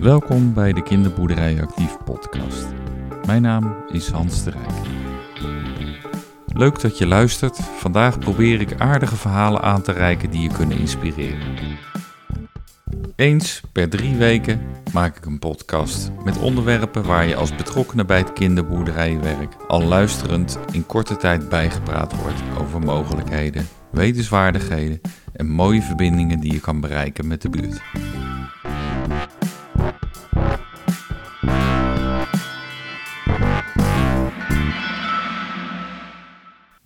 Welkom 0.00 0.54
bij 0.54 0.72
de 0.72 0.82
Kinderboerderij 0.82 1.62
Actief 1.62 1.96
podcast. 2.04 2.66
Mijn 3.26 3.42
naam 3.42 3.76
is 3.92 4.08
Hans 4.08 4.44
de 4.44 4.50
Rijk. 4.50 4.86
Leuk 6.46 6.80
dat 6.80 6.98
je 6.98 7.06
luistert. 7.06 7.56
Vandaag 7.56 8.18
probeer 8.18 8.60
ik 8.60 8.80
aardige 8.80 9.16
verhalen 9.16 9.62
aan 9.62 9.82
te 9.82 9.92
reiken 9.92 10.30
die 10.30 10.40
je 10.40 10.48
kunnen 10.48 10.78
inspireren. 10.78 11.56
Eens 13.16 13.62
per 13.72 13.88
drie 13.88 14.16
weken 14.16 14.60
maak 14.92 15.16
ik 15.16 15.26
een 15.26 15.38
podcast 15.38 16.10
met 16.24 16.38
onderwerpen 16.38 17.04
waar 17.04 17.26
je 17.26 17.36
als 17.36 17.54
betrokkenen 17.54 18.06
bij 18.06 18.18
het 18.18 18.32
kinderboerderijwerk 18.32 19.56
al 19.68 19.82
luisterend 19.82 20.58
in 20.72 20.86
korte 20.86 21.16
tijd 21.16 21.48
bijgepraat 21.48 22.20
wordt 22.22 22.42
over 22.60 22.80
mogelijkheden, 22.80 23.68
wetenswaardigheden 23.90 25.00
en 25.32 25.48
mooie 25.48 25.82
verbindingen 25.82 26.40
die 26.40 26.52
je 26.52 26.60
kan 26.60 26.80
bereiken 26.80 27.26
met 27.26 27.42
de 27.42 27.48
buurt. 27.48 27.80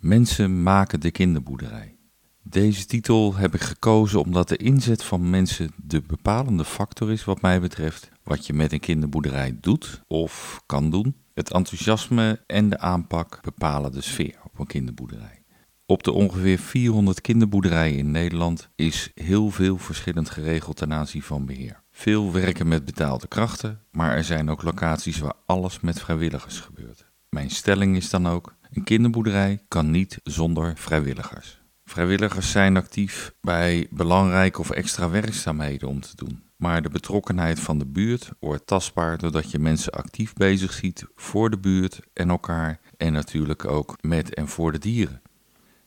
Mensen 0.05 0.63
maken 0.63 0.99
de 0.99 1.11
kinderboerderij. 1.11 1.95
Deze 2.43 2.85
titel 2.85 3.35
heb 3.35 3.53
ik 3.53 3.61
gekozen 3.61 4.21
omdat 4.21 4.47
de 4.47 4.57
inzet 4.57 5.03
van 5.03 5.29
mensen 5.29 5.71
de 5.75 6.01
bepalende 6.01 6.65
factor 6.65 7.11
is 7.11 7.23
wat 7.23 7.41
mij 7.41 7.61
betreft 7.61 8.09
wat 8.23 8.47
je 8.47 8.53
met 8.53 8.71
een 8.71 8.79
kinderboerderij 8.79 9.57
doet 9.61 10.01
of 10.07 10.61
kan 10.65 10.89
doen. 10.89 11.15
Het 11.33 11.51
enthousiasme 11.51 12.43
en 12.47 12.69
de 12.69 12.79
aanpak 12.79 13.39
bepalen 13.41 13.91
de 13.91 14.01
sfeer 14.01 14.35
op 14.43 14.59
een 14.59 14.67
kinderboerderij. 14.67 15.43
Op 15.85 16.03
de 16.03 16.11
ongeveer 16.11 16.59
400 16.59 17.21
kinderboerderijen 17.21 17.97
in 17.97 18.11
Nederland 18.11 18.69
is 18.75 19.11
heel 19.15 19.51
veel 19.51 19.77
verschillend 19.77 20.29
geregeld 20.29 20.75
ten 20.75 20.93
aanzien 20.93 21.23
van 21.23 21.45
beheer. 21.45 21.83
Veel 21.91 22.31
werken 22.31 22.67
met 22.67 22.85
betaalde 22.85 23.27
krachten, 23.27 23.81
maar 23.91 24.15
er 24.15 24.23
zijn 24.23 24.49
ook 24.49 24.63
locaties 24.63 25.19
waar 25.19 25.35
alles 25.45 25.79
met 25.79 25.99
vrijwilligers 25.99 26.59
gebeurt. 26.59 27.05
Mijn 27.29 27.49
stelling 27.49 27.95
is 27.95 28.09
dan 28.09 28.27
ook: 28.27 28.55
een 28.75 28.83
kinderboerderij 28.83 29.63
kan 29.67 29.91
niet 29.91 30.19
zonder 30.23 30.73
vrijwilligers. 30.75 31.61
Vrijwilligers 31.85 32.51
zijn 32.51 32.77
actief 32.77 33.33
bij 33.41 33.87
belangrijke 33.89 34.59
of 34.59 34.69
extra 34.69 35.09
werkzaamheden 35.09 35.87
om 35.87 36.01
te 36.01 36.15
doen. 36.15 36.43
Maar 36.55 36.81
de 36.81 36.89
betrokkenheid 36.89 37.59
van 37.59 37.79
de 37.79 37.85
buurt 37.85 38.31
wordt 38.39 38.67
tastbaar 38.67 39.17
doordat 39.17 39.51
je 39.51 39.59
mensen 39.59 39.91
actief 39.91 40.33
bezig 40.33 40.73
ziet 40.73 41.05
voor 41.15 41.49
de 41.49 41.57
buurt 41.57 41.99
en 42.13 42.29
elkaar 42.29 42.79
en 42.97 43.13
natuurlijk 43.13 43.65
ook 43.65 43.97
met 44.01 44.33
en 44.33 44.47
voor 44.47 44.71
de 44.71 44.79
dieren. 44.79 45.21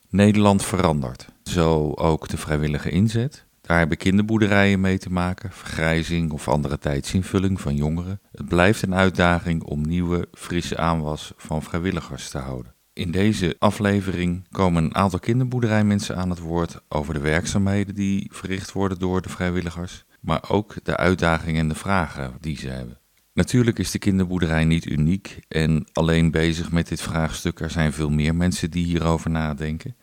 Nederland 0.08 0.64
verandert, 0.64 1.28
zo 1.42 1.92
ook 1.94 2.28
de 2.28 2.36
vrijwillige 2.36 2.90
inzet. 2.90 3.46
Daar 3.60 3.78
hebben 3.78 3.96
kinderboerderijen 3.96 4.80
mee 4.80 4.98
te 4.98 5.10
maken, 5.10 5.52
vergrijzing 5.52 6.32
of 6.32 6.48
andere 6.48 6.78
tijdsinvulling 6.78 7.60
van 7.60 7.76
jongeren. 7.76 8.20
Het 8.32 8.48
blijft 8.48 8.82
een 8.82 8.94
uitdaging 8.94 9.62
om 9.62 9.86
nieuwe, 9.86 10.28
frisse 10.32 10.76
aanwas 10.76 11.32
van 11.36 11.62
vrijwilligers 11.62 12.30
te 12.30 12.38
houden. 12.38 12.76
In 12.98 13.10
deze 13.10 13.56
aflevering 13.58 14.46
komen 14.50 14.84
een 14.84 14.94
aantal 14.94 15.18
kinderboerderijmensen 15.18 16.16
aan 16.16 16.30
het 16.30 16.38
woord 16.38 16.80
over 16.88 17.14
de 17.14 17.20
werkzaamheden 17.20 17.94
die 17.94 18.28
verricht 18.32 18.72
worden 18.72 18.98
door 18.98 19.22
de 19.22 19.28
vrijwilligers, 19.28 20.04
maar 20.20 20.44
ook 20.48 20.74
de 20.82 20.96
uitdagingen 20.96 21.60
en 21.60 21.68
de 21.68 21.74
vragen 21.74 22.36
die 22.40 22.56
ze 22.56 22.68
hebben. 22.68 22.98
Natuurlijk 23.32 23.78
is 23.78 23.90
de 23.90 23.98
kinderboerderij 23.98 24.64
niet 24.64 24.86
uniek 24.86 25.38
en 25.48 25.86
alleen 25.92 26.30
bezig 26.30 26.72
met 26.72 26.88
dit 26.88 27.00
vraagstuk. 27.00 27.60
Er 27.60 27.70
zijn 27.70 27.92
veel 27.92 28.10
meer 28.10 28.34
mensen 28.34 28.70
die 28.70 28.84
hierover 28.84 29.30
nadenken. 29.30 29.96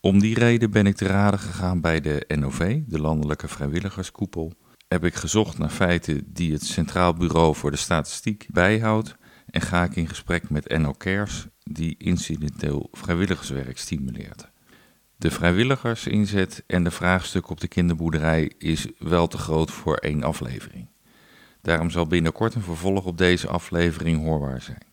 Om 0.00 0.18
die 0.18 0.38
reden 0.38 0.70
ben 0.70 0.86
ik 0.86 0.96
te 0.96 1.06
raden 1.06 1.40
gegaan 1.40 1.80
bij 1.80 2.00
de 2.00 2.24
NOV, 2.38 2.80
de 2.86 3.00
Landelijke 3.00 3.48
Vrijwilligerskoepel. 3.48 4.52
Heb 4.86 5.04
ik 5.04 5.14
gezocht 5.14 5.58
naar 5.58 5.70
feiten 5.70 6.32
die 6.32 6.52
het 6.52 6.64
Centraal 6.64 7.14
Bureau 7.14 7.54
voor 7.54 7.70
de 7.70 7.76
Statistiek 7.76 8.46
bijhoudt 8.50 9.16
en 9.50 9.60
ga 9.60 9.84
ik 9.84 9.96
in 9.96 10.08
gesprek 10.08 10.50
met 10.50 10.78
NL 10.78 10.96
Cares, 10.96 11.46
die 11.62 11.94
incidenteel 11.98 12.88
vrijwilligerswerk 12.92 13.78
stimuleert. 13.78 14.50
De 15.16 15.30
vrijwilligersinzet 15.30 16.64
en 16.66 16.84
de 16.84 16.90
vraagstuk 16.90 17.50
op 17.50 17.60
de 17.60 17.68
kinderboerderij 17.68 18.52
is 18.58 18.86
wel 18.98 19.26
te 19.26 19.38
groot 19.38 19.70
voor 19.70 19.96
één 19.96 20.22
aflevering. 20.22 20.88
Daarom 21.62 21.90
zal 21.90 22.06
binnenkort 22.06 22.54
een 22.54 22.62
vervolg 22.62 23.04
op 23.04 23.18
deze 23.18 23.48
aflevering 23.48 24.22
hoorbaar 24.22 24.62
zijn. 24.62 24.86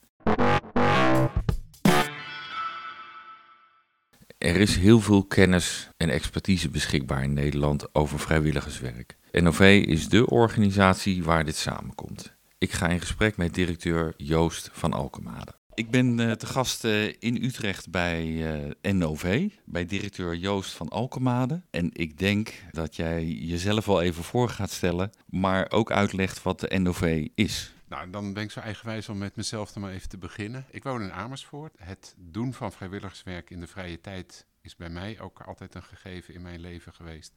Er 4.37 4.55
is 4.55 4.75
heel 4.75 4.99
veel 4.99 5.25
kennis 5.25 5.89
en 5.97 6.09
expertise 6.09 6.69
beschikbaar 6.69 7.23
in 7.23 7.33
Nederland 7.33 7.95
over 7.95 8.19
vrijwilligerswerk. 8.19 9.17
NOV 9.31 9.83
is 9.87 10.09
de 10.09 10.29
organisatie 10.29 11.23
waar 11.23 11.45
dit 11.45 11.55
samenkomt. 11.55 12.34
Ik 12.57 12.71
ga 12.71 12.87
in 12.87 12.99
gesprek 12.99 13.37
met 13.37 13.53
directeur 13.53 14.13
Joost 14.17 14.69
van 14.73 14.93
Alkemade. 14.93 15.55
Ik 15.73 15.91
ben 15.91 16.19
uh, 16.19 16.31
te 16.31 16.45
gast 16.45 16.83
uh, 16.83 17.13
in 17.19 17.43
Utrecht 17.43 17.89
bij 17.89 18.53
eh, 18.81 18.93
NOV, 18.93 19.49
bij 19.65 19.85
directeur 19.85 20.35
Joost 20.35 20.71
van 20.73 20.89
Alkemade. 20.89 21.61
En 21.69 21.89
ik 21.93 22.17
denk 22.17 22.53
dat 22.71 22.95
jij 22.95 23.25
jezelf 23.25 23.85
wel 23.85 24.01
even 24.01 24.23
voor 24.23 24.49
gaat 24.49 24.71
stellen, 24.71 25.09
maar 25.29 25.71
ook 25.71 25.91
uitlegt 25.91 26.43
wat 26.43 26.59
de 26.59 26.79
NOV 26.79 27.27
is. 27.35 27.73
Nou, 27.87 28.09
dan 28.09 28.33
ben 28.33 28.43
ik 28.43 28.51
zo 28.51 28.59
eigenwijs 28.59 29.09
om 29.09 29.17
met 29.17 29.35
mezelf 29.35 29.71
dan 29.71 29.81
maar 29.81 29.91
even 29.91 30.09
te 30.09 30.17
beginnen. 30.17 30.65
Ik 30.71 30.83
woon 30.83 31.01
in 31.01 31.11
Amersfoort. 31.11 31.73
Het 31.77 32.15
doen 32.17 32.53
van 32.53 32.71
vrijwilligerswerk 32.71 33.49
in 33.49 33.59
de 33.59 33.67
vrije 33.67 34.01
tijd 34.01 34.45
is 34.61 34.75
bij 34.75 34.89
mij 34.89 35.19
ook 35.19 35.39
altijd 35.39 35.75
een 35.75 35.83
gegeven 35.83 36.33
in 36.33 36.41
mijn 36.41 36.59
leven 36.59 36.93
geweest. 36.93 37.33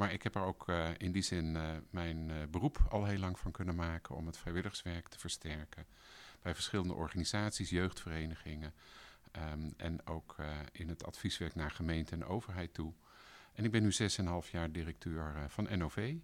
Maar 0.00 0.12
ik 0.12 0.22
heb 0.22 0.34
er 0.34 0.42
ook 0.42 0.68
uh, 0.68 0.88
in 0.96 1.12
die 1.12 1.22
zin 1.22 1.54
uh, 1.54 1.62
mijn 1.90 2.28
uh, 2.28 2.36
beroep 2.50 2.78
al 2.88 3.04
heel 3.04 3.18
lang 3.18 3.38
van 3.38 3.50
kunnen 3.50 3.74
maken 3.74 4.14
om 4.14 4.26
het 4.26 4.38
vrijwilligerswerk 4.38 5.08
te 5.08 5.18
versterken. 5.18 5.86
Bij 6.42 6.54
verschillende 6.54 6.94
organisaties, 6.94 7.70
jeugdverenigingen 7.70 8.74
um, 9.52 9.74
en 9.76 10.06
ook 10.06 10.36
in 10.72 10.88
het 10.88 11.04
advieswerk 11.04 11.54
naar 11.54 11.70
gemeente 11.70 12.12
en 12.12 12.24
overheid 12.24 12.74
toe. 12.74 12.92
En 13.52 13.64
ik 13.64 13.70
ben 13.70 13.82
nu 13.82 13.92
6,5 14.44 14.50
jaar 14.50 14.72
directeur 14.72 15.34
van 15.48 15.78
NOV. 15.78 16.14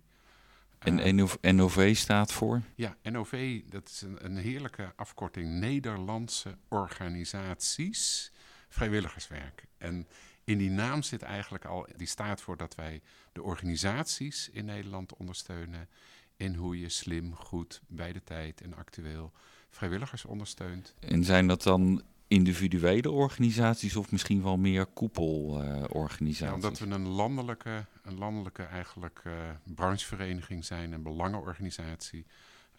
En 0.79 1.57
NOV 1.57 1.97
staat 1.97 2.33
voor? 2.33 2.63
Ja, 2.75 2.97
NOV, 3.03 3.63
dat 3.69 3.89
is 3.89 4.01
een, 4.01 4.25
een 4.25 4.37
heerlijke 4.37 4.93
afkorting. 4.97 5.61
Nederlandse 5.61 6.59
Organisaties 6.69 8.33
Vrijwilligerswerk. 8.69 9.67
En 9.79 10.07
in 10.47 10.59
die 10.59 10.71
naam 10.71 11.03
zit 11.03 11.23
eigenlijk 11.23 11.65
al, 11.65 11.87
die 11.97 12.07
staat 12.07 12.41
voor 12.41 12.57
dat 12.57 12.75
wij 12.75 13.01
de 13.33 13.43
organisaties 13.43 14.49
in 14.53 14.65
Nederland 14.65 15.17
ondersteunen 15.17 15.89
in 16.37 16.55
hoe 16.55 16.81
je 16.81 16.89
slim, 16.89 17.34
goed, 17.34 17.81
bij 17.87 18.12
de 18.12 18.25
tijd 18.25 18.61
en 18.61 18.75
actueel 18.75 19.33
vrijwilligers 19.71 20.25
ondersteunt. 20.25 20.95
En 21.01 21.25
zijn 21.25 21.47
dat 21.47 21.62
dan 21.62 22.03
individuele 22.29 23.11
organisaties 23.11 23.97
of 23.97 24.11
misschien 24.11 24.43
wel 24.43 24.57
meer 24.57 24.87
koepelorganisaties? 24.87 26.41
Uh, 26.41 26.49
ja, 26.49 26.55
omdat 26.55 26.78
we 26.78 26.87
een 26.87 27.09
landelijke, 27.09 27.84
een 28.03 28.19
landelijke 28.19 28.63
eigenlijk 28.63 29.23
uh, 29.27 29.33
branchevereniging 29.63 30.65
zijn, 30.65 30.93
een 30.93 31.03
belangenorganisatie, 31.03 32.27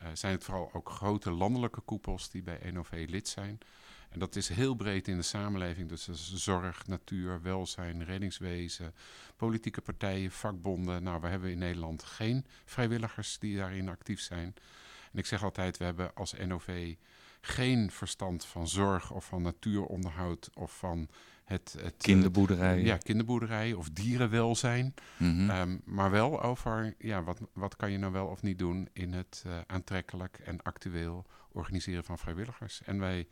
uh, 0.01 0.07
zijn 0.13 0.33
het 0.33 0.43
vooral 0.43 0.69
ook 0.73 0.89
grote 0.89 1.31
landelijke 1.31 1.81
koepels 1.81 2.29
die 2.29 2.43
bij 2.43 2.71
NOV 2.71 3.05
lid 3.09 3.27
zijn. 3.27 3.59
En 4.09 4.19
dat 4.19 4.35
is 4.35 4.49
heel 4.49 4.75
breed 4.75 5.07
in 5.07 5.17
de 5.17 5.23
samenleving. 5.23 5.89
Dus 5.89 6.09
zorg, 6.33 6.87
natuur, 6.87 7.41
welzijn, 7.41 8.03
reddingswezen, 8.03 8.93
politieke 9.35 9.81
partijen, 9.81 10.31
vakbonden. 10.31 11.03
Nou, 11.03 11.21
we 11.21 11.27
hebben 11.27 11.51
in 11.51 11.57
Nederland 11.57 12.03
geen 12.03 12.45
vrijwilligers 12.65 13.39
die 13.39 13.57
daarin 13.57 13.89
actief 13.89 14.19
zijn. 14.19 14.53
En 15.11 15.19
ik 15.19 15.25
zeg 15.25 15.43
altijd, 15.43 15.77
we 15.77 15.83
hebben 15.83 16.13
als 16.13 16.33
NOV 16.33 16.95
geen 17.41 17.91
verstand 17.91 18.45
van 18.45 18.67
zorg 18.67 19.11
of 19.11 19.25
van 19.25 19.41
natuuronderhoud 19.41 20.49
of 20.53 20.77
van 20.77 21.09
het... 21.43 21.75
het 21.79 21.95
kinderboerderij. 21.97 22.81
ja, 22.81 22.97
kinderboerderij 22.97 23.73
of 23.73 23.89
dierenwelzijn. 23.89 24.93
Mm 25.17 25.49
um, 25.49 25.81
maar 25.85 26.11
wel 26.11 26.41
over, 26.41 26.95
ja, 26.97 27.23
wat, 27.23 27.39
wat 27.53 27.75
kan 27.75 27.91
je 27.91 27.97
nou 27.97 28.11
wel 28.11 28.27
of 28.27 28.41
niet 28.41 28.59
doen 28.59 28.89
in 28.93 29.13
het 29.13 29.43
uh, 29.47 29.57
aantrekkelijk 29.67 30.39
en 30.43 30.61
actueel 30.61 31.25
organiseren 31.51 32.03
van 32.03 32.17
vrijwilligers. 32.17 32.81
En 32.85 32.99
wij 32.99 33.27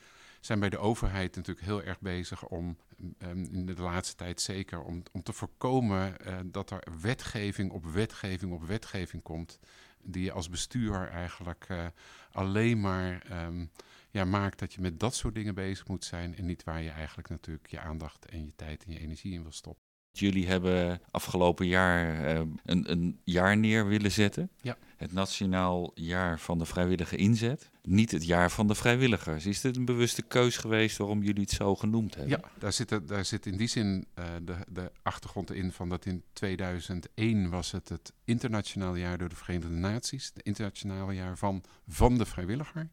zijn 0.46 0.60
bij 0.60 0.70
de 0.70 0.78
overheid 0.78 1.36
natuurlijk 1.36 1.66
heel 1.66 1.84
erg 1.84 2.00
bezig 2.00 2.48
om, 2.48 2.78
um, 3.20 3.44
in 3.52 3.66
de 3.66 3.82
laatste 3.82 4.16
tijd 4.16 4.42
zeker, 4.42 4.82
om, 4.82 5.04
om 5.12 5.24
te 5.24 5.34
voorkomen 5.34 6.16
uh, 6.28 6.40
dat 6.46 6.72
er 6.72 6.84
wetgeving 7.02 7.72
op 7.72 7.86
wetgeving 7.86 8.54
op 8.54 8.64
wetgeving 8.64 9.24
komt. 9.24 9.60
Die 10.02 10.24
je 10.24 10.32
als 10.32 10.50
bestuur 10.50 11.08
eigenlijk 11.08 11.70
uh, 11.70 11.86
alleen 12.32 12.80
maar 12.80 13.44
um, 13.46 13.72
ja, 14.12 14.26
maakt 14.26 14.60
dat 14.60 14.74
je 14.74 14.82
met 14.82 15.00
dat 15.00 15.16
soort 15.16 15.36
dingen 15.36 15.56
bezig 15.56 15.88
moet 15.88 16.06
zijn. 16.06 16.36
En 16.36 16.46
niet 16.46 16.64
waar 16.64 16.82
je 16.82 16.90
eigenlijk 16.90 17.30
natuurlijk 17.30 17.68
je 17.68 17.80
aandacht 17.80 18.26
en 18.26 18.46
je 18.46 18.54
tijd 18.56 18.84
en 18.86 18.92
je 18.92 19.00
energie 19.00 19.34
in 19.34 19.42
wil 19.42 19.52
stoppen. 19.52 19.85
Jullie 20.20 20.48
hebben 20.48 21.02
afgelopen 21.12 21.68
jaar 21.68 22.34
uh, 22.36 22.42
een, 22.66 22.92
een 22.92 23.20
jaar 23.24 23.58
neer 23.58 23.88
willen 23.88 24.12
zetten. 24.12 24.50
Ja. 24.62 24.78
Het 24.98 25.14
Nationaal 25.14 25.92
Jaar 25.96 26.40
van 26.40 26.58
de 26.58 26.66
Vrijwillige 26.66 27.16
Inzet. 27.16 27.70
Niet 27.82 28.12
het 28.12 28.26
jaar 28.26 28.52
van 28.52 28.68
de 28.68 28.76
vrijwilligers. 28.76 29.46
Is 29.46 29.62
dit 29.62 29.76
een 29.76 29.86
bewuste 29.86 30.22
keus 30.22 30.58
geweest 30.58 30.98
waarom 30.98 31.24
jullie 31.24 31.42
het 31.42 31.52
zo 31.52 31.76
genoemd 31.76 32.16
hebben? 32.16 32.40
Ja, 32.42 32.50
daar 32.60 32.74
zit, 32.74 33.08
daar 33.08 33.26
zit 33.26 33.46
in 33.46 33.58
die 33.58 33.68
zin 33.68 34.08
uh, 34.20 34.26
de, 34.44 34.56
de 34.68 34.92
achtergrond 35.02 35.52
in 35.52 35.72
van 35.72 35.90
dat 35.90 36.06
in 36.06 36.24
2001 36.34 37.50
was 37.50 37.72
het 37.72 37.90
het 37.90 38.14
internationaal 38.24 38.96
jaar 38.96 39.18
door 39.18 39.30
de 39.30 39.36
Verenigde 39.36 39.76
Naties. 39.76 40.32
Het 40.34 40.44
internationale 40.44 41.14
jaar 41.14 41.38
van, 41.38 41.64
van 41.88 42.18
de 42.18 42.26
vrijwilliger. 42.26 42.90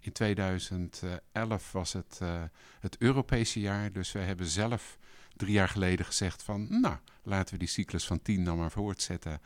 In 0.00 0.12
2011 0.12 1.72
was 1.72 1.92
het 1.92 2.18
uh, 2.22 2.42
het 2.80 2.96
Europese 2.98 3.60
jaar. 3.60 3.92
Dus 3.92 4.12
wij 4.12 4.24
hebben 4.24 4.46
zelf 4.46 4.98
drie 5.36 5.52
jaar 5.52 5.68
geleden 5.68 6.06
gezegd 6.06 6.42
van... 6.42 6.66
nou, 6.80 6.96
laten 7.22 7.52
we 7.52 7.58
die 7.58 7.68
cyclus 7.68 8.06
van 8.06 8.22
tien 8.22 8.44
dan 8.44 8.58
maar 8.58 8.70
voortzetten. 8.70 9.40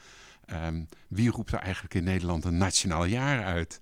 Um, 0.52 0.88
wie 1.08 1.30
roept 1.30 1.52
er 1.52 1.58
eigenlijk 1.58 1.94
in 1.94 2.04
Nederland 2.04 2.44
een 2.44 2.56
nationaal 2.56 3.04
jaar 3.04 3.44
uit? 3.44 3.78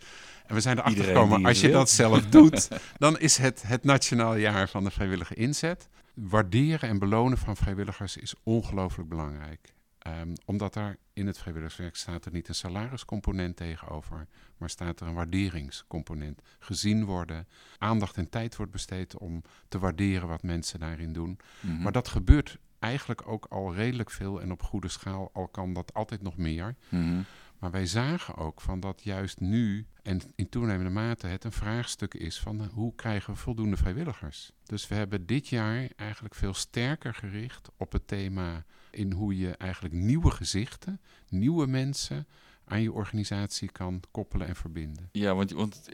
En 0.46 0.54
we 0.54 0.60
zijn 0.60 0.78
erachter 0.78 1.04
gekomen, 1.04 1.44
als 1.44 1.60
je 1.60 1.70
dat 1.70 1.90
zelf 1.90 2.26
doet... 2.36 2.68
dan 2.98 3.18
is 3.18 3.36
het 3.36 3.62
het 3.66 3.84
nationaal 3.84 4.36
jaar 4.36 4.68
van 4.68 4.84
de 4.84 4.90
vrijwillige 4.90 5.34
inzet. 5.34 5.88
Waarderen 6.14 6.88
en 6.88 6.98
belonen 6.98 7.38
van 7.38 7.56
vrijwilligers 7.56 8.16
is 8.16 8.34
ongelooflijk 8.42 9.08
belangrijk. 9.08 9.74
Um, 10.06 10.32
omdat 10.44 10.74
er 10.74 10.98
in 11.12 11.26
het 11.26 11.38
vrijwilligerswerk 11.38 11.96
staat 11.96 12.24
er 12.24 12.32
niet 12.32 12.48
een 12.48 12.54
salariscomponent 12.54 13.56
tegenover, 13.56 14.26
maar 14.56 14.70
staat 14.70 15.00
er 15.00 15.06
een 15.06 15.14
waarderingscomponent. 15.14 16.42
Gezien 16.58 17.04
worden, 17.04 17.48
aandacht 17.78 18.16
en 18.16 18.28
tijd 18.28 18.56
wordt 18.56 18.72
besteed 18.72 19.18
om 19.18 19.42
te 19.68 19.78
waarderen 19.78 20.28
wat 20.28 20.42
mensen 20.42 20.80
daarin 20.80 21.12
doen. 21.12 21.38
Mm 21.60 21.70
-hmm. 21.70 21.82
Maar 21.82 21.92
dat 21.92 22.08
gebeurt 22.08 22.58
eigenlijk 22.78 23.28
ook 23.28 23.46
al 23.46 23.74
redelijk 23.74 24.10
veel 24.10 24.40
en 24.40 24.52
op 24.52 24.62
goede 24.62 24.88
schaal, 24.88 25.30
al 25.32 25.48
kan 25.48 25.72
dat 25.72 25.94
altijd 25.94 26.22
nog 26.22 26.36
meer. 26.36 26.76
Mm 26.88 27.02
-hmm. 27.02 27.24
Maar 27.58 27.70
wij 27.70 27.86
zagen 27.86 28.36
ook 28.36 28.60
van 28.60 28.80
dat 28.80 29.02
juist 29.02 29.40
nu 29.40 29.86
en 30.02 30.20
in 30.34 30.48
toenemende 30.48 30.90
mate 30.90 31.26
het 31.26 31.44
een 31.44 31.52
vraagstuk 31.52 32.14
is 32.14 32.40
van 32.40 32.64
hoe 32.64 32.94
krijgen 32.94 33.32
we 33.32 33.38
voldoende 33.38 33.76
vrijwilligers. 33.76 34.52
Dus 34.64 34.88
we 34.88 34.94
hebben 34.94 35.26
dit 35.26 35.48
jaar 35.48 35.88
eigenlijk 35.96 36.34
veel 36.34 36.54
sterker 36.54 37.14
gericht 37.14 37.68
op 37.76 37.92
het 37.92 38.08
thema 38.08 38.64
in 38.96 39.12
hoe 39.12 39.38
je 39.38 39.50
eigenlijk 39.50 39.94
nieuwe 39.94 40.30
gezichten, 40.30 41.00
nieuwe 41.28 41.66
mensen 41.66 42.26
aan 42.64 42.82
je 42.82 42.92
organisatie 42.92 43.72
kan 43.72 44.02
koppelen 44.10 44.46
en 44.46 44.56
verbinden. 44.56 45.08
Ja, 45.12 45.34
want, 45.34 45.50
want 45.50 45.88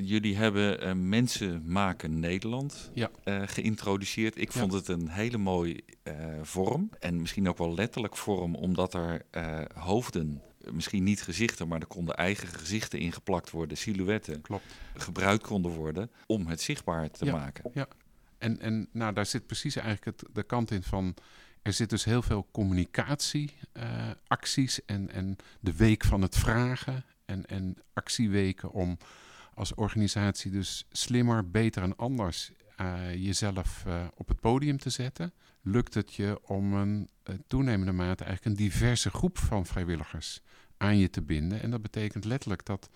jullie 0.00 0.36
hebben 0.36 0.86
uh, 0.86 0.92
Mensen 0.92 1.62
Maken 1.66 2.20
Nederland 2.20 2.90
ja. 2.94 3.10
uh, 3.24 3.42
geïntroduceerd. 3.46 4.38
Ik 4.38 4.52
ja. 4.52 4.60
vond 4.60 4.72
het 4.72 4.88
een 4.88 5.08
hele 5.08 5.38
mooie 5.38 5.82
uh, 6.04 6.14
vorm 6.42 6.90
en 7.00 7.20
misschien 7.20 7.48
ook 7.48 7.58
wel 7.58 7.74
letterlijk 7.74 8.16
vorm, 8.16 8.54
omdat 8.54 8.94
er 8.94 9.22
hoofden 9.74 10.42
misschien 10.72 11.02
niet 11.02 11.22
gezichten, 11.22 11.68
maar 11.68 11.80
er 11.80 11.86
konden 11.86 12.16
eigen 12.16 12.48
gezichten 12.48 12.98
ingeplakt 12.98 13.50
worden, 13.50 13.76
silhouetten, 13.76 14.40
Klopt. 14.40 14.74
gebruikt 14.94 15.46
konden 15.46 15.72
worden 15.72 16.10
om 16.26 16.46
het 16.46 16.60
zichtbaar 16.60 17.10
te 17.10 17.24
ja, 17.24 17.32
maken. 17.32 17.70
Ja, 17.74 17.88
en, 18.38 18.60
en 18.60 18.88
nou, 18.92 19.12
daar 19.12 19.26
zit 19.26 19.46
precies 19.46 19.76
eigenlijk 19.76 20.20
het, 20.20 20.34
de 20.34 20.42
kant 20.42 20.70
in 20.70 20.82
van, 20.82 21.14
er 21.66 21.72
zit 21.72 21.90
dus 21.90 22.04
heel 22.04 22.22
veel 22.22 22.48
communicatieacties 22.50 24.80
uh, 24.80 24.96
en, 24.96 25.10
en 25.10 25.36
de 25.60 25.76
week 25.76 26.04
van 26.04 26.22
het 26.22 26.36
vragen 26.36 27.04
en, 27.24 27.46
en 27.46 27.76
actieweken 27.92 28.70
om 28.70 28.98
als 29.54 29.74
organisatie 29.74 30.50
dus 30.50 30.86
slimmer, 30.90 31.50
beter 31.50 31.82
en 31.82 31.96
anders 31.96 32.52
uh, 32.80 33.14
jezelf 33.14 33.84
uh, 33.86 34.04
op 34.14 34.28
het 34.28 34.40
podium 34.40 34.78
te 34.78 34.90
zetten. 34.90 35.32
Lukt 35.60 35.94
het 35.94 36.14
je 36.14 36.40
om 36.42 36.74
een 36.74 37.08
toenemende 37.46 37.92
mate 37.92 38.24
eigenlijk 38.24 38.44
een 38.44 38.64
diverse 38.64 39.10
groep 39.10 39.38
van 39.38 39.66
vrijwilligers 39.66 40.40
aan 40.76 40.98
je 40.98 41.10
te 41.10 41.22
binden. 41.22 41.62
En 41.62 41.70
dat 41.70 41.82
betekent 41.82 42.24
letterlijk 42.24 42.64
dat 42.64 42.90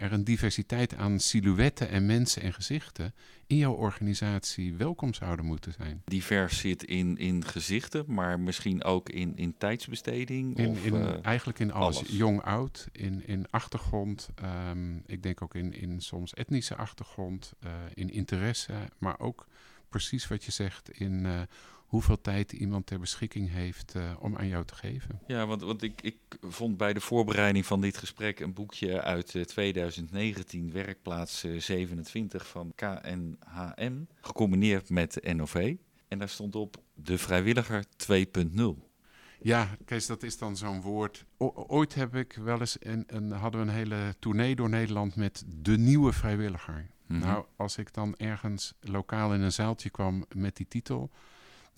er 0.00 0.12
een 0.12 0.24
diversiteit 0.24 0.94
aan 0.94 1.18
silhouetten 1.18 1.88
en 1.88 2.06
mensen 2.06 2.42
en 2.42 2.52
gezichten 2.52 3.14
in 3.46 3.56
jouw 3.56 3.72
organisatie 3.72 4.74
welkom 4.74 5.14
zouden 5.14 5.44
moeten 5.44 5.72
zijn. 5.72 6.02
Divers 6.04 6.58
zit 6.58 6.84
in, 6.84 7.18
in 7.18 7.44
gezichten, 7.44 8.04
maar 8.08 8.40
misschien 8.40 8.84
ook 8.84 9.08
in, 9.08 9.36
in 9.36 9.54
tijdsbesteding? 9.58 10.56
In, 10.56 10.68
of, 10.68 10.84
in, 10.84 10.94
uh, 10.94 11.24
eigenlijk 11.24 11.58
in 11.58 11.72
alles. 11.72 11.96
alles. 11.96 12.10
Jong, 12.10 12.42
oud, 12.42 12.88
in, 12.92 13.26
in 13.26 13.46
achtergrond. 13.50 14.28
Um, 14.70 15.02
ik 15.06 15.22
denk 15.22 15.42
ook 15.42 15.54
in, 15.54 15.72
in 15.72 16.00
soms 16.00 16.34
etnische 16.34 16.76
achtergrond, 16.76 17.52
uh, 17.64 17.70
in 17.94 18.10
interesse, 18.10 18.72
maar 18.98 19.18
ook 19.18 19.46
precies 19.88 20.28
wat 20.28 20.44
je 20.44 20.52
zegt 20.52 20.90
in 20.90 21.24
uh, 21.24 21.40
hoeveel 21.90 22.20
tijd 22.20 22.52
iemand 22.52 22.86
ter 22.86 23.00
beschikking 23.00 23.50
heeft 23.50 23.94
uh, 23.96 24.12
om 24.18 24.36
aan 24.36 24.48
jou 24.48 24.64
te 24.64 24.74
geven. 24.74 25.20
Ja, 25.26 25.46
want, 25.46 25.62
want 25.62 25.82
ik, 25.82 26.02
ik 26.02 26.16
vond 26.40 26.76
bij 26.76 26.92
de 26.92 27.00
voorbereiding 27.00 27.66
van 27.66 27.80
dit 27.80 27.96
gesprek 27.96 28.40
een 28.40 28.52
boekje 28.52 29.02
uit 29.02 29.34
uh, 29.34 29.42
2019, 29.42 30.72
Werkplaats 30.72 31.44
uh, 31.44 31.60
27 31.60 32.46
van 32.46 32.72
KNHM, 32.74 33.92
gecombineerd 34.20 34.90
met 34.90 35.34
NOV. 35.34 35.74
En 36.08 36.18
daar 36.18 36.28
stond 36.28 36.56
op 36.56 36.76
de 36.94 37.18
vrijwilliger 37.18 37.84
2.0. 38.10 38.62
Ja, 39.40 39.68
Kees, 39.84 40.06
dat 40.06 40.22
is 40.22 40.38
dan 40.38 40.56
zo'n 40.56 40.80
woord. 40.80 41.24
O 41.36 41.66
ooit 41.68 41.94
heb 41.94 42.14
ik 42.14 42.38
wel 42.42 42.60
eens 42.60 42.76
een, 42.80 43.04
een, 43.06 43.30
hadden 43.30 43.60
we 43.60 43.66
een 43.66 43.74
hele 43.74 44.14
tournee 44.18 44.56
door 44.56 44.68
Nederland 44.68 45.16
met 45.16 45.44
de 45.62 45.78
nieuwe 45.78 46.12
vrijwilliger. 46.12 46.90
Mm 47.06 47.16
-hmm. 47.16 47.26
Nou, 47.26 47.44
als 47.56 47.76
ik 47.76 47.94
dan 47.94 48.16
ergens 48.16 48.74
lokaal 48.80 49.34
in 49.34 49.40
een 49.40 49.52
zaaltje 49.52 49.90
kwam 49.90 50.24
met 50.34 50.56
die 50.56 50.68
titel, 50.68 51.10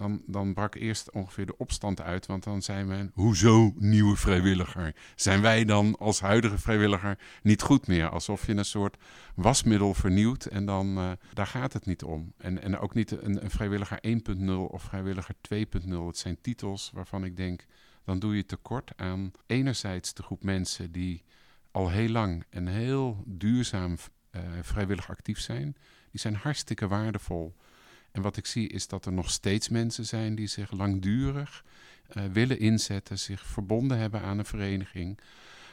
dan, 0.02 0.22
dan 0.26 0.54
brak 0.54 0.75
eerst 0.75 1.10
ongeveer 1.10 1.46
de 1.46 1.56
opstand 1.56 2.00
uit. 2.00 2.26
Want 2.26 2.44
dan 2.44 2.62
zei 2.62 2.84
men, 2.84 3.10
hoezo 3.14 3.72
nieuwe 3.78 4.16
vrijwilliger? 4.16 4.94
Zijn 5.14 5.40
wij 5.40 5.64
dan 5.64 5.99
als 5.99 6.20
huidige 6.20 6.58
vrijwilliger 6.58 7.19
niet 7.43 7.62
goed 7.62 7.87
meer? 7.87 8.08
Alsof 8.08 8.46
je 8.46 8.54
een 8.54 8.64
soort 8.64 8.96
wasmiddel 9.34 9.94
vernieuwt 9.94 10.44
en 10.44 10.66
dan, 10.66 10.99
uh, 10.99 11.10
daar 11.32 11.46
gaat 11.46 11.72
het 11.72 11.87
niet 11.87 12.02
om. 12.02 12.32
En, 12.37 12.62
en 12.62 12.78
ook 12.78 12.94
niet 12.94 13.10
een, 13.10 13.44
een 13.44 13.50
vrijwilliger 13.50 13.99
1.0 14.38 14.50
of 14.50 14.82
vrijwilliger 14.82 15.34
2.0. 15.54 16.06
Het 16.06 16.19
zijn 16.19 16.40
titels 16.40 16.90
waarvan 16.94 17.25
ik 17.25 17.37
denk, 17.37 17.66
dan 18.05 18.19
doe 18.19 18.37
je 18.37 18.46
tekort 18.46 18.93
aan 18.96 19.31
enerzijds 19.46 20.14
de 20.14 20.22
groep 20.22 20.43
mensen 20.43 20.93
die 20.93 21.22
al 21.70 21.90
heel 21.90 22.08
lang 22.08 22.44
en 22.50 22.66
heel 22.66 23.22
duurzaam 23.26 23.96
uh, 24.31 24.40
vrijwillig 24.62 25.10
actief 25.10 25.40
zijn. 25.40 25.76
Die 26.10 26.20
zijn 26.20 26.34
hartstikke 26.34 26.88
waardevol. 26.88 27.55
En 28.12 28.23
wat 28.23 28.37
ik 28.37 28.47
zie 28.47 28.69
is 28.69 28.88
dat 28.88 29.06
er 29.06 29.12
nog 29.12 29.31
steeds 29.31 29.69
mensen 29.69 30.06
zijn 30.06 30.35
die 30.35 30.47
zich 30.47 30.70
langdurig 30.70 31.64
uh, 32.17 32.25
willen 32.32 32.59
inzetten, 32.59 33.19
zich 33.19 33.47
verbonden 33.47 33.99
hebben 33.99 34.20
aan 34.20 34.38
een 34.38 34.44
vereniging. 34.44 35.19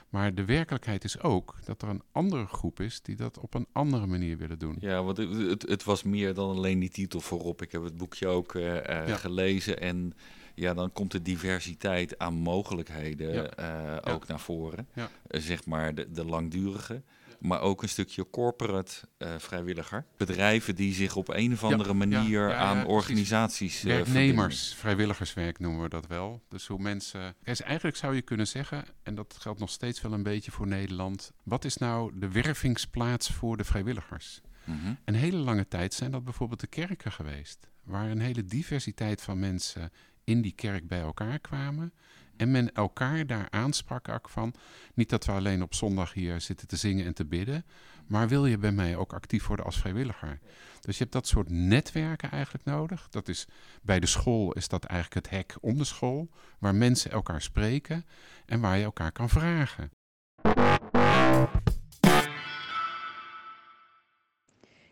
Maar 0.09 0.36
de 0.36 0.45
werkelijkheid 0.45 1.03
is 1.03 1.21
ook 1.21 1.56
dat 1.65 1.81
er 1.81 1.88
een 1.88 2.03
andere 2.12 2.45
groep 2.45 2.80
is 2.80 3.01
die 3.01 3.15
dat 3.15 3.39
op 3.39 3.53
een 3.53 3.68
andere 3.71 4.06
manier 4.06 4.38
willen 4.38 4.59
doen. 4.59 4.77
Ja, 4.80 5.03
want 5.03 5.18
het, 5.18 5.62
het, 5.62 5.83
was 5.83 6.03
meer 6.03 6.33
dan 6.33 6.50
alleen 6.50 6.80
die 6.80 6.89
titel 6.89 7.19
voorop. 7.19 7.61
Ik 7.61 7.71
heb 7.71 7.83
het 7.83 7.97
boekje 7.97 8.28
ook 8.28 8.54
uh, 8.54 8.83
ja. 8.85 9.16
gelezen 9.16 9.81
en 9.81 10.13
ja, 10.56 10.73
dan 10.73 10.92
komt 10.92 11.11
de 11.11 11.21
diversiteit 11.21 12.19
aan 12.19 12.33
mogelijkheden 12.33 13.33
ja. 13.33 13.49
uh, 14.04 14.13
ook 14.13 14.21
ja. 14.21 14.30
naar 14.30 14.40
voren. 14.40 14.87
Ja. 14.94 15.09
zeg 15.28 15.66
maar 15.66 15.95
de, 15.95 16.11
de 16.11 16.25
langdurige 16.25 17.02
maar 17.39 17.61
ook 17.61 17.83
een 17.83 17.89
stukje 17.89 18.29
corporate 18.29 18.93
uh, 19.17 19.35
vrijwilliger. 19.37 20.05
Bedrijven 20.17 20.75
die 20.75 20.93
zich 20.93 21.15
op 21.15 21.29
een 21.29 21.53
of 21.53 21.63
andere 21.63 21.89
ja, 21.89 21.95
manier 21.95 22.41
ja, 22.41 22.49
ja, 22.49 22.55
aan 22.55 22.85
organisaties. 22.85 23.85
Uh, 23.85 23.95
Werknemers, 23.95 24.73
vrijwilligerswerk 24.73 25.59
noemen 25.59 25.81
we 25.81 25.89
dat 25.89 26.07
wel. 26.07 26.41
Dus 26.49 26.67
hoe 26.67 26.79
mensen. 26.79 27.35
Kijk, 27.43 27.59
eigenlijk 27.59 27.97
zou 27.97 28.15
je 28.15 28.21
kunnen 28.21 28.47
zeggen, 28.47 28.85
en 29.03 29.15
dat 29.15 29.35
geldt 29.39 29.59
nog 29.59 29.69
steeds 29.69 30.01
wel 30.01 30.13
een 30.13 30.23
beetje 30.23 30.51
voor 30.51 30.67
Nederland. 30.67 31.31
Wat 31.43 31.65
is 31.65 31.77
nou 31.77 32.19
de 32.19 32.31
wervingsplaats 32.31 33.29
voor 33.31 33.57
de 33.57 33.63
vrijwilligers? 33.63 34.41
Mm 34.63 34.79
-hmm. 34.83 34.97
Een 35.05 35.15
hele 35.15 35.37
lange 35.37 35.67
tijd 35.67 35.93
zijn 35.93 36.11
dat 36.11 36.23
bijvoorbeeld 36.23 36.59
de 36.59 36.67
kerken 36.67 37.11
geweest. 37.11 37.69
Waar 37.83 38.09
een 38.09 38.21
hele 38.21 38.45
diversiteit 38.45 39.21
van 39.21 39.39
mensen 39.39 39.91
in 40.23 40.41
die 40.41 40.53
kerk 40.55 40.87
bij 40.87 40.99
elkaar 40.99 41.39
kwamen. 41.39 41.93
En 42.39 42.51
men 42.51 42.73
elkaar 42.73 43.27
daar 43.27 43.47
aansprak 43.49 44.09
ook 44.09 44.29
van. 44.29 44.53
Niet 44.93 45.09
dat 45.09 45.25
we 45.25 45.31
alleen 45.31 45.61
op 45.61 45.73
zondag 45.73 46.13
hier 46.13 46.41
zitten 46.41 46.67
te 46.67 46.75
zingen 46.75 47.05
en 47.05 47.13
te 47.13 47.25
bidden. 47.25 47.65
Maar 48.07 48.27
wil 48.27 48.45
je 48.45 48.57
bij 48.57 48.71
mij 48.71 48.95
ook 48.95 49.13
actief 49.13 49.47
worden 49.47 49.65
als 49.65 49.77
vrijwilliger? 49.77 50.39
Dus 50.79 50.97
je 50.97 51.03
hebt 51.03 51.15
dat 51.15 51.27
soort 51.27 51.49
netwerken 51.49 52.31
eigenlijk 52.31 52.65
nodig. 52.65 53.07
Dat 53.09 53.27
is, 53.27 53.47
bij 53.81 53.99
de 53.99 54.05
school 54.05 54.53
is 54.53 54.67
dat 54.67 54.83
eigenlijk 54.83 55.25
het 55.25 55.35
hek 55.35 55.57
om 55.61 55.77
de 55.77 55.83
school. 55.83 56.29
Waar 56.59 56.75
mensen 56.75 57.11
elkaar 57.11 57.41
spreken 57.41 58.05
en 58.45 58.59
waar 58.59 58.77
je 58.77 58.83
elkaar 58.83 59.11
kan 59.11 59.29
vragen. 59.29 59.91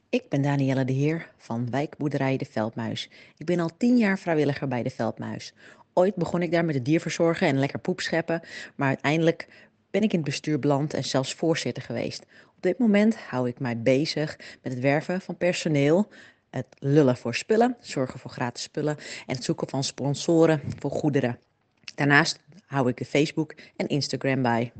Ik 0.09 0.29
ben 0.29 0.41
Danielle 0.41 0.85
de 0.85 0.93
Heer 0.93 1.31
van 1.37 1.69
wijkboerderij 1.69 2.37
De 2.37 2.45
Veldmuis. 2.45 3.09
Ik 3.37 3.45
ben 3.45 3.59
al 3.59 3.77
tien 3.77 3.97
jaar 3.97 4.19
vrijwilliger 4.19 4.67
bij 4.67 4.83
De 4.83 4.89
Veldmuis. 4.89 5.53
Ooit 5.97 6.15
begon 6.15 6.41
ik 6.41 6.51
daar 6.51 6.65
met 6.65 6.75
het 6.75 6.85
dier 6.85 6.99
verzorgen 6.99 7.47
en 7.47 7.59
lekker 7.59 7.79
poep 7.79 7.99
scheppen, 7.99 8.41
maar 8.75 8.87
uiteindelijk 8.87 9.47
ben 9.91 10.01
ik 10.01 10.11
in 10.11 10.19
het 10.19 10.27
bestuur 10.27 10.59
beland 10.59 10.93
en 10.93 11.03
zelfs 11.03 11.33
voorzitter 11.33 11.83
geweest. 11.83 12.25
Op 12.55 12.61
dit 12.61 12.77
moment 12.77 13.17
hou 13.17 13.47
ik 13.47 13.59
mij 13.59 13.81
bezig 13.81 14.39
met 14.61 14.73
het 14.73 14.81
werven 14.81 15.21
van 15.21 15.37
personeel, 15.37 16.07
het 16.49 16.65
lullen 16.79 17.17
voor 17.17 17.35
spullen, 17.35 17.77
zorgen 17.79 18.19
voor 18.19 18.31
gratis 18.31 18.63
spullen 18.63 18.97
en 19.25 19.35
het 19.35 19.43
zoeken 19.43 19.69
van 19.69 19.83
sponsoren 19.83 20.61
voor 20.79 20.91
goederen. 20.91 21.39
Daarnaast 21.95 22.39
hou 22.65 22.89
ik 22.89 22.97
de 22.97 23.05
Facebook 23.05 23.53
en 23.75 23.87
Instagram 23.87 24.41
bij. 24.41 24.71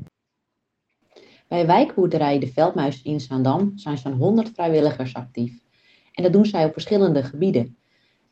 Bij 1.48 1.66
wijkboerderij 1.66 2.38
De 2.38 2.52
Veldmuis 2.52 3.02
in 3.02 3.20
Zaandam 3.20 3.72
zijn 3.74 3.98
zo'n 3.98 4.12
100 4.12 4.50
vrijwilligers 4.54 5.14
actief. 5.14 5.52
En 6.12 6.22
dat 6.22 6.32
doen 6.32 6.46
zij 6.46 6.64
op 6.64 6.72
verschillende 6.72 7.22
gebieden. 7.22 7.76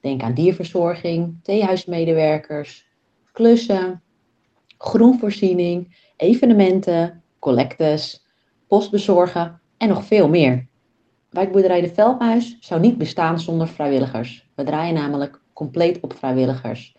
Denk 0.01 0.23
aan 0.23 0.35
dierverzorging, 0.35 1.39
theehuismedewerkers, 1.43 2.87
klussen, 3.33 4.03
groenvoorziening, 4.79 5.97
evenementen, 6.17 7.23
collectes, 7.39 8.27
postbezorgen 8.67 9.61
en 9.77 9.89
nog 9.89 10.05
veel 10.05 10.29
meer. 10.29 10.67
Wijkboerderij 11.31 11.81
De 11.81 11.95
Veldmuis 11.95 12.57
zou 12.61 12.81
niet 12.81 12.99
bestaan 12.99 13.41
zonder 13.41 13.69
vrijwilligers. 13.69 14.49
We 14.55 14.65
draaien 14.65 14.95
namelijk 14.95 15.41
compleet 15.53 16.01
op 16.01 16.13
vrijwilligers. 16.13 16.97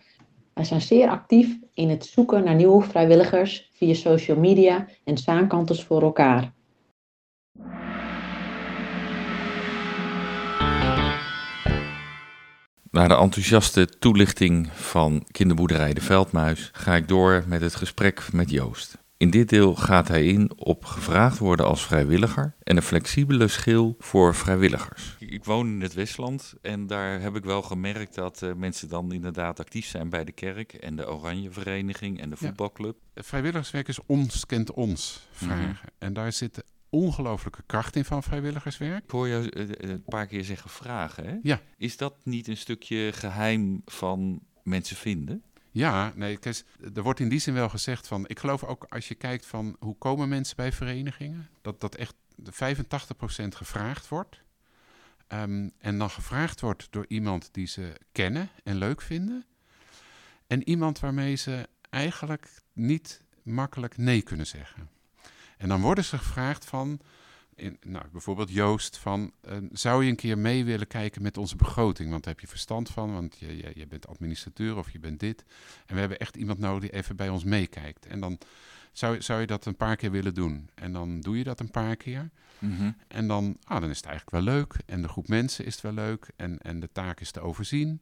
Wij 0.54 0.64
zijn 0.64 0.80
zeer 0.80 1.08
actief 1.08 1.58
in 1.74 1.88
het 1.88 2.04
zoeken 2.04 2.44
naar 2.44 2.54
nieuwe 2.54 2.82
vrijwilligers 2.82 3.70
via 3.72 3.94
social 3.94 4.38
media 4.38 4.86
en 5.04 5.18
zaankanters 5.18 5.84
voor 5.84 6.02
elkaar. 6.02 6.52
Na 12.90 13.08
de 13.08 13.14
enthousiaste 13.14 13.88
toelichting 13.98 14.68
van 14.72 15.24
kinderboerderij 15.30 15.94
De 15.94 16.00
Veldmuis 16.00 16.70
ga 16.72 16.94
ik 16.94 17.08
door 17.08 17.44
met 17.46 17.60
het 17.60 17.74
gesprek 17.74 18.32
met 18.32 18.50
Joost. 18.50 18.98
In 19.16 19.30
dit 19.30 19.48
deel 19.48 19.74
gaat 19.74 20.08
hij 20.08 20.26
in 20.26 20.50
op 20.56 20.84
gevraagd 20.84 21.38
worden 21.38 21.66
als 21.66 21.86
vrijwilliger 21.86 22.54
en 22.62 22.76
een 22.76 22.82
flexibele 22.82 23.48
schil 23.48 23.96
voor 23.98 24.34
vrijwilligers. 24.34 25.16
Ik 25.18 25.44
woon 25.44 25.66
in 25.66 25.80
het 25.80 25.94
Westland 25.94 26.54
en 26.62 26.86
daar 26.86 27.20
heb 27.20 27.36
ik 27.36 27.44
wel 27.44 27.62
gemerkt 27.62 28.14
dat 28.14 28.42
uh, 28.42 28.52
mensen 28.54 28.88
dan 28.88 29.12
inderdaad 29.12 29.60
actief 29.60 29.86
zijn 29.86 30.08
bij 30.08 30.24
de 30.24 30.32
kerk 30.32 30.72
en 30.72 30.96
de 30.96 31.10
Oranje 31.10 31.50
Vereniging 31.50 32.20
en 32.20 32.30
de 32.30 32.36
voetbalclub. 32.36 32.96
Ja. 33.14 33.22
Vrijwilligerswerk 33.22 33.88
is 33.88 33.98
ons 34.06 34.46
kent 34.46 34.72
ons 34.72 35.28
vragen. 35.32 35.68
Mhm. 35.68 35.86
En 35.98 36.12
daar 36.12 36.32
zit 36.32 36.64
ongelooflijke 36.90 37.62
kracht 37.66 37.96
in 37.96 38.04
van 38.04 38.22
vrijwilligerswerk. 38.22 39.04
Ik 39.04 39.10
hoor 39.10 39.28
je 39.28 39.54
uh, 39.54 39.90
een 39.90 40.04
paar 40.04 40.26
keer 40.26 40.44
zeggen 40.44 40.70
vragen. 40.70 41.24
Hè? 41.24 41.36
Ja. 41.42 41.60
Is 41.76 41.96
dat 41.96 42.14
niet 42.24 42.48
een 42.48 42.56
stukje 42.56 43.12
geheim 43.12 43.82
van 43.84 44.40
mensen 44.62 44.96
vinden? 44.96 45.42
Ja, 45.70 46.12
nee, 46.14 46.38
er 46.94 47.02
wordt 47.02 47.20
in 47.20 47.28
die 47.28 47.38
zin 47.38 47.54
wel 47.54 47.68
gezegd 47.68 48.06
van. 48.06 48.28
Ik 48.28 48.38
geloof 48.38 48.64
ook 48.64 48.86
als 48.88 49.08
je 49.08 49.14
kijkt 49.14 49.46
van 49.46 49.76
hoe 49.78 49.96
komen 49.98 50.28
mensen 50.28 50.56
bij 50.56 50.72
verenigingen, 50.72 51.48
dat 51.60 51.80
dat 51.80 51.94
echt 51.94 52.14
de 52.36 52.52
85% 52.52 53.48
gevraagd 53.48 54.08
wordt. 54.08 54.40
Um, 55.28 55.72
en 55.78 55.98
dan 55.98 56.10
gevraagd 56.10 56.60
wordt 56.60 56.86
door 56.90 57.04
iemand 57.08 57.48
die 57.52 57.66
ze 57.66 57.92
kennen 58.12 58.48
en 58.64 58.76
leuk 58.76 59.00
vinden. 59.00 59.44
En 60.46 60.68
iemand 60.68 61.00
waarmee 61.00 61.34
ze 61.34 61.68
eigenlijk 61.90 62.62
niet 62.72 63.22
makkelijk 63.42 63.96
nee 63.96 64.22
kunnen 64.22 64.46
zeggen. 64.46 64.88
En 65.58 65.68
dan 65.68 65.80
worden 65.80 66.04
ze 66.04 66.18
gevraagd 66.18 66.64
van, 66.64 67.00
in, 67.54 67.78
nou, 67.86 68.04
bijvoorbeeld 68.12 68.50
Joost, 68.50 68.96
van 68.96 69.32
uh, 69.48 69.56
zou 69.72 70.04
je 70.04 70.10
een 70.10 70.16
keer 70.16 70.38
mee 70.38 70.64
willen 70.64 70.86
kijken 70.86 71.22
met 71.22 71.36
onze 71.36 71.56
begroting? 71.56 72.10
Want 72.10 72.24
daar 72.24 72.32
heb 72.32 72.42
je 72.42 72.48
verstand 72.48 72.90
van, 72.90 73.12
want 73.12 73.36
je, 73.38 73.56
je, 73.56 73.70
je, 73.74 73.86
bent 73.86 74.06
administrateur 74.08 74.76
of 74.76 74.90
je 74.90 74.98
bent 74.98 75.20
dit. 75.20 75.44
En 75.86 75.94
we 75.94 76.00
hebben 76.00 76.18
echt 76.18 76.36
iemand 76.36 76.58
nodig 76.58 76.80
die 76.90 76.98
even 76.98 77.16
bij 77.16 77.28
ons 77.28 77.44
meekijkt. 77.44 78.06
En 78.06 78.20
dan 78.20 78.38
zou, 78.92 79.22
zou 79.22 79.40
je 79.40 79.46
dat 79.46 79.66
een 79.66 79.76
paar 79.76 79.96
keer 79.96 80.10
willen 80.10 80.34
doen. 80.34 80.68
En 80.74 80.92
dan 80.92 81.20
doe 81.20 81.38
je 81.38 81.44
dat 81.44 81.60
een 81.60 81.70
paar 81.70 81.96
keer. 81.96 82.30
Mm 82.58 82.76
-hmm. 82.76 82.96
En 83.08 83.28
dan, 83.28 83.56
ah, 83.64 83.80
dan 83.80 83.90
is 83.90 83.96
het 83.96 84.06
eigenlijk 84.06 84.44
wel 84.44 84.54
leuk. 84.54 84.74
En 84.86 85.02
de 85.02 85.08
groep 85.08 85.28
mensen 85.28 85.64
is 85.64 85.72
het 85.72 85.82
wel 85.82 85.92
leuk. 85.92 86.30
En, 86.36 86.58
en 86.58 86.80
de 86.80 86.88
taak 86.92 87.20
is 87.20 87.30
te 87.30 87.40
overzien. 87.40 88.00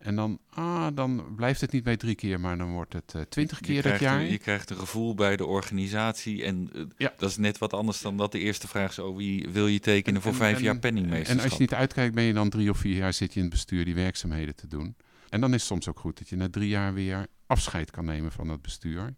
En 0.00 0.16
dan, 0.16 0.38
ah, 0.50 0.86
dan 0.94 1.34
blijft 1.36 1.60
het 1.60 1.72
niet 1.72 1.82
bij 1.82 1.96
drie 1.96 2.14
keer, 2.14 2.40
maar 2.40 2.58
dan 2.58 2.70
wordt 2.72 2.92
het 2.92 3.12
uh, 3.16 3.22
twintig 3.22 3.60
keer 3.60 3.82
dat 3.82 4.00
jaar. 4.00 4.22
je 4.22 4.38
krijgt 4.38 4.70
een 4.70 4.76
gevoel 4.76 5.14
bij 5.14 5.36
de 5.36 5.46
organisatie. 5.46 6.44
En 6.44 6.70
uh, 6.74 6.84
ja. 6.96 7.12
dat 7.16 7.30
is 7.30 7.36
net 7.36 7.58
wat 7.58 7.72
anders 7.72 8.00
dan 8.00 8.16
dat 8.16 8.32
de 8.32 8.38
eerste 8.38 8.68
vraag 8.68 8.90
is: 8.90 8.98
oh, 8.98 9.16
wie 9.16 9.48
wil 9.48 9.66
je 9.66 9.80
tekenen 9.80 10.22
voor 10.22 10.30
en, 10.30 10.36
vijf 10.36 10.56
en, 10.56 10.62
jaar 10.62 10.78
penningmeesterschap? 10.78 11.36
En 11.36 11.44
als 11.44 11.52
je 11.52 11.60
niet 11.60 11.74
uitkijkt, 11.74 12.14
ben 12.14 12.24
je 12.24 12.32
dan 12.32 12.48
drie 12.48 12.70
of 12.70 12.78
vier 12.78 12.96
jaar 12.96 13.12
zit 13.12 13.32
je 13.32 13.38
in 13.38 13.44
het 13.44 13.54
bestuur 13.54 13.84
die 13.84 13.94
werkzaamheden 13.94 14.54
te 14.54 14.66
doen. 14.66 14.96
En 15.28 15.40
dan 15.40 15.54
is 15.54 15.60
het 15.60 15.68
soms 15.68 15.88
ook 15.88 15.98
goed 15.98 16.18
dat 16.18 16.28
je 16.28 16.36
na 16.36 16.50
drie 16.50 16.68
jaar 16.68 16.94
weer 16.94 17.26
afscheid 17.46 17.90
kan 17.90 18.04
nemen 18.04 18.32
van 18.32 18.48
dat 18.48 18.62
bestuur. 18.62 19.14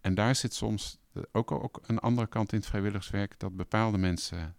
En 0.00 0.14
daar 0.14 0.34
zit 0.34 0.54
soms 0.54 0.98
ook, 1.32 1.50
ook 1.50 1.80
een 1.86 1.98
andere 1.98 2.26
kant 2.26 2.52
in 2.52 2.58
het 2.58 2.66
vrijwilligerswerk, 2.66 3.38
dat 3.38 3.56
bepaalde 3.56 3.98
mensen 3.98 4.56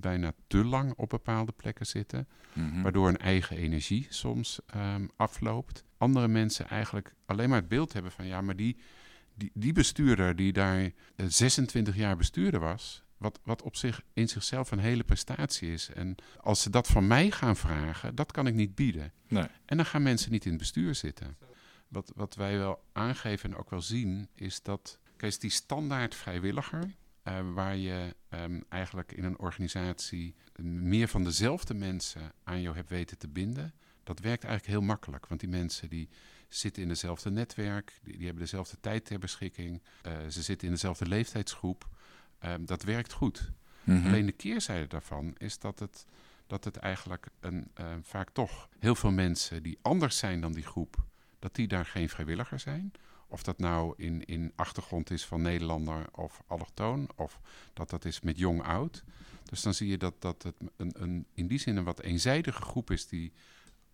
bijna 0.00 0.32
te 0.46 0.64
lang 0.64 0.92
op 0.96 1.08
bepaalde 1.08 1.52
plekken 1.52 1.86
zitten, 1.86 2.28
mm-hmm. 2.52 2.82
waardoor 2.82 3.08
een 3.08 3.18
eigen 3.18 3.56
energie 3.56 4.06
soms 4.08 4.60
um, 4.76 5.10
afloopt. 5.16 5.84
Andere 5.98 6.28
mensen 6.28 6.68
eigenlijk 6.68 7.14
alleen 7.26 7.48
maar 7.48 7.58
het 7.58 7.68
beeld 7.68 7.92
hebben 7.92 8.12
van 8.12 8.26
ja, 8.26 8.40
maar 8.40 8.56
die, 8.56 8.76
die, 9.34 9.50
die 9.54 9.72
bestuurder 9.72 10.36
die 10.36 10.52
daar 10.52 10.80
uh, 10.80 10.90
eh, 11.16 11.26
26 11.28 11.96
jaar 11.96 12.16
bestuurder 12.16 12.60
was, 12.60 13.04
wat, 13.16 13.40
wat 13.44 13.62
op 13.62 13.76
zich 13.76 14.02
in 14.12 14.28
zichzelf 14.28 14.70
een 14.70 14.78
hele 14.78 15.04
prestatie 15.04 15.72
is. 15.72 15.90
En 15.90 16.14
als 16.40 16.62
ze 16.62 16.70
dat 16.70 16.86
van 16.86 17.06
mij 17.06 17.30
gaan 17.30 17.56
vragen, 17.56 18.14
dat 18.14 18.32
kan 18.32 18.46
ik 18.46 18.54
niet 18.54 18.74
bieden. 18.74 19.12
Nee. 19.28 19.46
En 19.64 19.76
dan 19.76 19.86
gaan 19.86 20.02
mensen 20.02 20.30
niet 20.30 20.44
in 20.44 20.50
het 20.50 20.60
bestuur 20.60 20.94
zitten. 20.94 21.36
Wat, 21.88 22.12
wat 22.14 22.34
wij 22.34 22.58
wel 22.58 22.84
aangeven 22.92 23.50
en 23.50 23.56
ook 23.56 23.70
wel 23.70 23.82
zien, 23.82 24.28
is 24.34 24.62
dat, 24.62 24.98
kijk, 25.16 25.40
die 25.40 25.50
standaard 25.50 26.14
vrijwilliger, 26.14 26.94
uh, 27.24 27.52
waar 27.54 27.76
je 27.76 28.16
um, 28.30 28.64
eigenlijk 28.68 29.12
in 29.12 29.24
een 29.24 29.38
organisatie 29.38 30.34
meer 30.62 31.08
van 31.08 31.24
dezelfde 31.24 31.74
mensen 31.74 32.32
aan 32.44 32.60
jou 32.60 32.76
hebt 32.76 32.88
weten 32.88 33.18
te 33.18 33.28
binden. 33.28 33.74
Dat 34.02 34.20
werkt 34.20 34.44
eigenlijk 34.44 34.78
heel 34.78 34.86
makkelijk, 34.86 35.26
want 35.26 35.40
die 35.40 35.48
mensen 35.48 35.88
die 35.88 36.08
zitten 36.48 36.82
in 36.82 36.88
dezelfde 36.88 37.30
netwerk, 37.30 37.98
die, 38.02 38.16
die 38.16 38.24
hebben 38.24 38.42
dezelfde 38.42 38.80
tijd 38.80 39.04
ter 39.04 39.18
beschikking, 39.18 39.82
uh, 40.06 40.12
ze 40.28 40.42
zitten 40.42 40.66
in 40.66 40.72
dezelfde 40.72 41.06
leeftijdsgroep. 41.06 41.88
Um, 42.44 42.66
dat 42.66 42.82
werkt 42.82 43.12
goed. 43.12 43.52
Mm-hmm. 43.84 44.06
Alleen 44.06 44.26
de 44.26 44.32
keerzijde 44.32 44.86
daarvan 44.86 45.34
is 45.36 45.58
dat 45.58 45.78
het, 45.78 46.06
dat 46.46 46.64
het 46.64 46.76
eigenlijk 46.76 47.26
een, 47.40 47.70
uh, 47.80 47.86
vaak 48.02 48.30
toch 48.30 48.68
heel 48.78 48.94
veel 48.94 49.12
mensen 49.12 49.62
die 49.62 49.78
anders 49.82 50.18
zijn 50.18 50.40
dan 50.40 50.52
die 50.52 50.66
groep, 50.66 51.04
dat 51.38 51.54
die 51.54 51.68
daar 51.68 51.86
geen 51.86 52.08
vrijwilliger 52.08 52.58
zijn. 52.58 52.92
Of 53.34 53.42
dat 53.42 53.58
nou 53.58 53.94
in, 53.96 54.24
in 54.24 54.52
achtergrond 54.54 55.10
is 55.10 55.24
van 55.24 55.42
Nederlander 55.42 56.06
of 56.12 56.42
allochtoon, 56.46 57.08
of 57.16 57.40
dat 57.72 57.90
dat 57.90 58.04
is 58.04 58.20
met 58.20 58.38
jong-oud. 58.38 59.04
Dus 59.44 59.62
dan 59.62 59.74
zie 59.74 59.88
je 59.88 59.98
dat, 59.98 60.14
dat 60.18 60.42
het 60.42 60.54
een, 60.76 60.92
een, 61.02 61.26
in 61.34 61.46
die 61.46 61.58
zin 61.58 61.76
een 61.76 61.84
wat 61.84 62.00
eenzijdige 62.00 62.62
groep 62.62 62.90
is 62.90 63.06
die 63.06 63.32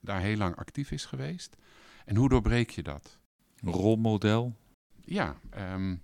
daar 0.00 0.20
heel 0.20 0.36
lang 0.36 0.56
actief 0.56 0.90
is 0.90 1.04
geweest. 1.04 1.56
En 2.04 2.16
hoe 2.16 2.28
doorbreek 2.28 2.70
je 2.70 2.82
dat? 2.82 3.18
Een 3.56 3.72
rolmodel? 3.72 4.56
Ja. 5.04 5.40
Um, 5.74 6.02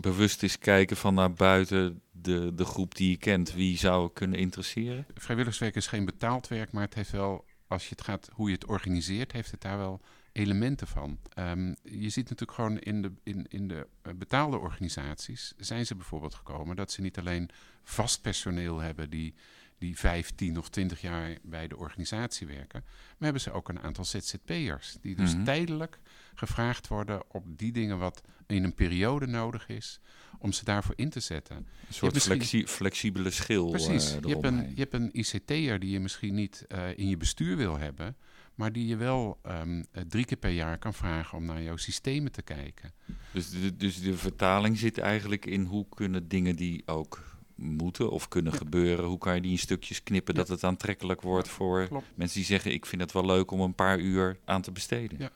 Bewust 0.00 0.42
eens 0.42 0.58
kijken 0.58 0.96
van 0.96 1.14
naar 1.14 1.32
buiten 1.32 2.02
de, 2.10 2.54
de 2.54 2.64
groep 2.64 2.94
die 2.94 3.10
je 3.10 3.16
kent. 3.16 3.52
Wie 3.52 3.78
zou 3.78 4.10
kunnen 4.12 4.38
interesseren? 4.38 5.06
Vrijwilligerswerk 5.14 5.76
is 5.76 5.86
geen 5.86 6.04
betaald 6.04 6.48
werk, 6.48 6.72
maar 6.72 6.84
het 6.84 6.94
heeft 6.94 7.10
wel, 7.10 7.44
als 7.66 7.82
je 7.82 7.90
het 7.90 8.04
gaat, 8.04 8.30
hoe 8.32 8.48
je 8.48 8.54
het 8.54 8.66
organiseert, 8.66 9.32
heeft 9.32 9.50
het 9.50 9.60
daar 9.60 9.78
wel 9.78 10.00
elementen 10.34 10.86
van. 10.86 11.18
Um, 11.38 11.76
je 11.82 12.08
ziet 12.08 12.28
natuurlijk 12.28 12.52
gewoon 12.52 12.78
in 12.78 13.02
de, 13.02 13.12
in, 13.22 13.46
in 13.48 13.68
de 13.68 13.86
uh, 14.06 14.12
betaalde 14.14 14.58
organisaties 14.58 15.52
zijn 15.56 15.86
ze 15.86 15.94
bijvoorbeeld 15.94 16.34
gekomen 16.34 16.76
dat 16.76 16.92
ze 16.92 17.00
niet 17.00 17.18
alleen 17.18 17.50
vast 17.82 18.22
personeel 18.22 18.78
hebben 18.78 19.10
die, 19.10 19.34
die 19.78 19.98
15 19.98 20.58
of 20.58 20.68
20 20.68 21.00
jaar 21.00 21.38
bij 21.42 21.68
de 21.68 21.76
organisatie 21.76 22.46
werken, 22.46 22.82
maar 22.84 23.14
hebben 23.18 23.40
ze 23.40 23.52
ook 23.52 23.68
een 23.68 23.80
aantal 23.80 24.04
ZZP'ers 24.04 24.96
die 25.00 25.16
dus 25.16 25.30
mm-hmm. 25.30 25.44
tijdelijk 25.44 25.98
gevraagd 26.34 26.88
worden 26.88 27.22
op 27.28 27.44
die 27.58 27.72
dingen 27.72 27.98
wat 27.98 28.22
in 28.46 28.64
een 28.64 28.74
periode 28.74 29.26
nodig 29.26 29.68
is 29.68 30.00
om 30.38 30.52
ze 30.52 30.64
daarvoor 30.64 30.94
in 30.96 31.10
te 31.10 31.20
zetten. 31.20 31.56
Een 31.56 31.94
soort 31.94 32.18
flexi 32.18 32.66
flexibele 32.66 33.30
schil. 33.30 33.70
Precies. 33.70 34.14
Uh, 34.14 34.20
je, 34.20 34.28
hebt 34.28 34.44
een, 34.44 34.68
je 34.74 34.80
hebt 34.80 34.94
een 34.94 35.10
ICT'er 35.12 35.78
die 35.78 35.90
je 35.90 36.00
misschien 36.00 36.34
niet 36.34 36.64
uh, 36.68 36.98
in 36.98 37.08
je 37.08 37.16
bestuur 37.16 37.56
wil 37.56 37.78
hebben, 37.78 38.16
maar 38.54 38.72
die 38.72 38.86
je 38.86 38.96
wel 38.96 39.40
um, 39.46 39.84
drie 40.08 40.24
keer 40.24 40.36
per 40.36 40.50
jaar 40.50 40.78
kan 40.78 40.94
vragen 40.94 41.38
om 41.38 41.44
naar 41.44 41.62
jouw 41.62 41.76
systemen 41.76 42.32
te 42.32 42.42
kijken. 42.42 42.92
Dus 43.32 43.50
de, 43.50 43.76
dus 43.76 44.00
de 44.00 44.16
vertaling 44.16 44.78
zit 44.78 44.98
eigenlijk 44.98 45.46
in 45.46 45.64
hoe 45.64 45.86
kunnen 45.88 46.28
dingen 46.28 46.56
die 46.56 46.82
ook 46.86 47.34
moeten 47.54 48.10
of 48.10 48.28
kunnen 48.28 48.52
ja. 48.52 48.58
gebeuren, 48.58 49.04
hoe 49.04 49.18
kan 49.18 49.34
je 49.34 49.40
die 49.40 49.50
in 49.50 49.58
stukjes 49.58 50.02
knippen 50.02 50.34
ja. 50.34 50.40
dat 50.40 50.48
het 50.48 50.64
aantrekkelijk 50.64 51.22
wordt 51.22 51.48
voor 51.48 51.86
Klopt. 51.86 52.06
mensen 52.14 52.36
die 52.38 52.46
zeggen 52.46 52.72
ik 52.72 52.86
vind 52.86 53.02
het 53.02 53.12
wel 53.12 53.26
leuk 53.26 53.50
om 53.50 53.60
een 53.60 53.74
paar 53.74 53.98
uur 53.98 54.38
aan 54.44 54.62
te 54.62 54.72
besteden. 54.72 55.18
Ja. 55.18 55.30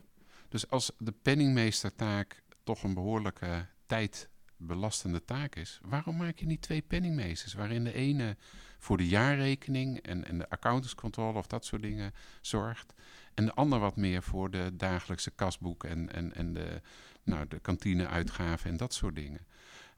Dus 0.49 0.71
als 0.71 0.93
de 0.99 1.13
penningmeestertaak 1.23 2.43
toch 2.65 2.83
een 2.83 2.95
behoorlijke 2.95 3.67
tijdbelastende 3.87 5.25
taak 5.25 5.57
is, 5.57 5.81
waarom 5.83 6.17
maak 6.17 6.39
je 6.39 6.47
niet 6.47 6.63
twee 6.63 6.83
penningmeesters 6.83 7.55
waarin 7.55 7.85
de 7.85 7.93
ene 7.93 8.37
voor 8.79 8.97
de 8.97 9.09
jaarrekening 9.09 9.99
en, 9.99 10.25
en 10.25 10.39
de 10.39 10.51
accountantscontrole 10.51 11.39
of 11.39 11.47
dat 11.47 11.65
soort 11.65 11.83
dingen 11.83 12.13
zorgt. 12.41 12.95
En 13.35 13.45
de 13.45 13.55
ander 13.55 13.79
wat 13.79 13.97
meer 13.97 14.23
voor 14.23 14.51
de 14.51 14.71
dagelijkse 14.77 15.31
kasboek 15.31 15.85
en, 15.85 16.13
en, 16.13 16.35
en 16.35 16.53
de, 16.53 16.81
nou, 17.23 17.49
de 17.49 17.59
kantineuitgaven 17.59 18.71
en 18.71 18.77
dat 18.77 18.95
soort 18.95 19.15
dingen. 19.15 19.47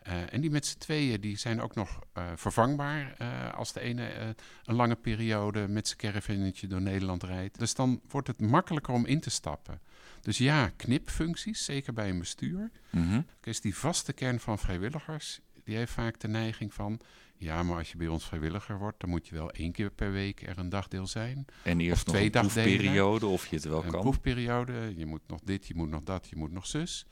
Uh, 0.09 0.33
en 0.33 0.41
die 0.41 0.51
met 0.51 0.67
z'n 0.67 0.79
tweeën 0.79 1.21
die 1.21 1.37
zijn 1.37 1.61
ook 1.61 1.75
nog 1.75 2.01
uh, 2.19 2.25
vervangbaar 2.35 3.17
uh, 3.23 3.53
als 3.53 3.73
de 3.73 3.81
ene 3.81 4.35
een 4.65 4.75
lange 4.75 4.97
periode 4.97 5.69
met 5.69 5.87
zijn 5.87 5.99
caravannetje 5.99 6.67
door 6.67 6.81
Nederland 6.81 7.23
rijdt. 7.23 7.59
Dus 7.59 7.75
dan 7.75 8.01
wordt 8.09 8.27
het 8.27 8.41
makkelijker 8.41 8.95
om 8.95 9.07
in 9.07 9.21
te 9.21 9.31
stappen. 9.31 9.81
Dus 10.21 10.39
ja, 10.39 10.71
knipfuncties, 10.77 11.65
zeker 11.65 11.93
bij 11.93 12.09
een 12.09 12.19
bestuur. 12.19 12.71
Mm 12.91 13.09
-hmm. 13.09 13.27
is 13.43 13.61
die 13.61 13.77
vaste 13.77 14.13
kern 14.13 14.41
van 14.41 14.59
vrijwilligers, 14.59 15.41
die 15.65 15.77
heeft 15.77 15.93
vaak 15.93 16.21
de 16.21 16.29
neiging 16.29 16.75
van... 16.75 17.01
Ja, 17.41 17.63
maar 17.63 17.77
als 17.77 17.91
je 17.91 17.97
bij 17.97 18.09
ons 18.09 18.25
vrijwilliger 18.25 18.79
wordt, 18.79 19.01
dan 19.01 19.11
moet 19.11 19.29
je 19.29 19.35
wel 19.35 19.51
één 19.51 19.73
keer 19.73 19.91
per 19.91 20.13
week 20.13 20.43
er 20.43 20.59
een 20.59 20.69
dagdeel 20.69 21.07
zijn. 21.07 21.45
En 21.63 21.81
eerst 21.81 22.07
of 22.07 22.13
twee 22.13 22.31
nog 22.31 22.43
een 22.43 22.49
proefperiode, 22.49 23.27
of 23.27 23.47
je 23.47 23.57
het 23.57 23.65
wel 23.65 23.77
een 23.77 23.91
kan. 23.91 23.95
Een 23.95 24.01
proefperiode, 24.01 24.93
je 24.97 25.07
moet 25.07 25.21
nog 25.27 25.41
dit, 25.45 25.67
je 25.67 25.75
moet 25.75 25.89
nog 25.89 26.03
dat, 26.03 26.29
je 26.29 26.37
moet 26.37 26.53
nog 26.53 26.67
zus. 26.67 27.07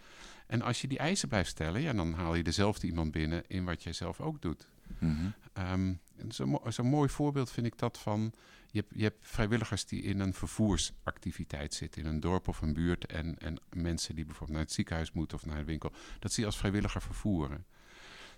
En 0.46 0.62
als 0.62 0.80
je 0.80 0.88
die 0.88 0.98
eisen 0.98 1.28
blijft 1.28 1.50
stellen, 1.50 1.80
ja, 1.80 1.92
dan 1.92 2.12
haal 2.12 2.34
je 2.34 2.42
dezelfde 2.42 2.86
iemand 2.86 3.10
binnen 3.10 3.44
in 3.46 3.64
wat 3.64 3.82
jij 3.82 3.92
zelf 3.92 4.20
ook 4.20 4.42
doet. 4.42 4.68
Mm 4.98 5.16
-hmm. 5.16 5.34
um, 5.72 6.00
Zo'n 6.28 6.60
zo 6.72 6.84
mooi 6.84 7.08
voorbeeld 7.08 7.50
vind 7.50 7.66
ik 7.66 7.78
dat 7.78 7.98
van... 7.98 8.32
Je 8.70 8.80
hebt, 8.80 8.92
je 8.94 9.02
hebt, 9.02 9.26
vrijwilligers 9.26 9.84
die 9.84 10.02
in 10.02 10.20
een 10.20 10.34
vervoersactiviteit 10.34 11.74
zitten... 11.74 12.02
in 12.02 12.08
een 12.08 12.20
dorp 12.20 12.48
of 12.48 12.60
een 12.60 12.72
buurt... 12.72 13.06
en, 13.06 13.38
en 13.38 13.60
mensen 13.72 14.14
die 14.14 14.24
bijvoorbeeld 14.24 14.58
naar 14.58 14.66
het 14.66 14.74
ziekenhuis 14.74 15.12
moeten 15.12 15.36
of 15.36 15.46
naar 15.46 15.58
de 15.58 15.64
winkel... 15.64 15.92
dat 16.18 16.32
zie 16.32 16.40
je 16.42 16.48
als 16.48 16.58
vrijwilliger 16.58 17.02
vervoeren. 17.02 17.64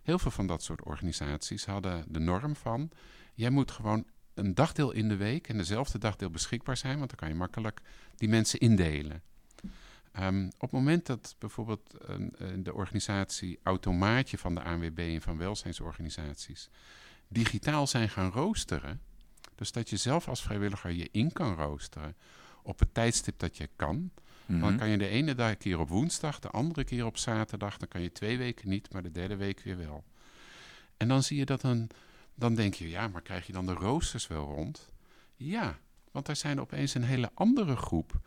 Heel 0.02 0.18
veel 0.18 0.30
van 0.30 0.46
dat 0.46 0.62
soort 0.62 0.84
organisaties 0.84 1.64
hadden 1.64 2.04
de 2.08 2.18
norm 2.18 2.56
van... 2.56 2.90
jij 3.34 3.50
moet 3.50 3.70
gewoon 3.70 4.06
een 4.34 4.54
dagdeel 4.54 4.92
in 4.92 5.08
de 5.08 5.16
week 5.16 5.48
en 5.48 5.56
dezelfde 5.56 5.98
dagdeel 5.98 6.30
beschikbaar 6.30 6.76
zijn... 6.76 6.98
want 6.98 7.08
dan 7.08 7.18
kan 7.18 7.28
je 7.28 7.34
makkelijk 7.34 7.80
die 8.16 8.28
mensen 8.28 8.58
indelen. 8.58 9.22
Um, 10.18 10.46
op 10.46 10.60
het 10.60 10.70
moment 10.70 11.06
dat 11.06 11.36
bijvoorbeeld 11.38 11.96
de 12.56 12.74
organisatie 12.74 13.58
Automaatje 13.62 14.38
van 14.38 14.54
de 14.54 14.62
ANWB 14.62 14.98
en 14.98 15.22
van 15.22 15.38
welzijnsorganisaties 15.38 16.70
digitaal 17.28 17.86
zijn 17.86 18.08
gaan 18.08 18.30
roosteren, 18.30 19.00
dus 19.54 19.72
dat 19.72 19.90
je 19.90 19.96
zelf 19.96 20.28
als 20.28 20.42
vrijwilliger 20.42 20.90
je 20.90 21.08
in 21.12 21.32
kan 21.32 21.54
roosteren 21.54 22.16
op 22.62 22.78
het 22.78 22.94
tijdstip 22.94 23.38
dat 23.38 23.56
je 23.56 23.68
kan, 23.76 24.10
mm 24.50 24.60
-hmm. 24.60 24.68
dan 24.68 24.78
kan 24.78 24.88
je 24.88 24.98
de 24.98 25.08
ene 25.08 25.34
dag 25.34 25.56
keer 25.56 25.78
op 25.78 25.88
woensdag, 25.88 26.38
de 26.38 26.50
andere 26.50 26.84
keer 26.84 27.06
op 27.06 27.16
zaterdag, 27.16 27.76
dan 27.76 27.88
kan 27.88 28.00
je 28.00 28.12
twee 28.12 28.38
weken 28.38 28.68
niet, 28.68 28.92
maar 28.92 29.02
de 29.02 29.10
derde 29.10 29.36
week 29.36 29.60
weer 29.60 29.78
wel. 29.78 30.04
En 30.96 31.08
dan 31.08 31.22
zie 31.22 31.38
je 31.38 31.44
dat 31.44 31.62
een, 31.62 31.90
dan 32.34 32.54
denk 32.54 32.74
je, 32.74 32.88
ja, 32.88 33.08
maar 33.08 33.22
krijg 33.22 33.46
je 33.46 33.52
dan 33.52 33.66
de 33.66 33.72
roosters 33.72 34.26
wel 34.26 34.44
rond? 34.44 34.92
Ja, 35.36 35.78
want 36.12 36.28
er 36.28 36.36
zijn 36.36 36.60
opeens 36.60 36.94
een 36.94 37.04
hele 37.04 37.30
andere 37.34 37.76
groep 37.76 38.20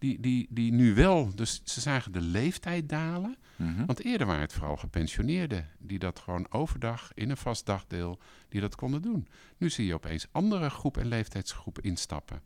die, 0.00 0.20
die, 0.20 0.46
die 0.50 0.72
nu 0.72 0.94
wel, 0.94 1.34
dus 1.34 1.60
ze 1.64 1.80
zagen 1.80 2.12
de 2.12 2.20
leeftijd 2.20 2.88
dalen. 2.88 3.36
Mm 3.56 3.74
-hmm. 3.74 3.86
Want 3.86 4.04
eerder 4.04 4.26
waren 4.26 4.42
het 4.42 4.52
vooral 4.52 4.76
gepensioneerden 4.76 5.68
die 5.78 5.98
dat 5.98 6.18
gewoon 6.18 6.46
overdag 6.50 7.10
in 7.14 7.30
een 7.30 7.36
vast 7.36 7.66
dagdeel, 7.66 8.18
die 8.48 8.60
dat 8.60 8.74
konden 8.74 9.02
doen. 9.02 9.28
Nu 9.56 9.70
zie 9.70 9.86
je 9.86 9.94
opeens 9.94 10.26
andere 10.32 10.70
groep 10.70 10.96
en 10.96 11.06
leeftijdsgroepen 11.06 11.82
instappen. 11.82 12.42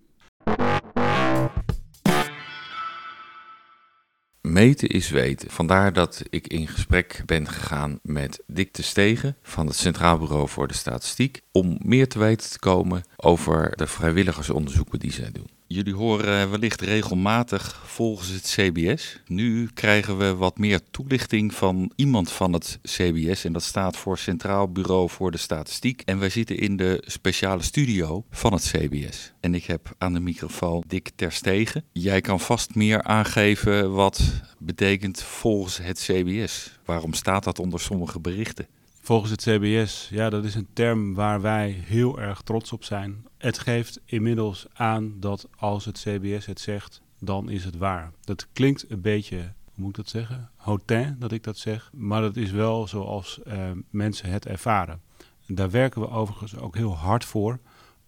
Meten 4.49 4.89
is 4.89 5.11
weten. 5.11 5.51
Vandaar 5.51 5.93
dat 5.93 6.23
ik 6.31 6.47
in 6.47 6.69
gesprek 6.69 7.23
ben 7.27 7.49
gegaan 7.49 7.99
met 8.03 8.43
Dick 8.47 8.75
de 8.75 8.83
Stegen 8.83 9.37
van 9.43 9.67
het 9.67 9.77
Centraal 9.77 10.19
Bureau 10.19 10.49
voor 10.49 10.69
de 10.69 10.75
Statistiek 10.75 11.41
om 11.53 11.79
meer 11.83 12.09
te 12.09 12.19
weten 12.19 12.51
te 12.51 12.59
komen 12.59 13.05
over 13.17 13.77
de 13.77 13.87
vrijwilligersonderzoeken 13.87 14.99
die 14.99 15.13
zij 15.13 15.31
doen. 15.33 15.54
Jullie 15.67 15.95
horen 15.95 16.51
wellicht 16.51 16.81
regelmatig 16.81 17.83
volgens 17.87 18.29
het 18.29 18.43
CBS. 18.43 19.21
Nu 19.27 19.69
krijgen 19.75 20.19
we 20.19 20.35
wat 20.35 20.59
meer 20.59 20.81
toelichting 20.91 21.55
van 21.55 21.93
iemand 21.97 22.33
van 22.33 22.53
het 22.53 22.79
CBS. 22.83 23.45
En 23.45 23.53
dat 23.53 23.63
staat 23.63 23.97
voor 23.97 24.19
Centraal 24.19 24.73
Bureau 24.73 25.11
voor 25.11 25.31
de 25.31 25.39
Statistiek. 25.39 26.03
En 26.05 26.19
wij 26.19 26.29
zitten 26.29 26.59
in 26.59 26.77
de 26.77 27.03
speciale 27.07 27.63
studio 27.63 28.25
van 28.31 28.53
het 28.53 28.63
CBS. 28.63 29.33
En 29.41 29.55
ik 29.55 29.65
heb 29.65 29.95
aan 29.99 30.13
de 30.13 30.21
microfoon 30.21 30.85
Dick 30.87 31.11
Terstegen. 31.15 31.85
Jij 31.93 32.21
kan 32.21 32.41
vast 32.41 32.75
meer 32.75 33.03
aangeven 33.03 33.93
wat 33.93 34.23
betekent 34.59 35.23
volgens 35.23 35.79
het 35.79 35.99
CBS. 35.99 36.79
Waarom 36.85 37.13
staat 37.13 37.45
dat 37.45 37.59
onder 37.59 37.81
sommige 37.81 38.21
berichten? 38.21 38.67
Volgens 39.05 39.31
het 39.31 39.41
CBS, 39.43 40.09
ja, 40.11 40.31
dat 40.31 40.45
is 40.45 40.55
een 40.55 40.69
term 40.73 41.15
waar 41.15 41.41
wij 41.41 41.71
heel 41.71 42.21
erg 42.21 42.43
trots 42.43 42.73
op 42.73 42.85
zijn. 42.85 43.27
Het 43.39 43.59
geeft 43.59 44.01
inmiddels 44.05 44.67
aan 44.73 45.15
dat 45.21 45.49
als 45.57 45.85
het 45.85 45.99
CBS 45.99 46.47
het 46.47 46.61
zegt, 46.61 47.03
dan 47.19 47.49
is 47.49 47.65
het 47.65 47.77
waar. 47.77 48.13
Dat 48.21 48.47
klinkt 48.53 48.91
een 48.91 49.01
beetje, 49.01 49.37
hoe 49.37 49.53
moet 49.75 49.89
ik 49.89 49.95
dat 49.97 50.09
zeggen? 50.09 50.51
Hautain 50.57 51.17
dat 51.19 51.33
ik 51.33 51.43
dat 51.43 51.59
zeg. 51.59 51.91
Maar 51.93 52.21
dat 52.21 52.37
is 52.37 52.51
wel 52.51 52.89
zoals 52.89 53.41
uh, 53.47 53.71
mensen 53.91 54.31
het 54.31 54.47
ervaren. 54.47 55.01
En 55.47 55.55
daar 55.55 55.71
werken 55.71 56.01
we 56.01 56.11
overigens 56.11 56.57
ook 56.57 56.77
heel 56.77 56.97
hard 56.97 57.25
voor 57.25 57.59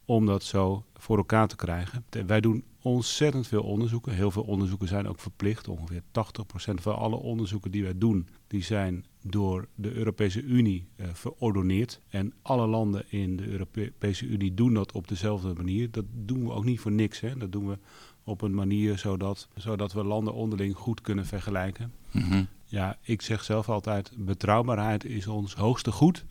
om 0.06 0.26
dat 0.26 0.42
zo 0.42 0.84
voor 0.94 1.16
elkaar 1.16 1.48
te 1.48 1.56
krijgen. 1.56 2.04
Wij 2.26 2.40
doen 2.40 2.64
ontzettend 2.82 3.46
veel 3.46 3.62
onderzoeken. 3.62 4.12
Heel 4.12 4.30
veel 4.30 4.42
onderzoeken 4.42 4.88
zijn 4.88 5.08
ook 5.08 5.20
verplicht. 5.20 5.68
Ongeveer 5.68 6.02
80% 6.02 6.02
van 6.74 6.96
alle 6.96 7.16
onderzoeken 7.16 7.70
die 7.70 7.82
wij 7.82 7.98
doen, 7.98 8.28
die 8.46 8.62
zijn 8.62 9.04
door 9.22 9.68
de 9.74 9.92
Europese 9.92 10.42
Unie 10.42 10.86
uh, 10.96 11.06
verordoneerd. 11.12 12.00
En 12.08 12.32
alle 12.42 12.66
landen 12.66 13.04
in 13.08 13.36
de 13.36 13.48
Europese 13.48 14.26
Unie 14.26 14.54
doen 14.54 14.74
dat 14.74 14.92
op 14.92 15.08
dezelfde 15.08 15.52
manier. 15.54 15.90
Dat 15.90 16.04
doen 16.12 16.44
we 16.44 16.52
ook 16.52 16.64
niet 16.64 16.80
voor 16.80 16.92
niks. 16.92 17.20
Hè. 17.20 17.36
Dat 17.36 17.52
doen 17.52 17.68
we 17.68 17.78
op 18.24 18.42
een 18.42 18.54
manier 18.54 18.98
zodat, 18.98 19.48
zodat 19.56 19.92
we 19.92 20.04
landen 20.04 20.34
onderling 20.34 20.76
goed 20.76 21.00
kunnen 21.00 21.26
vergelijken. 21.26 21.92
Mm-hmm. 22.10 22.46
Ja, 22.64 22.98
ik 23.02 23.22
zeg 23.22 23.44
zelf 23.44 23.68
altijd, 23.68 24.12
betrouwbaarheid 24.16 25.04
is 25.04 25.26
ons 25.26 25.54
hoogste 25.54 25.92
goed. 25.92 26.24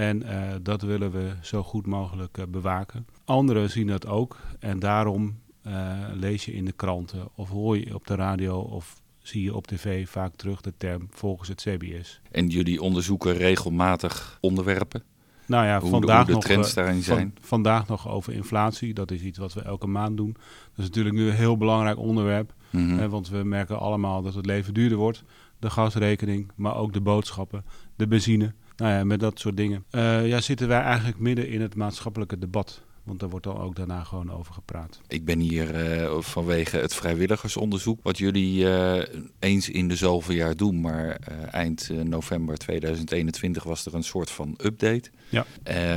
En 0.00 0.22
uh, 0.22 0.42
dat 0.62 0.82
willen 0.82 1.10
we 1.10 1.32
zo 1.40 1.62
goed 1.62 1.86
mogelijk 1.86 2.38
uh, 2.38 2.44
bewaken. 2.48 3.06
Anderen 3.24 3.70
zien 3.70 3.86
dat 3.86 4.06
ook. 4.06 4.36
En 4.58 4.78
daarom 4.78 5.38
uh, 5.66 5.72
lees 6.12 6.44
je 6.44 6.52
in 6.52 6.64
de 6.64 6.72
kranten 6.72 7.28
of 7.34 7.48
hoor 7.48 7.78
je 7.78 7.94
op 7.94 8.06
de 8.06 8.14
radio 8.14 8.58
of 8.58 9.00
zie 9.18 9.42
je 9.42 9.54
op 9.54 9.66
tv 9.66 10.08
vaak 10.08 10.32
terug 10.36 10.60
de 10.60 10.72
term 10.76 11.08
volgens 11.10 11.48
het 11.48 11.60
CBS. 11.60 12.20
En 12.30 12.48
jullie 12.48 12.82
onderzoeken 12.82 13.36
regelmatig 13.36 14.38
onderwerpen? 14.40 15.02
Nou 15.46 15.66
ja, 15.66 15.80
hoe 15.80 15.90
vandaag, 15.90 16.26
de, 16.26 16.32
hoe 16.32 16.40
de 16.42 16.48
nog, 16.48 16.56
trends 16.56 16.74
daarin 16.74 17.02
zijn? 17.02 17.32
Van, 17.34 17.44
vandaag 17.46 17.88
nog 17.88 18.08
over 18.08 18.32
inflatie. 18.32 18.94
Dat 18.94 19.10
is 19.10 19.22
iets 19.22 19.38
wat 19.38 19.52
we 19.52 19.62
elke 19.62 19.86
maand 19.86 20.16
doen. 20.16 20.32
Dat 20.32 20.78
is 20.78 20.84
natuurlijk 20.84 21.16
nu 21.16 21.28
een 21.28 21.34
heel 21.34 21.56
belangrijk 21.56 21.98
onderwerp. 21.98 22.54
Hè, 22.70 23.08
want 23.08 23.28
we 23.28 23.44
merken 23.44 23.78
allemaal 23.78 24.22
dat 24.22 24.34
het 24.34 24.46
leven 24.46 24.74
duurder 24.74 24.98
wordt. 24.98 25.24
De 25.58 25.70
gasrekening, 25.70 26.50
maar 26.54 26.76
ook 26.76 26.92
de 26.92 27.00
boodschappen, 27.00 27.64
de 27.96 28.06
benzine. 28.06 28.54
Nou 28.80 28.92
ja, 28.92 29.04
met 29.04 29.20
dat 29.20 29.38
soort 29.38 29.56
dingen. 29.56 29.84
Uh, 29.90 30.28
ja, 30.28 30.40
zitten 30.40 30.68
wij 30.68 30.80
eigenlijk 30.80 31.18
midden 31.18 31.48
in 31.48 31.60
het 31.60 31.74
maatschappelijke 31.74 32.38
debat. 32.38 32.82
Want 33.02 33.20
daar 33.20 33.28
wordt 33.28 33.44
dan 33.44 33.58
ook 33.58 33.76
daarna 33.76 34.04
gewoon 34.04 34.32
over 34.32 34.54
gepraat. 34.54 35.00
Ik 35.08 35.24
ben 35.24 35.38
hier 35.38 36.00
uh, 36.02 36.20
vanwege 36.20 36.76
het 36.76 36.94
vrijwilligersonderzoek, 36.94 38.00
wat 38.02 38.18
jullie 38.18 38.64
uh, 38.64 39.02
eens 39.38 39.68
in 39.68 39.88
de 39.88 39.96
zoveel 39.96 40.34
jaar 40.34 40.56
doen. 40.56 40.80
Maar 40.80 41.06
uh, 41.06 41.54
eind 41.54 41.90
november 42.04 42.58
2021 42.58 43.62
was 43.62 43.86
er 43.86 43.94
een 43.94 44.02
soort 44.02 44.30
van 44.30 44.58
update. 44.64 45.10
Ja. 45.28 45.44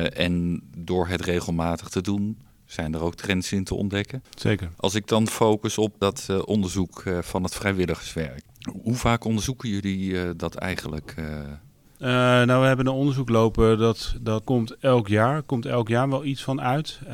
en 0.09 0.61
door 0.77 1.07
het 1.07 1.21
regelmatig 1.21 1.89
te 1.89 2.01
doen, 2.01 2.37
zijn 2.65 2.93
er 2.93 3.03
ook 3.03 3.15
trends 3.15 3.51
in 3.51 3.63
te 3.63 3.75
ontdekken. 3.75 4.23
Zeker. 4.35 4.69
Als 4.77 4.95
ik 4.95 5.07
dan 5.07 5.27
focus 5.27 5.77
op 5.77 5.95
dat 5.97 6.45
onderzoek 6.45 7.03
van 7.21 7.43
het 7.43 7.55
vrijwilligerswerk. 7.55 8.43
Hoe 8.81 8.95
vaak 8.95 9.23
onderzoeken 9.23 9.69
jullie 9.69 10.35
dat 10.35 10.55
eigenlijk? 10.55 11.15
Uh, 12.03 12.09
nou, 12.09 12.61
we 12.61 12.67
hebben 12.67 12.87
een 12.87 12.93
onderzoek 12.93 13.29
lopen, 13.29 13.77
dat, 13.77 14.15
dat 14.21 14.43
komt 14.43 14.77
elk 14.77 15.07
jaar. 15.07 15.41
komt 15.41 15.65
elk 15.65 15.87
jaar 15.87 16.09
wel 16.09 16.25
iets 16.25 16.43
van 16.43 16.61
uit. 16.61 16.99
Uh, 17.07 17.11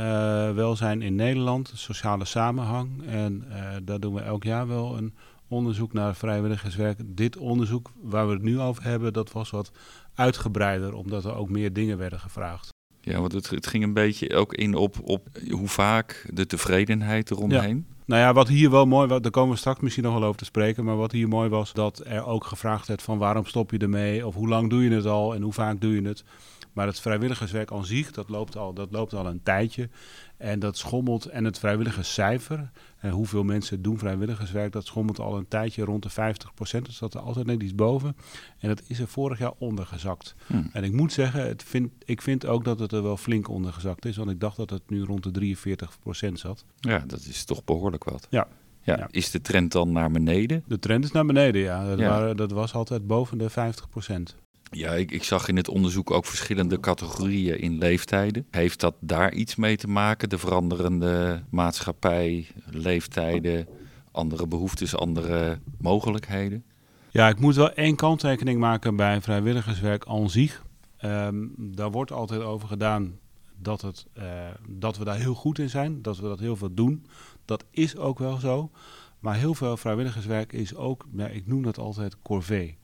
welzijn 0.52 1.02
in 1.02 1.16
Nederland, 1.16 1.72
sociale 1.76 2.26
samenhang. 2.26 3.06
En 3.06 3.46
uh, 3.50 3.56
daar 3.84 4.00
doen 4.00 4.14
we 4.14 4.22
elk 4.22 4.44
jaar 4.44 4.68
wel 4.68 4.98
een 4.98 5.14
onderzoek 5.48 5.94
naar 5.94 6.16
vrijwilligerswerk. 6.16 7.00
Dit 7.06 7.38
onderzoek 7.38 7.92
waar 8.02 8.28
we 8.28 8.34
het 8.34 8.42
nu 8.42 8.60
over 8.60 8.84
hebben, 8.84 9.14
dat 9.14 9.32
was 9.32 9.50
wat 9.50 9.72
uitgebreider, 10.14 10.94
omdat 10.94 11.26
er 11.26 11.36
ook 11.36 11.50
meer 11.50 11.74
dingen 11.74 11.98
werden 11.98 12.20
gevraagd. 12.20 12.70
Ja, 13.02 13.20
want 13.20 13.32
het, 13.32 13.50
het 13.50 13.68
ging 13.68 13.84
een 13.84 13.94
beetje 13.94 14.36
ook 14.36 14.54
in 14.54 14.76
op, 14.76 14.96
op 15.04 15.28
hoe 15.50 15.68
vaak 15.68 16.30
de 16.34 16.46
tevredenheid 16.46 17.32
eromheen. 17.32 17.86
Ja. 17.90 17.98
Nou 18.10 18.22
ja, 18.22 18.34
wat 18.34 18.48
hier 18.48 18.72
wel 18.72 18.86
mooi 18.86 19.08
was, 19.08 19.22
daar 19.22 19.32
komen 19.32 19.52
we 19.52 19.60
straks 19.60 19.80
misschien 19.80 20.04
nog 20.04 20.14
wel 20.14 20.24
over 20.24 20.38
te 20.38 20.46
spreken. 20.46 20.86
Maar 20.86 20.96
wat 20.96 21.12
hier 21.12 21.28
mooi 21.28 21.50
was, 21.50 21.74
dat 21.74 22.02
er 22.06 22.26
ook 22.26 22.46
gevraagd 22.46 22.88
werd 22.88 23.02
van 23.02 23.18
waarom 23.18 23.46
stop 23.46 23.72
je 23.72 23.78
ermee? 23.78 24.28
Of 24.28 24.36
hoe 24.36 24.48
lang 24.48 24.70
doe 24.70 24.84
je 24.84 24.92
het 24.92 25.06
al 25.06 25.36
en 25.36 25.42
hoe 25.42 25.54
vaak 25.54 25.82
doe 25.82 25.96
je 25.96 26.08
het? 26.08 26.24
Maar 26.74 26.88
het 26.88 27.00
vrijwilligerswerk 27.00 27.72
aan 27.72 27.86
zich, 27.86 28.12
dat 28.12 28.30
loopt 28.30 28.58
al, 28.58 28.74
dat 28.74 28.92
loopt 28.92 29.14
al 29.14 29.26
een 29.26 29.44
tijdje. 29.44 29.90
En 30.38 30.60
dat 30.60 30.78
schommelt. 30.78 31.26
En 31.26 31.46
het 31.46 31.60
vrijwilligerscijfer, 31.60 32.72
en 32.98 33.10
hoeveel 33.10 33.44
mensen 33.44 33.82
doen 33.82 33.98
vrijwilligerswerk, 33.98 34.72
dat 34.72 34.86
schommelt 34.86 35.20
al 35.20 35.38
een 35.38 35.48
tijdje 35.48 35.84
rond 35.84 36.04
de 36.04 36.10
50 36.10 36.54
procent. 36.54 36.86
Dus 36.86 37.00
dat 37.00 37.14
er 37.14 37.20
altijd 37.20 37.46
net 37.46 37.64
iets 37.64 37.76
boven. 37.76 38.16
En 38.60 38.68
dat 38.68 38.82
is 38.88 39.00
er 39.00 39.08
vorig 39.08 39.40
jaar 39.40 39.54
ondergezakt. 39.58 40.36
Hmm. 40.48 40.70
En 40.74 40.84
ik 40.84 40.92
moet 40.92 41.14
zeggen, 41.14 41.48
het 41.48 41.64
vind, 41.64 41.92
ik 42.06 42.22
vind 42.22 42.46
ook 42.46 42.64
dat 42.64 42.80
het 42.80 42.92
er 42.92 43.04
wel 43.04 43.18
flink 43.18 43.50
ondergezakt 43.50 44.06
is. 44.06 44.18
Want 44.18 44.30
ik 44.30 44.40
dacht 44.40 44.58
dat 44.58 44.70
het 44.70 44.90
nu 44.90 45.04
rond 45.04 45.24
de 45.24 45.32
43 45.32 46.00
procent 46.00 46.40
zat. 46.40 46.66
Ja, 46.80 47.04
dat 47.08 47.26
is 47.26 47.44
toch 47.44 47.64
behoorlijk 47.64 48.04
wat. 48.04 48.28
Ja. 48.30 48.48
Ja, 48.82 48.98
ja. 48.98 49.08
Is 49.12 49.32
de 49.32 49.42
trend 49.42 49.72
dan 49.72 49.92
naar 49.92 50.12
beneden? 50.12 50.64
De 50.68 50.80
trend 50.80 51.04
is 51.04 51.12
naar 51.12 51.26
beneden, 51.26 51.62
ja. 51.62 51.86
Dat, 51.86 52.00
ja. 52.00 52.10
Waren, 52.10 52.38
dat 52.38 52.52
was 52.52 52.74
altijd 52.74 53.08
boven 53.08 53.38
de 53.38 53.50
50 53.50 53.90
procent. 53.90 54.36
Ja, 54.72 54.92
ik, 54.92 55.12
ik, 55.12 55.24
zag 55.24 55.48
in 55.48 55.56
het 55.56 55.68
onderzoek 55.68 56.12
ook 56.12 56.26
verschillende 56.26 56.80
categorieën 56.80 57.60
in 57.60 57.78
leeftijden. 57.78 58.46
Heeft 58.52 58.80
dat 58.80 58.96
daar 59.00 59.34
iets 59.34 59.56
mee 59.56 59.78
te 59.78 59.88
maken? 59.88 60.30
De 60.30 60.38
veranderende 60.38 61.44
maatschappij, 61.50 62.48
leeftijden, 62.70 63.68
andere 64.12 64.48
behoeftes, 64.48 64.96
andere 64.96 65.60
mogelijkheden? 65.78 66.64
Ja, 67.10 67.28
ik 67.28 67.40
moet 67.40 67.56
wel 67.56 67.74
één 67.74 67.96
kanttekening 67.96 68.60
maken 68.60 68.96
bij 68.96 69.22
vrijwilligerswerk 69.22 70.06
aan 70.08 70.30
zich. 70.30 70.64
Ehm, 70.98 71.48
daar 71.58 71.92
wordt 71.92 72.12
altijd 72.12 72.42
over 72.42 72.68
gedaan 72.68 73.20
dat, 73.58 73.82
het, 73.82 74.06
uh, 74.18 74.24
dat 74.68 74.98
we 74.98 75.04
daar 75.04 75.20
heel 75.20 75.34
goed 75.34 75.60
in 75.60 75.70
zijn, 75.70 76.02
dat 76.02 76.18
we 76.18 76.28
dat 76.28 76.40
heel 76.40 76.56
veel 76.56 76.74
doen. 76.74 77.06
Dat 77.46 77.66
is 77.72 77.98
ook 77.98 78.20
wel 78.20 78.38
zo. 78.38 78.72
Maar 79.20 79.36
heel 79.36 79.54
veel 79.54 79.78
vrijwilligerswerk 79.78 80.54
is 80.54 80.76
ook, 80.76 81.06
ja, 81.16 81.28
ik 81.28 81.48
noem 81.48 81.62
dat 81.64 81.78
altijd 81.78 82.16
corvée. 82.22 82.78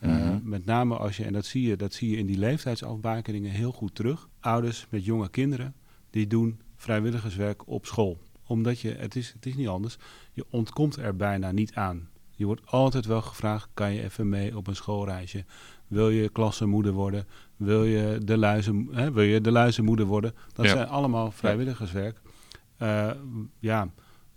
Uh, 0.00 0.36
Met 0.42 0.64
name 0.64 0.96
als 0.96 1.16
je, 1.16 1.24
en 1.24 1.32
dat 1.32 1.44
zie 1.44 1.62
je, 1.68 1.76
dat 1.76 1.92
zie 1.92 2.10
je 2.10 2.16
in 2.16 2.26
die 2.26 2.38
leeftijdsafbakeningen 2.38 3.50
heel 3.50 3.72
goed 3.72 3.94
terug. 3.94 4.28
Ouders 4.40 4.86
met 4.90 5.04
jonge 5.04 5.30
kinderen, 5.30 5.74
die 6.10 6.26
doen 6.26 6.60
vrijwilligerswerk 6.76 7.68
op 7.68 7.86
school. 7.86 8.18
Omdat 8.46 8.80
je, 8.80 8.94
het 8.94 9.16
is, 9.16 9.32
het 9.32 9.46
is 9.46 9.54
niet 9.54 9.68
anders, 9.68 9.96
je 10.32 10.44
ontkomt 10.50 10.96
er 10.96 11.16
bijna 11.16 11.50
niet 11.50 11.74
aan. 11.74 12.08
Je 12.30 12.46
wordt 12.46 12.66
altijd 12.66 13.06
wel 13.06 13.22
gevraagd, 13.22 13.68
kan 13.74 13.92
je 13.92 14.02
even 14.02 14.28
mee 14.28 14.56
op 14.56 14.66
een 14.66 14.76
schoolreisje? 14.76 15.44
Wil 15.86 16.10
je 16.10 16.28
klassenmoeder 16.28 16.92
worden? 16.92 17.26
Wil 17.56 17.84
je 17.84 18.18
de, 18.24 18.38
luizen, 18.38 18.88
hè, 18.90 19.12
wil 19.12 19.22
je 19.22 19.40
de 19.40 19.52
luizenmoeder 19.52 20.06
worden? 20.06 20.34
Dat 20.52 20.66
zijn 20.66 20.88
allemaal 20.88 21.30
vrijwilligerswerk. 21.30 22.20
Uh, 22.82 23.10
ja, 23.58 23.88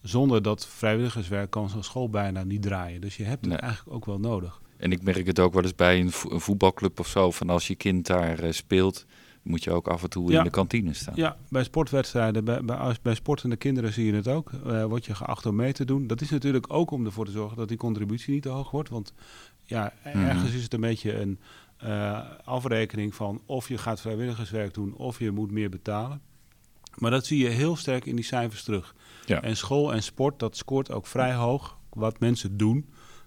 zonder 0.01 0.41
dat 0.41 0.67
vrijwilligerswerk 0.67 1.49
kan 1.49 1.69
zo'n 1.69 1.83
school 1.83 2.09
bijna 2.09 2.43
niet 2.43 2.61
draaien. 2.61 3.01
Dus 3.01 3.17
je 3.17 3.23
hebt 3.23 3.45
het 3.45 3.59
eigenlijk 3.59 3.95
ook 3.95 4.05
wel 4.05 4.19
nodig. 4.19 4.61
En 4.83 4.91
ik 4.91 5.03
merk 5.03 5.27
het 5.27 5.39
ook 5.39 5.53
wel 5.53 5.63
eens 5.63 5.75
bij 5.75 5.99
een, 5.99 6.11
voetbalclub 6.11 6.99
of 6.99 7.07
zo, 7.07 7.31
van 7.31 7.49
als 7.49 7.67
je 7.67 7.75
kind 7.75 8.07
daar 8.07 8.43
uh, 8.43 8.51
speelt, 8.51 9.05
moet 9.41 9.63
je 9.63 9.71
ook 9.71 9.87
af 9.87 10.03
en 10.03 10.09
toe 10.09 10.33
in 10.33 10.43
de 10.43 10.49
kantine 10.49 10.93
staan. 10.93 11.15
Ja, 11.15 11.37
bij 11.49 11.63
sportwedstrijden, 11.63 12.45
bij, 12.45 12.65
bij, 12.65 12.95
bij 13.01 13.15
sportende 13.15 13.55
kinderen 13.55 13.93
zie 13.93 14.05
je 14.05 14.13
het 14.13 14.27
ook. 14.27 14.51
Uh, 14.65 14.85
word 14.85 15.05
je 15.05 15.15
geacht 15.15 15.45
om 15.45 15.55
mee 15.55 15.73
te 15.73 15.85
doen. 15.85 16.07
Dat 16.07 16.21
is 16.21 16.29
natuurlijk 16.29 16.65
ook 16.73 16.91
om 16.91 17.05
ervoor 17.05 17.25
te 17.25 17.31
zorgen 17.31 17.57
dat 17.57 17.67
die 17.67 17.77
contributie 17.77 18.33
niet 18.33 18.41
te 18.41 18.49
hoog 18.49 18.71
wordt. 18.71 18.89
Want 18.89 19.13
ja, 19.63 19.93
mhm. 20.05 20.17
ergens 20.17 20.53
is 20.53 20.63
het 20.63 20.73
een 20.73 20.81
beetje 20.81 21.19
een 21.19 21.39
uh, 21.83 22.19
afrekening 22.43 23.15
van 23.15 23.41
of 23.45 23.67
je 23.67 23.77
gaat 23.77 24.01
vrijwilligerswerk 24.01 24.73
doen 24.73 24.95
of 24.95 25.19
je 25.19 25.31
moet 25.31 25.51
meer 25.51 25.69
betalen. 25.69 26.21
Maar 26.97 27.11
dat 27.11 27.25
zie 27.25 27.43
je 27.43 27.49
heel 27.49 27.75
sterk 27.75 28.05
in 28.05 28.15
die 28.15 28.25
cijfers 28.25 28.63
terug. 28.63 28.95
Ja. 29.25 29.41
En 29.41 29.57
school 29.57 29.93
en 29.93 30.03
sport, 30.03 30.39
dat 30.39 30.57
scoort 30.57 30.91
ook 30.91 31.07
vrij 31.07 31.33
hoog 31.33 31.77
wat 31.89 32.19
mensen 32.19 32.57
doen 32.57 32.85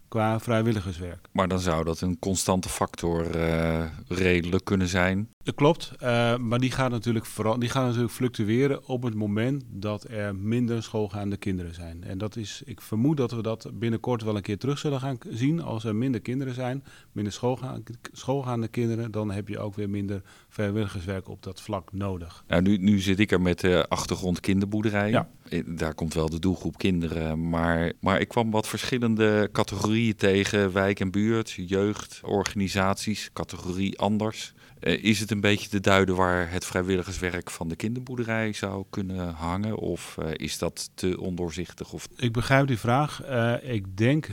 qua 0.09 0.40
vrijwilligerswerk. 0.40 1.29
Maar 1.33 1.49
dan 1.49 1.61
zou 1.61 1.85
dat 1.85 2.01
een 2.01 2.19
constante 2.19 2.69
factor 2.69 3.37
uh, 3.37 3.85
redelijk 4.09 4.64
kunnen 4.64 4.88
zijn. 4.88 5.29
Dat 5.47 5.55
klopt, 5.55 5.93
uh, 6.03 6.37
maar 6.37 6.59
die 6.59 6.71
gaat, 6.71 6.91
natuurlijk 6.91 7.27
vooral, 7.27 7.59
die 7.59 7.69
gaat 7.69 7.85
natuurlijk 7.85 8.13
fluctueren 8.13 8.89
op 8.89 9.03
het 9.03 9.15
moment 9.15 9.65
dat 9.69 10.09
er 10.09 10.37
minder 10.37 10.83
schoolgaande 10.83 11.37
kinderen 11.37 11.75
zijn. 11.75 12.05
En 12.05 12.19
dat 12.19 12.37
is, 12.37 12.63
ik 12.65 12.81
vermoed 12.81 13.17
dat 13.17 13.31
we 13.31 13.43
dat 13.43 13.71
binnenkort 13.75 14.23
wel 14.23 14.37
een 14.37 14.43
keer 14.43 14.59
terug 14.59 14.79
zullen 14.79 15.01
gaan 15.01 15.19
zien. 15.31 15.63
Als 15.63 15.85
er 15.85 15.97
minder 15.97 16.21
kinderen 16.21 16.55
zijn, 16.55 16.85
minder 17.13 17.33
schoolgaande, 17.33 17.83
schoolgaande 18.13 18.69
kinderen, 18.69 19.11
dan 19.11 19.31
heb 19.31 19.49
je 19.49 19.59
ook 19.59 19.75
weer 19.75 19.91
minder 19.91 20.23
vrijwilligerswerk 20.49 21.29
op 21.29 21.43
dat 21.43 21.61
vlak 21.61 21.93
nodig. 21.93 22.45
Nou, 22.49 22.63
nu, 22.63 22.77
nu 22.77 22.99
zit 22.99 23.19
ik 23.19 23.31
er 23.31 23.41
met 23.41 23.61
de 23.61 23.87
achtergrond 23.89 24.41
kinderboerderij. 24.41 25.11
Ja. 25.11 25.29
Eh, 25.49 25.63
daar 25.67 25.95
komt 25.95 26.15
wel 26.15 26.29
de 26.29 26.39
doelgroep 26.39 26.79
kinderen. 26.79 27.49
Maar, 27.49 27.93
maar 28.01 28.21
ik 28.21 28.29
kwam 28.29 28.51
wat 28.51 28.69
verschillende 28.69 29.49
categorieën 29.53 30.17
tegen. 30.17 30.73
Wijk 30.73 31.01
en 31.01 31.11
buurt, 31.11 31.51
jeugd, 31.51 32.21
organisaties, 32.25 33.31
categorie 33.33 33.99
anders. 33.99 34.55
Uh, 34.81 35.05
is 35.05 35.21
het 35.21 35.31
een 35.31 35.36
beetje 35.40 35.68
te 35.68 35.81
duiden 35.81 36.16
waar 36.16 36.51
het 36.51 36.64
vrijwilligerswerk 36.64 37.51
van 37.51 37.68
de 37.68 37.77
kinderboerderij 37.77 38.53
zou 38.53 38.85
kunnen 38.90 39.35
hangen? 39.35 39.77
Of 39.77 40.16
uh, 40.20 40.27
is 40.33 40.59
dat 40.59 40.90
te 40.94 41.20
ondoorzichtig? 41.20 41.92
Of... 41.92 42.09
Ik 42.16 42.33
begrijp 42.33 42.66
die 42.66 42.79
vraag. 42.79 43.29
Uh, 43.29 43.55
ik 43.62 43.96
denk 43.96 44.29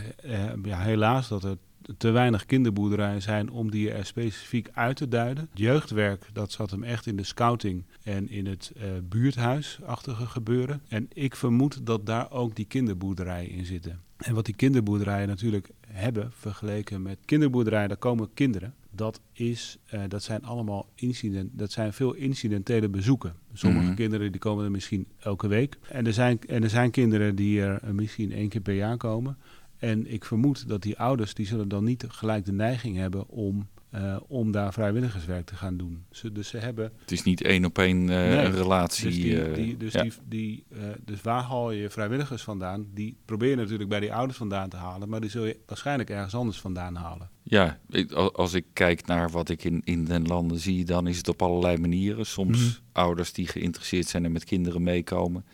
ja, 0.63 0.79
helaas 0.79 1.27
dat 1.27 1.43
er 1.43 1.57
te 1.97 2.11
weinig 2.11 2.45
kinderboerderijen 2.45 3.21
zijn 3.21 3.51
om 3.51 3.71
die 3.71 3.91
er 3.91 4.05
specifiek 4.05 4.69
uit 4.73 4.95
te 4.95 5.07
duiden. 5.07 5.49
Jeugdwerk, 5.53 6.25
dat 6.33 6.51
zat 6.51 6.71
hem 6.71 6.83
echt 6.83 7.05
in 7.05 7.15
de 7.15 7.23
scouting 7.23 7.83
en 8.03 8.29
in 8.29 8.45
het 8.45 8.71
uh, 8.75 8.83
buurthuisachtige 9.03 10.25
gebeuren. 10.25 10.81
En 10.87 11.07
ik 11.13 11.35
vermoed 11.35 11.85
dat 11.85 12.05
daar 12.05 12.31
ook 12.31 12.55
die 12.55 12.65
kinderboerderijen 12.65 13.49
in 13.49 13.65
zitten. 13.65 14.01
En 14.17 14.33
wat 14.33 14.45
die 14.45 14.55
kinderboerderijen 14.55 15.27
natuurlijk 15.27 15.69
hebben 15.87 16.31
vergeleken 16.35 17.01
met 17.01 17.17
kinderboerderijen, 17.25 17.87
daar 17.87 17.97
komen 17.97 18.29
kinderen. 18.33 18.73
Dat, 18.95 19.21
is, 19.31 19.77
uh, 19.93 20.01
dat 20.07 20.23
zijn 20.23 20.43
allemaal 20.43 20.89
incident, 20.95 21.49
dat 21.53 21.71
zijn 21.71 21.93
veel 21.93 22.13
incidentele 22.13 22.89
bezoeken. 22.89 23.33
Sommige 23.53 23.81
mm-hmm. 23.81 23.95
kinderen 23.97 24.31
die 24.31 24.41
komen 24.41 24.65
er 24.65 24.71
misschien 24.71 25.07
elke 25.19 25.47
week. 25.47 25.77
En 25.89 26.05
er 26.05 26.13
zijn, 26.13 26.39
en 26.47 26.63
er 26.63 26.69
zijn 26.69 26.91
kinderen 26.91 27.35
die 27.35 27.61
er 27.61 27.95
misschien 27.95 28.31
één 28.31 28.49
keer 28.49 28.61
per 28.61 28.75
jaar 28.75 28.97
komen. 28.97 29.37
En 29.77 30.13
ik 30.13 30.25
vermoed 30.25 30.67
dat 30.67 30.81
die 30.81 30.97
ouders, 30.99 31.33
die 31.33 31.45
zullen 31.45 31.67
dan 31.67 31.83
niet 31.83 32.05
gelijk 32.07 32.45
de 32.45 32.51
neiging 32.51 32.97
hebben 32.97 33.27
om, 33.27 33.67
uh, 33.95 34.17
om 34.27 34.51
daar 34.51 34.73
vrijwilligerswerk 34.73 35.45
te 35.45 35.55
gaan 35.55 35.77
doen. 35.77 36.05
Ze, 36.11 36.31
dus 36.31 36.47
ze 36.47 36.57
hebben... 36.57 36.91
Het 36.99 37.11
is 37.11 37.23
niet 37.23 37.41
één 37.41 37.65
op 37.65 37.77
één 37.77 38.01
uh, 38.01 38.07
nee, 38.07 38.49
relatie. 38.49 39.05
Dus, 39.05 39.15
die, 39.15 39.51
die, 39.51 39.77
dus, 39.77 39.93
ja. 39.93 40.01
die, 40.01 40.13
die, 40.25 40.65
dus 41.05 41.21
waar 41.21 41.41
haal 41.41 41.71
je 41.71 41.89
vrijwilligers 41.89 42.43
vandaan? 42.43 42.85
Die 42.93 43.17
probeer 43.25 43.49
je 43.49 43.55
natuurlijk 43.55 43.89
bij 43.89 43.99
die 43.99 44.13
ouders 44.13 44.37
vandaan 44.37 44.69
te 44.69 44.77
halen, 44.77 45.09
maar 45.09 45.21
die 45.21 45.29
zul 45.29 45.45
je 45.45 45.57
waarschijnlijk 45.65 46.09
ergens 46.09 46.35
anders 46.35 46.59
vandaan 46.59 46.95
halen. 46.95 47.29
Ja, 47.43 47.79
ik, 47.89 48.11
als 48.11 48.53
ik 48.53 48.65
kijk 48.73 49.05
naar 49.05 49.29
wat 49.29 49.49
ik 49.49 49.63
in, 49.63 49.81
in 49.83 50.05
den 50.05 50.27
landen 50.27 50.59
zie, 50.59 50.85
dan 50.85 51.07
is 51.07 51.17
het 51.17 51.27
op 51.27 51.41
allerlei 51.41 51.77
manieren. 51.77 52.25
Soms 52.25 52.59
mm 52.59 52.63
-hmm. 52.65 52.75
ouders 52.91 53.33
die 53.33 53.47
geïnteresseerd 53.47 54.07
zijn 54.07 54.25
en 54.25 54.31
met 54.31 54.43
kinderen 54.43 54.83
meekomen. 54.83 55.45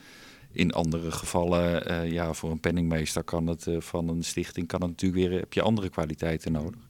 In 0.51 0.71
andere 0.71 1.11
gevallen, 1.11 2.11
ja, 2.11 2.33
voor 2.33 2.51
een 2.51 2.59
penningmeester 2.59 3.23
kan 3.23 3.47
het 3.47 3.67
van 3.79 4.07
een 4.07 4.23
stichting 4.23 4.67
kan 4.67 4.81
het 4.81 4.89
natuurlijk 4.89 5.29
weer, 5.29 5.39
heb 5.39 5.53
je 5.53 5.61
andere 5.61 5.89
kwaliteiten 5.89 6.51
nodig. 6.51 6.88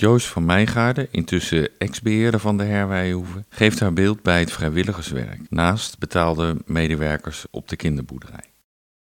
Joyce 0.00 0.28
van 0.28 0.44
Meijgaarden, 0.44 1.08
intussen 1.10 1.68
ex-beheerder 1.78 2.40
van 2.40 2.56
de 2.56 2.64
Herwijhoeve, 2.64 3.44
geeft 3.48 3.80
haar 3.80 3.92
beeld 3.92 4.22
bij 4.22 4.40
het 4.40 4.52
vrijwilligerswerk, 4.52 5.40
naast 5.50 5.98
betaalde 5.98 6.56
medewerkers 6.66 7.46
op 7.50 7.68
de 7.68 7.76
kinderboerderij. 7.76 8.44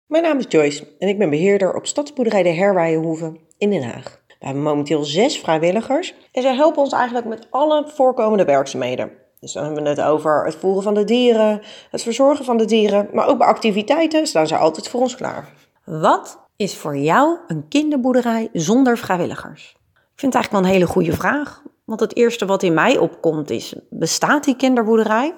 Mijn 0.05 0.23
naam 0.23 0.37
is 0.37 0.45
Joyce 0.49 0.87
en 0.99 1.07
ik 1.07 1.17
ben 1.17 1.29
beheerder 1.29 1.73
op 1.73 1.85
Stadsboerderij 1.85 2.43
de 2.43 2.49
Herwijhoeve 2.49 3.37
in 3.57 3.69
Den 3.69 3.83
Haag. 3.83 4.19
We 4.27 4.45
hebben 4.45 4.63
momenteel 4.63 5.03
zes 5.03 5.39
vrijwilligers 5.39 6.13
en 6.31 6.41
zij 6.41 6.55
helpen 6.55 6.81
ons 6.81 6.93
eigenlijk 6.93 7.27
met 7.27 7.47
alle 7.49 7.91
voorkomende 7.95 8.45
werkzaamheden. 8.45 9.11
Dus 9.39 9.53
dan 9.53 9.63
hebben 9.63 9.83
we 9.83 9.89
het 9.89 10.01
over 10.01 10.45
het 10.45 10.55
voeren 10.55 10.83
van 10.83 10.93
de 10.93 11.03
dieren, 11.03 11.61
het 11.91 12.03
verzorgen 12.03 12.45
van 12.45 12.57
de 12.57 12.65
dieren, 12.65 13.09
maar 13.13 13.27
ook 13.27 13.37
bij 13.37 13.47
activiteiten 13.47 14.27
staan 14.27 14.47
ze 14.47 14.57
altijd 14.57 14.89
voor 14.89 15.01
ons 15.01 15.15
klaar. 15.15 15.53
Wat 15.85 16.39
is 16.55 16.77
voor 16.77 16.97
jou 16.97 17.37
een 17.47 17.67
kinderboerderij 17.67 18.49
zonder 18.53 18.97
vrijwilligers? 18.97 19.79
Vind 20.21 20.33
het 20.33 20.41
eigenlijk 20.41 20.63
wel 20.63 20.73
een 20.73 20.79
hele 20.79 20.93
goede 20.93 21.17
vraag. 21.17 21.61
Want 21.85 21.99
het 21.99 22.15
eerste 22.15 22.45
wat 22.45 22.63
in 22.63 22.73
mij 22.73 22.97
opkomt 22.97 23.49
is, 23.49 23.75
bestaat 23.89 24.43
die 24.43 24.55
kinderboerderij? 24.55 25.33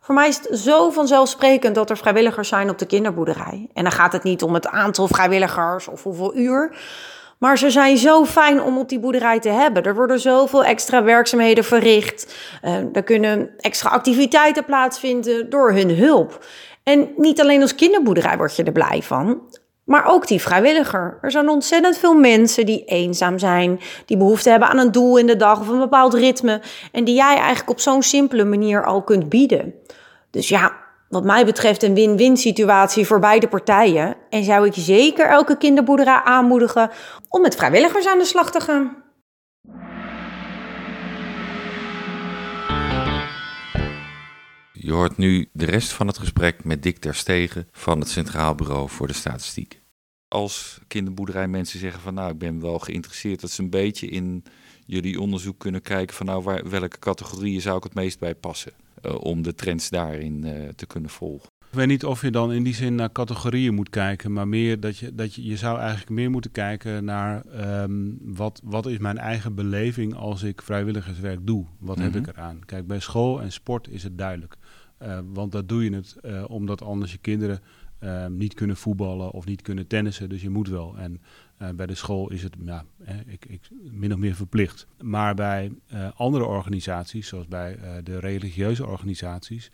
Voor 0.00 0.14
mij 0.14 0.28
is 0.28 0.36
het 0.36 0.58
zo 0.58 0.90
vanzelfsprekend 0.90 1.74
dat 1.74 1.90
er 1.90 1.96
vrijwilligers 1.96 2.48
zijn 2.48 2.70
op 2.70 2.78
de 2.78 2.86
kinderboerderij. 2.86 3.68
En 3.72 3.82
dan 3.82 3.92
gaat 3.92 4.12
het 4.12 4.22
niet 4.22 4.42
om 4.42 4.54
het 4.54 4.68
aantal 4.68 5.08
vrijwilligers 5.08 5.88
of 5.88 6.02
hoeveel 6.02 6.36
uur. 6.36 6.76
Maar 7.38 7.58
ze 7.58 7.70
zijn 7.70 7.96
zo 7.96 8.24
fijn 8.24 8.62
om 8.62 8.78
op 8.78 8.88
die 8.88 9.00
boerderij 9.00 9.40
te 9.40 9.48
hebben. 9.48 9.82
Er 9.82 9.94
worden 9.94 10.20
zoveel 10.20 10.64
extra 10.64 11.02
werkzaamheden 11.02 11.64
verricht. 11.64 12.34
Uh, 12.64 12.74
er 12.92 13.02
kunnen 13.02 13.50
extra 13.58 13.90
activiteiten 13.90 14.64
plaatsvinden 14.64 15.50
door 15.50 15.72
hun 15.72 15.96
hulp. 15.96 16.44
En 16.82 17.12
niet 17.16 17.40
alleen 17.40 17.62
als 17.62 17.74
kinderboerderij 17.74 18.36
word 18.36 18.56
je 18.56 18.64
er 18.64 18.72
blij 18.72 19.02
van, 19.02 19.40
maar 19.86 20.06
ook 20.06 20.26
die 20.26 20.40
vrijwilliger. 20.40 21.18
Er 21.20 21.30
zijn 21.30 21.48
ontzettend 21.48 21.98
veel 21.98 22.14
mensen 22.14 22.66
die 22.66 22.84
eenzaam 22.84 23.38
zijn, 23.38 23.80
die 24.06 24.16
behoefte 24.16 24.50
hebben 24.50 24.68
aan 24.68 24.78
een 24.78 24.92
doel 24.92 25.16
in 25.16 25.26
de 25.26 25.36
dag 25.36 25.60
of 25.60 25.68
een 25.68 25.78
bepaald 25.78 26.14
ritme. 26.14 26.60
En 26.92 27.04
die 27.04 27.14
jij 27.14 27.36
eigenlijk 27.36 27.70
op 27.70 27.80
zo'n 27.80 28.02
simpele 28.02 28.44
manier 28.44 28.84
al 28.84 29.02
kunt 29.02 29.28
bieden. 29.28 29.74
Dus 30.30 30.48
ja, 30.48 30.72
wat 31.08 31.24
mij 31.24 31.44
betreft 31.44 31.82
een 31.82 31.94
win-win 31.94 32.36
situatie 32.36 33.06
voor 33.06 33.18
beide 33.18 33.48
partijen. 33.48 34.16
En 34.30 34.44
zou 34.44 34.66
ik 34.66 34.74
zeker 34.76 35.28
elke 35.28 35.56
kinderboerderij 35.56 36.20
aanmoedigen 36.24 36.90
om 37.28 37.40
met 37.40 37.56
vrijwilligers 37.56 38.06
aan 38.06 38.18
de 38.18 38.24
slag 38.24 38.50
te 38.50 38.60
gaan. 38.60 39.04
Je 44.86 44.92
hoort 44.92 45.16
nu 45.16 45.48
de 45.52 45.64
rest 45.64 45.92
van 45.92 46.06
het 46.06 46.18
gesprek 46.18 46.64
met 46.64 46.82
Dick 46.82 46.98
Terstegen 46.98 47.68
van 47.72 48.00
het 48.00 48.08
Centraal 48.08 48.54
Bureau 48.54 48.88
voor 48.88 49.06
de 49.06 49.12
Statistiek. 49.12 49.82
Als 50.28 50.80
kinderboerderijmensen 50.86 51.78
zeggen 51.78 52.00
van 52.00 52.14
nou 52.14 52.32
ik 52.32 52.38
ben 52.38 52.60
wel 52.60 52.78
geïnteresseerd 52.78 53.40
dat 53.40 53.50
ze 53.50 53.62
een 53.62 53.70
beetje 53.70 54.06
in 54.06 54.44
jullie 54.84 55.20
onderzoek 55.20 55.58
kunnen 55.58 55.82
kijken 55.82 56.16
van 56.16 56.26
nou 56.26 56.62
welke 56.64 56.98
categorieën 56.98 57.60
zou 57.60 57.76
ik 57.76 57.82
het 57.82 57.94
meest 57.94 58.18
bij 58.18 58.34
passen. 58.34 58.72
Uh, 59.02 59.14
om 59.20 59.42
de 59.42 59.54
trends 59.54 59.88
daarin 59.88 60.44
uh, 60.44 60.68
te 60.68 60.86
kunnen 60.86 61.10
volgen. 61.10 61.48
Weet 61.76 61.86
niet 61.86 62.04
of 62.04 62.22
je 62.22 62.30
dan 62.30 62.52
in 62.52 62.62
die 62.62 62.74
zin 62.74 62.94
naar 62.94 63.12
categorieën 63.12 63.74
moet 63.74 63.90
kijken, 63.90 64.32
maar 64.32 64.48
meer 64.48 64.80
dat 64.80 64.98
je, 64.98 65.14
dat 65.14 65.34
je, 65.34 65.44
je 65.44 65.56
zou 65.56 65.78
eigenlijk 65.78 66.10
meer 66.10 66.30
moeten 66.30 66.50
kijken 66.50 67.04
naar 67.04 67.44
ehm, 67.44 68.12
wat, 68.20 68.60
wat 68.64 68.86
is 68.86 68.98
mijn 68.98 69.18
eigen 69.18 69.54
beleving 69.54 70.14
als 70.14 70.42
ik 70.42 70.62
vrijwilligerswerk 70.62 71.46
doe? 71.46 71.66
Wat 71.78 71.98
heb 71.98 72.08
Mhm. 72.10 72.18
ik 72.18 72.26
eraan? 72.26 72.58
Kijk, 72.64 72.86
bij 72.86 73.00
school 73.00 73.40
en 73.42 73.52
sport 73.52 73.88
is 73.88 74.02
het 74.02 74.18
duidelijk. 74.18 74.56
Eh, 74.98 75.18
want 75.32 75.52
dat 75.52 75.68
doe 75.68 75.84
je 75.84 75.94
het 75.94 76.16
eh, 76.22 76.44
omdat 76.48 76.82
anders 76.82 77.12
je 77.12 77.18
kinderen 77.18 77.60
ehm, 77.98 78.36
niet 78.36 78.54
kunnen 78.54 78.76
voetballen 78.76 79.30
of 79.30 79.46
niet 79.46 79.62
kunnen 79.62 79.86
tennissen. 79.86 80.28
Dus 80.28 80.42
je 80.42 80.50
moet 80.50 80.68
wel. 80.68 80.96
En 80.98 81.20
eh, 81.56 81.68
bij 81.70 81.86
de 81.86 81.94
school 81.94 82.30
is 82.30 82.42
het 82.42 82.54
ja, 82.64 82.84
ik, 83.26 83.44
ik, 83.46 83.60
min 83.90 84.12
of 84.12 84.18
meer 84.18 84.34
verplicht. 84.34 84.86
Maar 85.00 85.34
bij 85.34 85.72
andere 86.16 86.44
organisaties, 86.44 87.28
zoals 87.28 87.48
bij 87.48 87.78
de 88.02 88.18
religieuze 88.18 88.86
organisaties, 88.86 89.70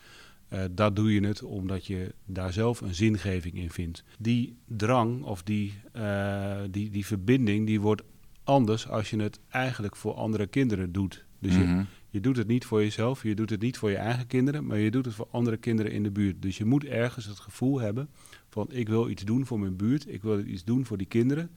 eh 0.53 0.65
dat 0.71 0.97
doe 0.97 1.12
je 1.15 1.27
het 1.27 1.43
omdat 1.43 1.87
je 1.87 2.15
daar 2.27 2.53
zelf 2.53 2.81
een 2.81 2.95
zingeving 2.95 3.55
in 3.55 3.71
vindt. 3.71 4.05
Die 4.19 4.57
drang 4.67 5.23
of 5.23 5.43
die, 5.43 5.73
eh, 5.93 6.61
die, 6.71 6.91
die 6.91 7.07
verbinding, 7.07 7.67
die 7.67 7.81
wordt 7.81 8.03
anders 8.45 8.88
als 8.88 9.11
je 9.11 9.17
het 9.21 9.38
eigenlijk 9.49 9.97
voor 9.97 10.15
andere 10.15 10.47
kinderen 10.47 10.93
doet. 10.93 11.25
Dus 11.38 11.55
je, 11.55 11.61
Mhm. 11.65 11.85
je 12.11 12.21
doet 12.21 12.37
het 12.37 12.47
niet 12.47 12.65
voor 12.65 12.81
jezelf, 12.83 13.23
je 13.23 13.35
doet 13.35 13.51
het 13.51 13.61
niet 13.61 13.79
voor 13.79 13.91
je 13.91 13.97
eigen 13.97 14.27
kinderen, 14.27 14.67
maar 14.67 14.79
je 14.79 14.91
doet 14.91 15.05
het 15.05 15.15
voor 15.15 15.29
andere 15.31 15.57
kinderen 15.57 15.93
in 15.93 16.03
de 16.03 16.11
buurt. 16.11 16.43
Dus 16.43 16.59
je 16.59 16.65
moet 16.65 16.85
ergens 16.85 17.25
het 17.27 17.38
gevoel 17.38 17.81
hebben 17.81 18.09
van 18.49 18.67
ik 18.71 18.88
wil 18.88 19.09
iets 19.11 19.25
doen 19.25 19.47
voor 19.47 19.61
mijn 19.61 19.77
buurt, 19.77 20.09
ik 20.12 20.23
wil 20.23 20.38
iets 20.47 20.65
doen 20.65 20.85
voor 20.87 20.97
die 20.99 21.07
kinderen. 21.07 21.51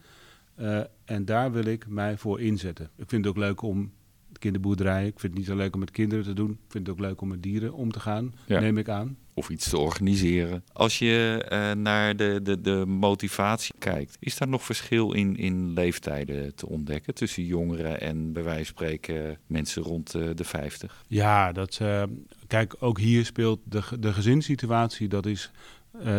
eh, 0.54 0.80
en 1.04 1.24
daar 1.24 1.52
wil 1.52 1.64
ik 1.64 1.86
mij 1.88 2.16
voor 2.18 2.40
inzetten. 2.40 2.90
Ik 2.96 3.08
vind 3.08 3.24
het 3.24 3.34
ook 3.34 3.40
leuk 3.42 3.62
om 3.62 3.92
kinderboerderijen, 4.38 5.06
ik 5.06 5.20
vind 5.20 5.32
het 5.32 5.40
niet 5.40 5.50
zo 5.50 5.56
leuk 5.56 5.74
om 5.74 5.80
met 5.80 5.90
kinderen 5.90 6.24
te 6.24 6.32
doen. 6.32 6.50
Ik 6.50 6.56
vind 6.68 6.86
het 6.86 6.96
ook 6.96 7.02
leuk 7.02 7.20
om 7.20 7.28
met 7.28 7.42
dieren 7.42 7.72
om 7.72 7.92
te 7.92 8.00
gaan, 8.00 8.34
Ja. 8.46 8.60
neem 8.60 8.78
ik 8.78 8.88
aan. 8.88 9.16
Of 9.34 9.48
iets 9.50 9.68
te 9.68 9.78
organiseren. 9.78 10.64
Als 10.72 10.98
je 10.98 11.44
eh, 11.48 11.72
naar 11.72 12.16
de, 12.16 12.40
de, 12.42 12.60
de 12.60 12.84
motivatie 12.86 13.74
kijkt, 13.78 14.16
is 14.20 14.36
daar 14.38 14.48
nog 14.48 14.64
verschil 14.64 15.12
in, 15.12 15.36
in 15.36 15.72
leeftijden 15.72 16.54
te 16.54 16.66
ontdekken 16.68 17.14
tussen 17.14 17.44
jongeren 17.44 18.00
en 18.00 18.32
bij 18.32 18.42
wijze 18.42 18.64
van 18.64 18.74
spreken 18.74 19.38
mensen 19.46 19.82
rond 19.82 20.14
eh, 20.14 20.28
de 20.34 20.44
50? 20.44 21.04
Ja, 21.08 21.52
dat, 21.52 21.78
eh, 21.82 22.02
kijk, 22.46 22.74
ook 22.78 22.98
hier 22.98 23.24
speelt 23.24 23.60
de, 23.64 23.82
de 23.98 24.12
gezinssituatie, 24.12 25.08
dat 25.08 25.26
is 25.26 25.50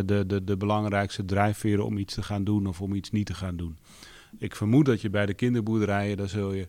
de, 0.05 0.23
de, 0.27 0.43
de 0.43 0.57
belangrijkste 0.57 1.25
drijfveren 1.25 1.85
om 1.85 1.97
iets 1.97 2.13
te 2.13 2.23
gaan 2.23 2.43
doen 2.43 2.67
of 2.67 2.81
om 2.81 2.93
iets 2.93 3.11
niet 3.11 3.25
te 3.25 3.33
gaan 3.33 3.55
doen. 3.57 3.77
Ik 4.37 4.55
vermoed 4.55 4.85
dat 4.85 5.01
je 5.01 5.09
bij 5.09 5.25
de 5.25 5.33
kinderboerderijen, 5.33 6.17
daar 6.17 6.29
zul 6.29 6.53
je, 6.53 6.67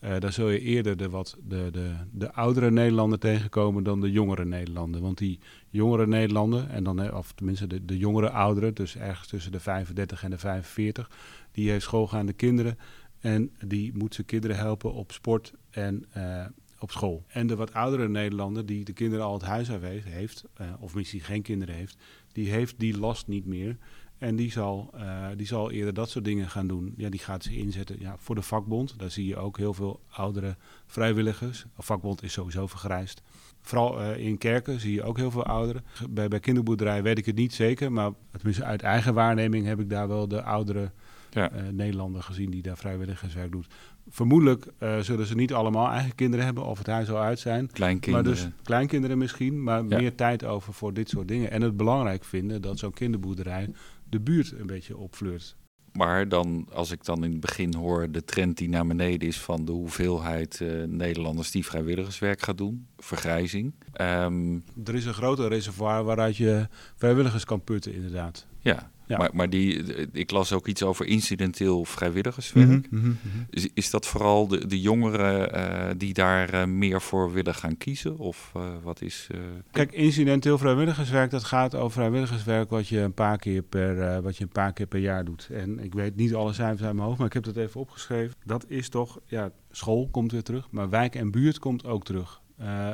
eh, 0.00 0.18
daar 0.18 0.32
zul 0.32 0.48
je 0.48 0.60
eerder 0.60 0.96
de, 0.96 1.08
wat, 1.08 1.36
de, 1.42 1.68
de, 1.72 1.92
de 2.12 2.32
oudere 2.32 2.70
Nederlander 2.70 3.18
tegenkomen 3.18 3.82
dan 3.82 4.00
de 4.00 4.10
jongere 4.10 4.44
Nederlander. 4.44 5.00
Want 5.00 5.18
die 5.18 5.38
jongere 5.70 6.06
Nederlander, 6.06 6.68
en 6.68 6.84
dan, 6.84 7.14
of 7.14 7.32
tenminste 7.32 7.66
de, 7.66 7.84
de 7.84 7.98
jongere 7.98 8.30
ouderen, 8.30 8.74
dus 8.74 8.96
ergens 8.96 9.28
tussen 9.28 9.52
de 9.52 9.60
35 9.60 10.22
en 10.22 10.30
de 10.30 10.38
45, 10.38 11.10
die 11.52 11.70
heeft 11.70 11.84
schoolgaande 11.84 12.32
kinderen 12.32 12.78
en 13.20 13.50
die 13.64 13.92
moet 13.94 14.14
zijn 14.14 14.26
kinderen 14.26 14.56
helpen 14.56 14.92
op 14.92 15.12
sport 15.12 15.52
en 15.70 16.04
eh, 16.12 16.44
op 16.78 16.90
school. 16.90 17.24
En 17.28 17.46
de 17.46 17.56
wat 17.56 17.72
oudere 17.72 18.08
Nederlander 18.08 18.66
die 18.66 18.84
de 18.84 18.92
kinderen 18.92 19.24
al 19.24 19.32
het 19.32 19.42
huis 19.42 19.68
heeft, 19.68 20.04
heeft 20.04 20.44
eh, 20.54 20.66
of 20.78 20.94
misschien 20.94 21.20
geen 21.20 21.42
kinderen 21.42 21.74
heeft, 21.74 21.96
die 22.32 22.50
heeft 22.50 22.78
die 22.78 22.98
last 22.98 23.26
niet 23.26 23.46
meer. 23.46 23.76
En 24.20 24.36
die 24.36 24.50
zal, 24.50 24.90
eh, 24.94 25.26
die 25.36 25.46
zal 25.46 25.70
eerder 25.70 25.94
dat 25.94 26.10
soort 26.10 26.24
dingen 26.24 26.48
gaan 26.50 26.66
doen. 26.66 26.94
Ja, 26.96 27.08
die 27.08 27.20
gaat 27.20 27.42
zich 27.42 27.52
inzetten 27.52 27.96
ja, 27.98 28.14
voor 28.18 28.34
de 28.34 28.42
vakbond. 28.42 28.94
Daar 28.98 29.10
zie 29.10 29.26
je 29.26 29.36
ook 29.36 29.56
heel 29.58 29.74
veel 29.74 30.00
oudere 30.10 30.56
vrijwilligers. 30.86 31.64
De 31.76 31.82
vakbond 31.82 32.22
is 32.22 32.32
sowieso 32.32 32.66
vergrijsd. 32.66 33.22
Vooral 33.62 34.00
eh, 34.00 34.26
in 34.26 34.38
kerken 34.38 34.80
zie 34.80 34.92
je 34.92 35.02
ook 35.02 35.16
heel 35.16 35.30
veel 35.30 35.44
ouderen. 35.44 35.84
Bij, 36.10 36.28
bij 36.28 36.40
kinderboerderijen 36.40 37.02
weet 37.02 37.18
ik 37.18 37.26
het 37.26 37.36
niet 37.36 37.54
zeker. 37.54 37.92
Maar 37.92 38.10
tenminste 38.30 38.64
uit 38.64 38.82
eigen 38.82 39.14
waarneming 39.14 39.66
heb 39.66 39.80
ik 39.80 39.90
daar 39.90 40.08
wel 40.08 40.28
de 40.28 40.42
oudere 40.42 40.90
Ja. 41.30 41.50
eh, 41.50 41.62
Nederlander 41.72 42.22
gezien 42.22 42.50
die 42.50 42.62
daar 42.62 42.76
vrijwilligerswerk 42.76 43.52
doet. 43.52 43.66
Vermoedelijk 44.08 44.66
zullen 45.00 45.26
ze 45.26 45.34
niet 45.34 45.52
allemaal 45.52 45.88
eigen 45.90 46.14
kinderen 46.14 46.44
hebben 46.44 46.64
of 46.64 46.78
het 46.78 46.86
huis 46.86 47.10
al 47.10 47.18
uit 47.18 47.38
zijn. 47.38 47.70
Kleinkinderen. 47.70 48.24
Maar 48.26 48.34
dus 48.34 48.48
kleinkinderen 48.62 49.18
misschien, 49.18 49.62
maar 49.62 49.84
Ja. 49.88 49.96
meer 49.98 50.14
tijd 50.14 50.44
over 50.44 50.72
voor 50.72 50.92
dit 50.92 51.08
soort 51.08 51.28
dingen. 51.28 51.50
En 51.50 51.62
het 51.62 51.76
belangrijk 51.76 52.24
vinden 52.24 52.62
dat 52.62 52.78
zo'n 52.78 52.92
kinderboerderij 52.92 53.70
de 54.10 54.20
buurt 54.20 54.52
een 54.58 54.66
beetje 54.66 54.96
opfleurt. 54.96 55.56
Maar 55.92 56.28
dan, 56.28 56.68
als 56.72 56.90
ik 56.90 57.04
dan 57.04 57.24
in 57.24 57.30
het 57.30 57.40
begin 57.40 57.74
hoor 57.74 58.10
de 58.10 58.24
trend 58.24 58.56
die 58.58 58.68
naar 58.68 58.86
beneden 58.86 59.28
is 59.28 59.40
van 59.40 59.64
de 59.64 59.72
hoeveelheid 59.72 60.60
eh, 60.60 60.68
Nederlanders 60.84 61.50
die 61.50 61.64
vrijwilligerswerk 61.64 62.42
gaat 62.42 62.58
doen, 62.58 62.86
vergrijzing. 62.96 63.74
Ehm, 63.92 64.54
Er 64.84 64.94
is 64.94 65.04
een 65.04 65.14
groter 65.14 65.48
reservoir 65.48 66.04
waaruit 66.04 66.36
je 66.36 66.68
vrijwilligers 66.96 67.44
kan 67.44 67.64
putten, 67.64 67.94
inderdaad. 67.94 68.46
ja, 68.58 68.90
Ja. 69.10 69.18
Maar, 69.18 69.30
maar 69.32 69.50
die, 69.50 69.82
ik 70.12 70.30
las 70.30 70.52
ook 70.52 70.66
iets 70.66 70.82
over 70.82 71.06
incidenteel 71.06 71.84
vrijwilligerswerk. 71.84 72.90
Mhm, 72.90 73.10
Is, 73.50 73.68
is 73.74 73.90
dat 73.90 74.06
vooral 74.06 74.48
de, 74.48 74.66
de 74.66 74.80
jongeren 74.80 75.52
eh, 75.52 75.90
die 75.96 76.14
daar 76.14 76.48
eh, 76.48 76.64
meer 76.64 77.00
voor 77.00 77.32
willen 77.32 77.54
gaan 77.54 77.76
kiezen? 77.76 78.18
Of 78.18 78.50
eh, 78.54 78.62
wat 78.82 79.02
is... 79.02 79.26
Kijk, 79.70 79.92
incidenteel 79.92 80.58
vrijwilligerswerk, 80.58 81.30
dat 81.30 81.44
gaat 81.44 81.74
over 81.74 81.90
vrijwilligerswerk 81.90 82.70
wat 82.70 82.88
je 82.88 82.98
een 82.98 83.14
paar 83.14 83.38
keer 83.38 83.62
per, 83.62 84.22
wat 84.22 84.36
je 84.36 84.42
een 84.42 84.50
paar 84.50 84.72
keer 84.72 84.86
per 84.86 85.00
jaar 85.00 85.24
doet. 85.24 85.48
En 85.52 85.78
ik 85.78 85.94
weet 85.94 86.16
niet 86.16 86.34
alle 86.34 86.52
cijfers 86.52 86.82
uit 86.82 86.94
mijn 86.94 87.06
hoofd, 87.06 87.18
maar 87.18 87.26
ik 87.26 87.32
heb 87.32 87.44
dat 87.44 87.56
even 87.56 87.80
opgeschreven. 87.80 88.34
Dat 88.44 88.64
is 88.68 88.88
toch, 88.88 89.20
ja, 89.26 89.50
school 89.70 90.08
komt 90.10 90.32
weer 90.32 90.42
terug, 90.42 90.68
maar 90.70 90.90
wijk 90.90 91.14
en 91.14 91.30
buurt 91.30 91.58
komt 91.58 91.86
ook 91.86 92.04
terug. 92.04 92.40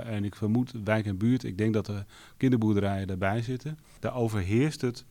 En 0.05 0.25
ik 0.25 0.35
vermoed 0.35 0.73
wijk 0.85 1.07
en 1.07 1.17
buurt, 1.17 1.45
ik 1.45 1.59
denk 1.59 1.75
dat 1.75 1.87
de 1.87 2.05
kinderboerderijen 2.37 3.07
daarbij 3.07 3.43
zitten. 3.43 3.79
Daar 4.01 4.15
overheerst 4.15 4.81
het 4.81 5.05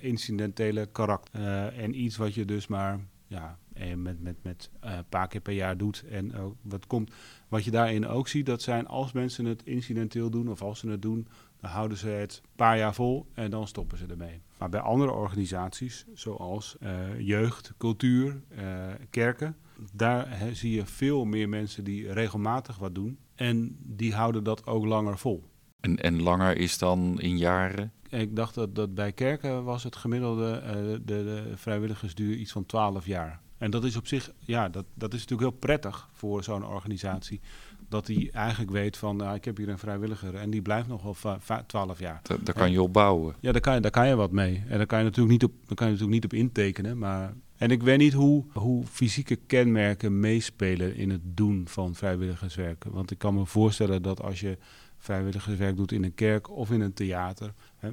incidentele 0.00 0.86
karakter. 0.86 1.40
Eh, 1.40 1.82
en 1.82 2.00
iets 2.00 2.16
wat 2.16 2.34
je 2.34 2.44
dus 2.44 2.66
maar 2.66 3.00
ja, 3.26 3.58
eh, 3.72 3.94
met, 3.94 4.22
met, 4.22 4.36
met 4.42 4.70
eh, 4.80 4.96
een 4.96 5.08
paar 5.08 5.28
keer 5.28 5.40
per 5.40 5.52
jaar 5.52 5.76
doet. 5.76 6.04
En 6.10 6.36
ook, 6.36 6.54
wat, 6.62 6.86
komt, 6.86 7.12
wat 7.48 7.64
je 7.64 7.70
daarin 7.70 8.06
ook 8.06 8.28
ziet, 8.28 8.46
dat 8.46 8.62
zijn 8.62 8.86
als 8.86 9.12
mensen 9.12 9.44
het 9.44 9.62
incidenteel 9.64 10.30
doen 10.30 10.48
of 10.48 10.62
als 10.62 10.78
ze 10.78 10.88
het 10.88 11.02
doen, 11.02 11.28
dan 11.60 11.70
houden 11.70 11.98
ze 11.98 12.08
het 12.08 12.40
een 12.44 12.50
paar 12.56 12.78
jaar 12.78 12.94
vol 12.94 13.26
en 13.34 13.50
dan 13.50 13.68
stoppen 13.68 13.98
ze 13.98 14.06
ermee. 14.06 14.40
Maar 14.58 14.68
bij 14.68 14.80
andere 14.80 15.12
organisaties, 15.12 16.06
zoals 16.14 16.76
eh, 16.78 17.20
jeugd, 17.20 17.72
cultuur, 17.76 18.42
eh, 18.48 18.86
kerken, 19.10 19.56
daar 19.92 20.38
zie 20.52 20.72
je 20.72 20.86
veel 20.86 21.24
meer 21.24 21.48
mensen 21.48 21.84
die 21.84 22.12
regelmatig 22.12 22.78
wat 22.78 22.94
doen. 22.94 23.18
En 23.34 23.76
die 23.80 24.14
houden 24.14 24.44
dat 24.44 24.66
ook 24.66 24.84
langer 24.84 25.18
vol. 25.18 25.44
en, 25.80 25.96
en 25.96 26.22
langer 26.22 26.56
is 26.56 26.78
dan 26.78 27.20
in 27.20 27.38
jaren? 27.38 27.92
Ik 28.08 28.36
dacht 28.36 28.54
dat, 28.54 28.74
dat 28.74 28.94
bij 28.94 29.12
kerken 29.12 29.64
was 29.64 29.84
het 29.84 29.96
gemiddelde 29.96 30.50
eh, 30.52 30.74
de, 30.74 31.00
de 31.04 31.52
vrijwilligersduur 31.54 32.36
iets 32.36 32.52
van 32.52 32.66
12 32.66 33.06
jaar. 33.06 33.40
En 33.58 33.70
dat 33.70 33.84
is 33.84 33.96
op 33.96 34.06
zich, 34.06 34.32
ja, 34.38 34.68
dat, 34.68 34.84
dat 34.94 35.14
is 35.14 35.20
natuurlijk 35.20 35.50
heel 35.50 35.58
prettig 35.58 36.08
voor 36.12 36.44
zo'n 36.44 36.66
organisatie. 36.66 37.40
Dat 37.88 38.06
die 38.06 38.30
eigenlijk 38.30 38.70
weet 38.70 38.96
van, 38.96 39.16
nou, 39.16 39.34
ik 39.34 39.44
heb 39.44 39.56
hier 39.56 39.68
een 39.68 39.78
vrijwilliger 39.78 40.34
en 40.34 40.50
die 40.50 40.62
blijft 40.62 40.88
nog 40.88 41.02
wel 41.02 41.14
va- 41.14 41.40
va- 41.40 41.62
12 41.66 41.98
jaar. 41.98 42.20
Da- 42.22 42.36
daar 42.42 42.54
kan 42.54 42.70
je 42.70 42.82
op 42.82 42.92
bouwen. 42.92 43.34
Ja, 43.40 43.52
daar 43.52 43.60
kan, 43.60 43.74
je, 43.74 43.80
daar 43.80 43.90
kan 43.90 44.08
je 44.08 44.14
wat 44.14 44.32
mee. 44.32 44.62
En 44.68 44.76
daar 44.76 44.86
kan 44.86 44.98
je 44.98 45.04
natuurlijk 45.04 45.32
niet 45.32 45.44
op, 45.44 45.52
daar 45.66 45.74
kan 45.76 45.86
je 45.86 45.92
natuurlijk 45.92 46.22
niet 46.22 46.32
op 46.32 46.38
intekenen. 46.38 46.98
Maar... 46.98 47.34
En 47.56 47.70
ik 47.70 47.82
weet 47.82 47.98
niet 47.98 48.12
hoe, 48.12 48.44
hoe 48.52 48.86
fysieke 48.86 49.36
kenmerken 49.36 50.20
meespelen 50.20 50.96
in 50.96 51.10
het 51.10 51.20
doen 51.24 51.68
van 51.68 51.94
vrijwilligerswerk. 51.94 52.84
Want 52.84 53.10
ik 53.10 53.18
kan 53.18 53.34
me 53.34 53.46
voorstellen 53.46 54.02
dat 54.02 54.22
als 54.22 54.40
je 54.40 54.58
vrijwilligerswerk 54.98 55.76
doet 55.76 55.92
in 55.92 56.04
een 56.04 56.14
kerk 56.14 56.50
of 56.50 56.70
in 56.70 56.80
een 56.80 56.92
theater. 56.92 57.52
Hè, 57.78 57.88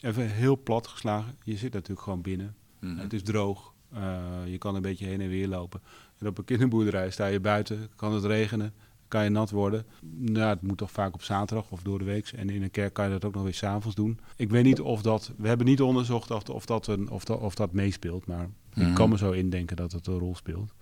even 0.00 0.30
heel 0.30 0.62
plat 0.62 0.86
geslagen, 0.86 1.34
je 1.44 1.56
zit 1.56 1.72
natuurlijk 1.72 2.00
gewoon 2.00 2.20
binnen. 2.22 2.54
Mhm. 2.80 2.96
Het 2.98 3.12
is 3.12 3.22
droog. 3.22 3.72
eh, 3.94 4.18
je 4.46 4.58
kan 4.58 4.74
een 4.74 4.82
beetje 4.82 5.06
heen 5.06 5.20
en 5.20 5.28
weer 5.28 5.48
lopen. 5.48 5.80
En 6.18 6.26
op 6.26 6.38
een 6.38 6.44
kinderboerderij 6.44 7.10
sta 7.10 7.26
je 7.26 7.40
buiten, 7.40 7.88
kan 7.96 8.12
het 8.12 8.24
regenen, 8.24 8.72
kan 9.08 9.24
je 9.24 9.30
nat 9.30 9.50
worden. 9.50 9.86
Nou, 10.16 10.48
het 10.48 10.62
moet 10.62 10.78
toch 10.78 10.90
vaak 10.90 11.14
op 11.14 11.22
zaterdag 11.22 11.70
of 11.70 11.82
door 11.82 11.98
de 11.98 12.04
week. 12.04 12.28
En 12.28 12.50
in 12.50 12.62
een 12.62 12.70
kerk 12.70 12.92
kan 12.92 13.04
je 13.04 13.10
dat 13.10 13.24
ook 13.24 13.34
nog 13.34 13.42
weer 13.42 13.54
s'avonds 13.54 13.96
doen. 13.96 14.18
Ik 14.36 14.50
weet 14.50 14.64
niet 14.64 14.80
of 14.80 15.02
dat, 15.02 15.32
we 15.36 15.48
hebben 15.48 15.66
niet 15.66 15.80
onderzocht 15.82 16.30
of, 16.30 16.48
of, 16.48 16.66
dat, 16.66 16.86
een, 16.86 17.10
of, 17.10 17.24
dat, 17.24 17.38
of 17.40 17.54
dat 17.54 17.72
meespeelt, 17.72 18.26
maar 18.26 18.48
Mhm. 18.74 18.88
ik 18.88 18.94
kan 18.94 19.08
me 19.08 19.16
zo 19.18 19.30
indenken 19.30 19.76
dat 19.76 19.92
het 19.92 20.06
een 20.06 20.18
rol 20.18 20.34
speelt. 20.34 20.74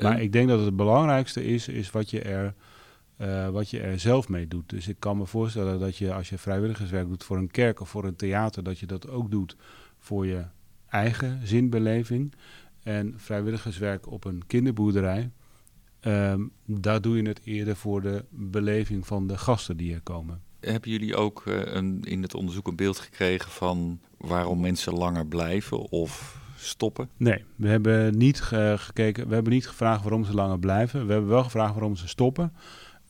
Maar 0.00 0.20
ik 0.22 0.32
denk 0.32 0.48
dat 0.48 0.60
het 0.64 0.76
belangrijkste 0.76 1.44
is, 1.44 1.68
is 1.68 1.90
wat 1.90 2.10
je 2.10 2.20
er 2.20 2.54
eh, 3.18 3.48
wat 3.48 3.70
je 3.70 3.80
er 3.80 3.98
zelf 3.98 4.28
mee 4.28 4.48
doet. 4.48 4.70
Dus 4.70 4.88
ik 4.88 4.96
kan 4.98 5.16
me 5.16 5.26
voorstellen 5.26 5.78
dat 5.80 5.96
je 5.96 6.12
als 6.14 6.28
je 6.28 6.38
vrijwilligerswerk 6.38 7.08
doet 7.08 7.24
voor 7.24 7.36
een 7.36 7.50
kerk 7.50 7.80
of 7.80 7.88
voor 7.88 8.04
een 8.04 8.16
theater, 8.16 8.62
dat 8.62 8.78
je 8.78 8.86
dat 8.86 9.08
ook 9.08 9.30
doet 9.30 9.56
voor 9.98 10.26
je 10.26 10.44
eigen 10.88 11.40
zinbeleving. 11.44 12.34
En 12.82 13.14
vrijwilligerswerk 13.16 14.10
op 14.10 14.24
een 14.24 14.42
kinderboerderij, 14.46 15.30
ehm, 16.00 16.40
daar 16.64 17.00
doe 17.00 17.16
je 17.16 17.28
het 17.28 17.40
eerder 17.44 17.76
voor 17.76 18.02
de 18.02 18.24
beleving 18.30 19.06
van 19.06 19.26
de 19.26 19.38
gasten 19.38 19.76
die 19.76 19.94
er 19.94 20.00
komen. 20.00 20.42
Hebben 20.60 20.90
jullie 20.90 21.16
ook 21.16 21.42
eh, 21.46 21.60
een, 21.74 22.00
in 22.04 22.22
het 22.22 22.34
onderzoek 22.34 22.66
een 22.66 22.76
beeld 22.76 22.98
gekregen 22.98 23.50
van 23.50 24.00
waarom 24.18 24.60
mensen 24.60 24.92
langer 24.92 25.26
blijven 25.26 25.78
of 25.90 26.38
stoppen? 26.56 27.08
Nee, 27.16 27.44
we 27.56 27.68
hebben 27.68 28.18
niet 28.18 28.40
ge- 28.40 28.74
gekeken, 28.78 29.28
we 29.28 29.34
hebben 29.34 29.52
niet 29.52 29.68
gevraagd 29.68 30.02
waarom 30.02 30.24
ze 30.24 30.34
langer 30.34 30.58
blijven. 30.58 31.06
We 31.06 31.12
hebben 31.12 31.30
wel 31.30 31.44
gevraagd 31.44 31.72
waarom 31.72 31.96
ze 31.96 32.08
stoppen. 32.08 32.52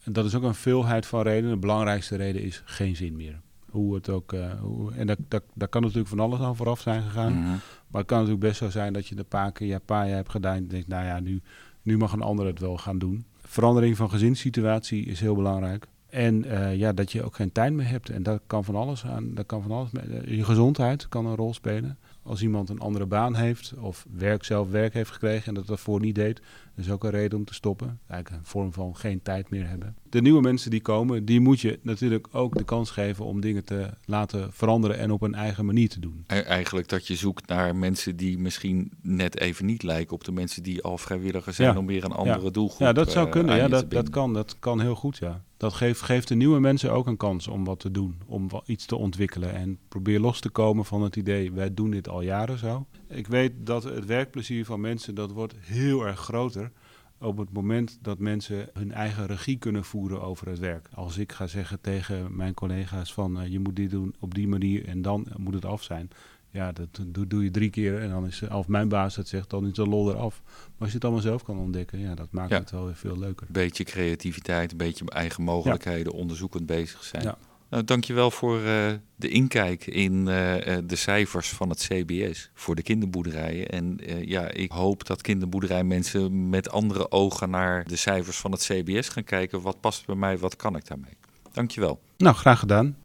En 0.09 0.15
dat 0.15 0.25
is 0.25 0.35
ook 0.35 0.43
een 0.43 0.55
veelheid 0.55 1.07
van 1.07 1.23
redenen. 1.23 1.51
De 1.51 1.57
belangrijkste 1.57 2.17
reden 2.17 2.43
is 2.43 2.63
geen 2.65 2.97
zin 2.97 3.17
meer. 3.17 3.41
hoe 3.71 3.95
het 3.95 4.09
ook... 4.09 4.33
eh, 4.33 4.61
hoe, 4.61 4.93
en 4.93 5.07
dat, 5.07 5.19
dat, 5.29 5.43
daar 5.55 5.69
kan 5.69 5.83
natuurlijk 5.83 6.09
van 6.09 6.21
alles 6.21 6.41
aan 6.41 6.57
vooraf 6.57 6.81
zijn 6.81 7.03
gegaan. 7.03 7.33
Mhm. 7.33 7.49
Maar 7.89 8.01
het 8.01 8.07
kan 8.07 8.19
natuurlijk 8.19 8.45
best 8.47 8.59
zo 8.59 8.71
zijn 8.71 8.93
dat 8.93 9.07
je 9.07 9.15
de 9.15 9.25
paar 9.25 9.53
keer, 9.53 9.67
ja, 9.67 9.79
paar 9.85 10.07
jaar 10.07 10.17
hebt 10.17 10.31
gedaan... 10.31 10.55
en 10.55 10.63
je 10.63 10.67
denkt, 10.69 10.89
nou 10.89 11.05
ja, 11.05 11.21
nu, 11.21 11.41
nu 11.83 11.97
mag 11.99 12.13
een 12.13 12.21
ander 12.23 12.47
het 12.47 12.59
wel 12.61 12.77
gaan 12.79 12.99
doen. 12.99 13.25
Verandering 13.43 13.97
van 13.97 14.11
gezinssituatie 14.11 15.05
is 15.07 15.21
heel 15.21 15.35
belangrijk. 15.35 15.87
En 16.09 16.45
eh, 16.45 16.77
ja, 16.77 16.93
dat 16.93 17.13
je 17.13 17.23
ook 17.23 17.35
geen 17.35 17.53
tijd 17.53 17.73
meer 17.73 17.89
hebt. 17.89 18.11
En 18.11 18.23
daar 18.23 18.39
kan 18.47 18.65
van 18.65 18.77
alles 18.77 19.05
aan. 19.05 19.35
Daar 19.35 19.45
kan 19.45 19.63
van 19.63 19.71
alles 19.71 19.91
mee. 19.91 20.05
eh, 20.05 20.37
Je 20.37 20.45
gezondheid 20.45 21.09
kan 21.09 21.27
een 21.27 21.37
rol 21.37 21.55
spelen. 21.55 21.99
Als 22.23 22.43
iemand 22.43 22.69
een 22.69 22.81
andere 22.81 23.07
baan 23.07 23.35
heeft 23.35 23.75
of 23.81 24.07
werk 24.17 24.45
zelf 24.45 24.71
werk 24.71 24.93
heeft 24.95 25.11
gekregen 25.11 25.47
en 25.47 25.55
dat 25.55 25.67
daarvoor 25.67 26.01
niet 26.01 26.15
deed, 26.15 26.41
dat 26.79 26.87
is 26.87 26.93
ook 26.93 27.05
een 27.05 27.11
reden 27.11 27.39
om 27.39 27.45
te 27.45 27.55
stoppen. 27.55 27.99
Eigenlijk 28.09 28.43
een 28.43 28.49
vorm 28.51 28.73
van 28.73 28.97
geen 28.97 29.23
tijd 29.23 29.51
meer 29.51 29.69
hebben. 29.69 29.97
De 30.11 30.21
nieuwe 30.21 30.41
mensen 30.41 30.71
die 30.71 30.81
komen, 30.81 31.25
die 31.25 31.41
moet 31.41 31.61
je 31.61 31.79
natuurlijk 31.83 32.29
ook 32.33 32.57
de 32.57 32.65
kans 32.65 32.91
geven 32.91 33.25
om 33.25 33.41
dingen 33.41 33.65
te 33.65 33.91
laten 34.05 34.53
veranderen 34.53 34.99
en 34.99 35.11
op 35.11 35.23
een 35.23 35.35
eigen 35.35 35.65
manier 35.67 35.89
te 35.89 36.01
doen. 36.01 36.25
E- 36.27 36.35
Eigenlijk 36.41 36.89
dat 36.89 37.07
je 37.07 37.15
zoekt 37.15 37.47
naar 37.49 37.77
mensen 37.77 38.17
die 38.17 38.39
misschien 38.39 38.93
net 39.03 39.39
even 39.41 39.67
niet 39.67 39.83
lijken 39.83 40.15
op 40.15 40.25
de 40.25 40.33
mensen 40.33 40.63
die 40.63 40.83
al 40.83 40.99
vrijwilliger 40.99 41.53
zijn 41.53 41.73
Ja. 41.73 41.79
om 41.79 41.87
weer 41.87 42.05
een 42.05 42.13
andere 42.13 42.51
doelgroep 42.51 42.81
Ja, 42.87 42.93
dat 42.93 43.11
zou 43.11 43.27
eh, 43.27 43.33
kunnen. 43.33 43.57
Ja, 43.57 43.69
dat, 43.69 43.91
dat, 43.91 44.11
kan, 44.11 44.33
dat 44.35 44.57
kan 44.59 44.81
heel 44.81 44.95
goed, 44.95 45.17
ja. 45.17 45.43
Dat 45.57 45.73
geeft, 45.73 46.01
geeft 46.01 46.29
de 46.29 46.35
nieuwe 46.35 46.61
mensen 46.61 46.93
ook 46.93 47.07
een 47.07 47.17
kans 47.17 47.49
om 47.49 47.65
wat 47.65 47.81
te 47.81 47.91
doen, 47.91 48.17
om 48.27 48.49
iets 48.67 48.87
te 48.87 48.97
ontwikkelen. 48.97 49.55
En 49.55 49.79
probeer 49.89 50.21
los 50.21 50.41
te 50.41 50.49
komen 50.51 50.85
van 50.85 51.03
het 51.03 51.17
idee, 51.17 51.53
wij 51.53 51.75
doen 51.75 51.91
dit 51.91 52.09
al 52.09 52.21
jaren 52.23 52.59
zo. 52.59 52.87
Ik 53.09 53.27
weet 53.27 53.53
dat 53.59 53.85
het 53.85 54.07
werkplezier 54.07 54.65
van 54.65 54.81
mensen, 54.81 55.15
dat 55.15 55.31
wordt 55.31 55.55
heel 55.61 56.07
erg 56.07 56.19
groter 56.21 56.71
op 57.19 57.39
het 57.39 57.53
moment 57.53 57.99
dat 58.03 58.19
mensen 58.19 58.69
hun 58.73 58.93
eigen 58.93 59.27
regie 59.27 59.59
kunnen 59.59 59.85
voeren 59.85 60.23
over 60.23 60.49
het 60.49 60.59
werk. 60.59 60.89
Als 60.95 61.19
ik 61.19 61.33
ga 61.33 61.47
zeggen 61.47 61.81
tegen 61.81 62.37
mijn 62.37 62.55
collega's 62.55 63.13
van, 63.13 63.41
eh, 63.41 63.47
je 63.53 63.59
moet 63.59 63.77
dit 63.77 63.91
doen 63.91 64.15
op 64.21 64.35
die 64.35 64.49
manier 64.49 64.87
en 64.89 65.03
dan 65.03 65.27
moet 65.37 65.55
het 65.55 65.65
af 65.65 65.83
zijn. 65.83 66.11
Ja, 66.51 66.73
dat 66.73 66.89
doe, 67.07 67.27
doe 67.27 67.45
je 67.45 67.51
drie 67.51 67.71
keer 67.71 68.01
en 68.03 68.11
dan 68.11 68.27
is, 68.27 68.43
of 68.43 68.69
mijn 68.69 68.89
baas 68.89 69.17
het 69.17 69.29
zegt, 69.29 69.51
dan 69.51 69.67
is 69.67 69.73
de 69.73 69.87
lol 69.87 70.11
eraf. 70.11 70.43
Maar 70.45 70.73
als 70.79 70.89
je 70.89 70.95
het 70.95 71.05
allemaal 71.05 71.23
zelf 71.23 71.43
kan 71.43 71.59
ontdekken, 71.59 71.99
ja, 71.99 72.15
dat 72.15 72.33
maakt 72.33 72.51
Ja. 72.51 72.59
het 72.59 72.71
wel 72.71 72.85
weer 72.85 72.97
veel 72.97 73.19
leuker. 73.19 73.47
Een 73.47 73.53
beetje 73.53 73.85
creativiteit, 73.85 74.71
een 74.71 74.77
beetje 74.77 75.05
eigen 75.11 75.43
mogelijkheden, 75.43 76.13
onderzoekend 76.13 76.67
bezig 76.67 77.05
zijn. 77.05 77.23
Ja. 77.23 77.39
Nou, 77.71 77.85
dankjewel 77.85 78.31
voor 78.31 78.63
eh, 78.63 78.93
de 79.19 79.29
inkijk 79.29 79.87
in 79.87 80.29
eh, 80.29 80.77
eh, 80.77 80.85
de 80.87 80.97
cijfers 80.97 81.49
van 81.49 81.69
het 81.69 81.89
CBS 81.89 82.51
voor 82.55 82.75
de 82.75 82.83
kinderboerderijen. 82.83 83.69
En 83.69 83.99
eh, 84.07 84.25
ja, 84.25 84.51
ik 84.51 84.71
hoop 84.71 85.07
dat 85.07 85.23
kinderboerderijmensen 85.23 86.49
met 86.49 86.71
andere 86.71 87.11
ogen 87.11 87.51
naar 87.51 87.85
de 87.87 87.97
cijfers 87.97 88.37
van 88.37 88.53
het 88.53 88.61
CBS 88.61 89.09
gaan 89.09 89.25
kijken. 89.25 89.61
Wat 89.61 89.81
past 89.81 90.07
bij 90.07 90.15
mij, 90.15 90.39
wat 90.39 90.57
kan 90.57 90.77
ik 90.77 90.87
daarmee? 90.87 91.17
Dankjewel. 91.53 92.01
Nou, 92.17 92.37
graag 92.37 92.59
gedaan. 92.59 92.97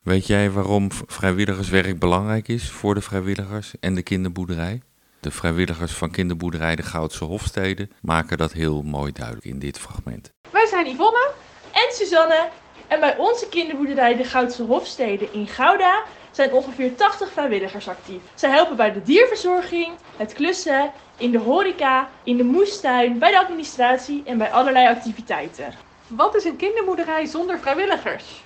Weet 0.00 0.26
jij 0.26 0.50
waarom 0.50 0.88
vrijwilligerswerk 0.92 1.98
belangrijk 1.98 2.48
is 2.48 2.70
voor 2.70 2.94
de 2.94 3.00
vrijwilligers 3.00 3.74
en 3.80 3.94
de 3.94 4.02
kinderboerderij? 4.02 4.82
De 5.20 5.30
vrijwilligers 5.30 5.92
van 5.92 6.10
kinderboerderij 6.10 6.76
De 6.76 6.82
Goudse 6.82 7.24
Hofstede 7.24 7.88
maken 8.02 8.38
dat 8.38 8.52
heel 8.52 8.82
mooi 8.82 9.12
duidelijk 9.12 9.46
in 9.46 9.58
dit 9.58 9.78
fragment. 9.78 10.30
Wij 10.50 10.66
zijn 10.66 10.86
Yvonne 10.86 11.30
en 11.70 11.92
Suzanne 11.92 12.48
en 12.88 13.00
bij 13.00 13.16
onze 13.16 13.48
kinderboerderij 13.48 14.16
de 14.16 14.24
Goudse 14.24 14.62
Hofstede 14.62 15.28
in 15.30 15.46
Gouda 15.46 16.02
zijn 16.30 16.52
ongeveer 16.52 16.94
80 16.94 17.30
vrijwilligers 17.30 17.88
actief. 17.88 18.22
Zij 18.34 18.50
helpen 18.50 18.76
bij 18.76 18.92
de 18.92 19.02
dierverzorging, 19.02 19.88
het 20.16 20.32
klussen, 20.32 20.92
in 21.16 21.30
de 21.30 21.38
horeca, 21.38 22.08
in 22.24 22.36
de 22.36 22.44
moestuin, 22.44 23.18
bij 23.18 23.30
de 23.30 23.38
administratie 23.38 24.22
en 24.24 24.38
bij 24.38 24.50
allerlei 24.50 24.88
activiteiten. 24.88 25.74
Wat 26.06 26.34
is 26.34 26.44
een 26.44 26.56
kinderboerderij 26.56 27.26
zonder 27.26 27.58
vrijwilligers? 27.58 28.42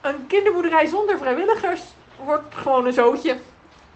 Een 0.00 0.26
kinderboerderij 0.26 0.86
zonder 0.86 1.18
vrijwilligers 1.18 1.80
wordt 2.16 2.54
gewoon 2.54 2.86
een 2.86 2.92
zootje. 2.92 3.36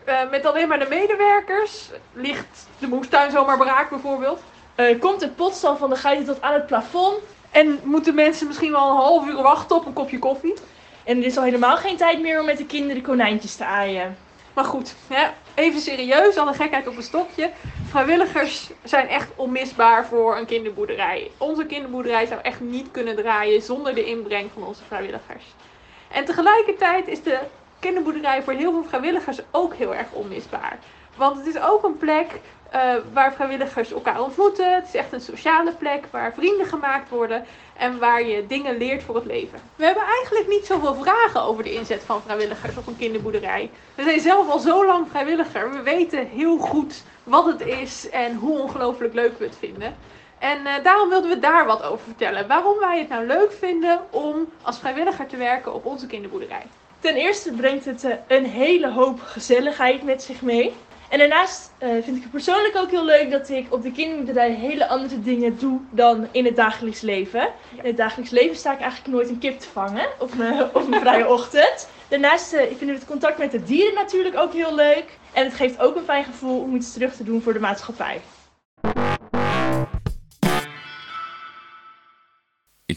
Eh, 0.04 0.30
met 0.30 0.46
alleen 0.46 0.68
maar 0.68 0.78
de 0.78 0.88
medewerkers 0.88 1.90
ligt 2.12 2.66
de 2.78 2.86
moestuin 2.86 3.30
zomaar 3.30 3.58
braak 3.58 3.90
bijvoorbeeld. 3.90 4.40
Eh, 4.74 5.00
komt 5.00 5.20
het 5.20 5.36
potstal 5.36 5.76
van 5.76 5.90
de 5.90 5.96
geiten 5.96 6.26
tot 6.26 6.42
aan 6.42 6.52
het 6.52 6.66
plafond 6.66 7.18
En 7.50 7.80
moeten 7.82 8.14
mensen 8.14 8.46
misschien 8.46 8.72
wel 8.72 8.90
een 8.90 8.96
half 8.96 9.26
uur 9.26 9.42
wachten 9.42 9.76
op 9.76 9.86
een 9.86 9.92
kopje 9.92 10.18
koffie. 10.18 10.54
en 11.04 11.18
er 11.18 11.24
is 11.24 11.36
al 11.36 11.44
helemaal 11.44 11.76
geen 11.76 11.96
tijd 11.96 12.20
meer 12.20 12.40
om 12.40 12.46
met 12.46 12.58
de 12.58 12.66
kinderen 12.66 13.02
konijntjes 13.02 13.56
te 13.56 13.64
aaien. 13.64 14.16
Maar 14.54 14.64
goed, 14.64 14.94
hè, 15.06 15.26
even 15.54 15.80
serieus, 15.80 16.36
alle 16.36 16.52
gekheid 16.52 16.86
op 16.86 16.96
een 16.96 17.02
stokje. 17.02 17.50
Vrijwilligers 17.88 18.70
zijn 18.82 19.08
echt 19.08 19.28
onmisbaar 19.36 20.06
voor 20.06 20.36
een 20.36 20.46
kinderboerderij. 20.46 21.30
Onze 21.38 21.66
kinderboerderij 21.66 22.26
zou 22.26 22.40
echt 22.42 22.60
niet 22.60 22.90
kunnen 22.90 23.16
draaien 23.16 23.62
zonder 23.62 23.94
de 23.94 24.04
inbreng 24.04 24.50
van 24.54 24.64
onze 24.64 24.84
vrijwilligers. 24.86 25.44
En 26.08 26.24
tegelijkertijd 26.24 27.08
is 27.08 27.22
de 27.22 27.38
kinderboerderij 27.80 28.42
voor 28.42 28.52
heel 28.52 28.72
veel 28.72 28.84
vrijwilligers 28.84 29.38
ook 29.50 29.74
heel 29.74 29.94
erg 29.94 30.12
onmisbaar. 30.12 30.78
Want 31.16 31.36
het 31.36 31.46
is 31.46 31.60
ook 31.60 31.84
een 31.84 31.96
plek 31.96 32.40
eh, 32.70 32.94
waar 33.12 33.32
vrijwilligers 33.32 33.92
elkaar 33.92 34.22
ontmoeten. 34.22 34.74
Het 34.74 34.86
is 34.86 34.94
echt 34.94 35.12
een 35.12 35.20
sociale 35.20 35.72
plek 35.72 36.04
waar 36.10 36.32
vrienden 36.34 36.66
gemaakt 36.66 37.08
worden 37.08 37.44
en 37.76 37.98
waar 37.98 38.22
je 38.22 38.46
dingen 38.46 38.76
leert 38.76 39.02
voor 39.02 39.14
het 39.14 39.24
leven. 39.24 39.58
We 39.76 39.84
hebben 39.84 40.04
eigenlijk 40.04 40.48
niet 40.48 40.66
zoveel 40.66 40.94
vragen 40.94 41.42
over 41.42 41.62
de 41.62 41.74
inzet 41.74 42.02
van 42.04 42.22
vrijwilligers 42.22 42.76
op 42.76 42.86
een 42.86 42.96
kinderboerderij. 42.96 43.70
We 43.94 44.02
zijn 44.02 44.20
zelf 44.20 44.48
al 44.48 44.58
zo 44.58 44.86
lang 44.86 45.06
vrijwilliger. 45.10 45.70
We 45.70 45.82
weten 45.82 46.26
heel 46.26 46.58
goed 46.58 47.02
wat 47.24 47.46
het 47.46 47.60
is 47.60 48.10
en 48.10 48.34
hoe 48.34 48.58
ongelooflijk 48.58 49.14
leuk 49.14 49.38
we 49.38 49.44
het 49.44 49.56
vinden. 49.58 49.96
En 50.38 50.66
eh, 50.66 50.84
daarom 50.84 51.08
wilden 51.08 51.30
we 51.30 51.38
daar 51.38 51.66
wat 51.66 51.82
over 51.82 52.04
vertellen. 52.04 52.48
Waarom 52.48 52.78
wij 52.78 52.98
het 52.98 53.08
nou 53.08 53.26
leuk 53.26 53.52
vinden 53.52 54.00
om 54.10 54.48
als 54.62 54.78
vrijwilliger 54.78 55.26
te 55.26 55.36
werken 55.36 55.74
op 55.74 55.84
onze 55.84 56.06
kinderboerderij. 56.06 56.66
Ten 57.00 57.14
eerste 57.14 57.52
brengt 57.52 57.84
het 57.84 58.04
eh, 58.04 58.12
een 58.28 58.44
hele 58.44 58.90
hoop 58.90 59.20
gezelligheid 59.20 60.02
met 60.02 60.22
zich 60.22 60.42
mee. 60.42 60.74
En 61.08 61.18
daarnaast 61.18 61.72
eh, 61.78 61.88
vind 61.88 62.16
ik 62.16 62.22
het 62.22 62.30
persoonlijk 62.30 62.76
ook 62.76 62.90
heel 62.90 63.04
leuk 63.04 63.30
dat 63.30 63.48
ik 63.48 63.66
op 63.72 63.82
de 63.82 63.92
kinderboerderij 63.92 64.50
hele 64.50 64.88
andere 64.88 65.20
dingen 65.20 65.58
doe 65.58 65.80
dan 65.90 66.28
in 66.30 66.44
het 66.44 66.56
dagelijks 66.56 67.00
leven. 67.00 67.48
In 67.76 67.86
het 67.86 67.96
dagelijks 67.96 68.30
leven 68.30 68.56
sta 68.56 68.72
ik 68.72 68.80
eigenlijk 68.80 69.12
nooit 69.12 69.28
een 69.28 69.38
kip 69.38 69.58
te 69.58 69.68
vangen 69.68 70.06
op 70.18 70.34
mijn, 70.34 70.62
op 70.74 70.88
mijn 70.88 71.00
vrije 71.00 71.28
ochtend. 71.28 71.88
Daarnaast 72.08 72.52
eh, 72.52 72.66
vinden 72.66 72.86
we 72.86 72.92
het 72.92 73.06
contact 73.06 73.38
met 73.38 73.50
de 73.50 73.62
dieren 73.62 73.94
natuurlijk 73.94 74.36
ook 74.36 74.52
heel 74.52 74.74
leuk. 74.74 75.18
En 75.32 75.44
het 75.44 75.54
geeft 75.54 75.78
ook 75.80 75.96
een 75.96 76.04
fijn 76.04 76.24
gevoel 76.24 76.60
om 76.60 76.74
iets 76.74 76.92
terug 76.92 77.14
te 77.16 77.24
doen 77.24 77.42
voor 77.42 77.52
de 77.52 77.60
maatschappij. 77.60 78.20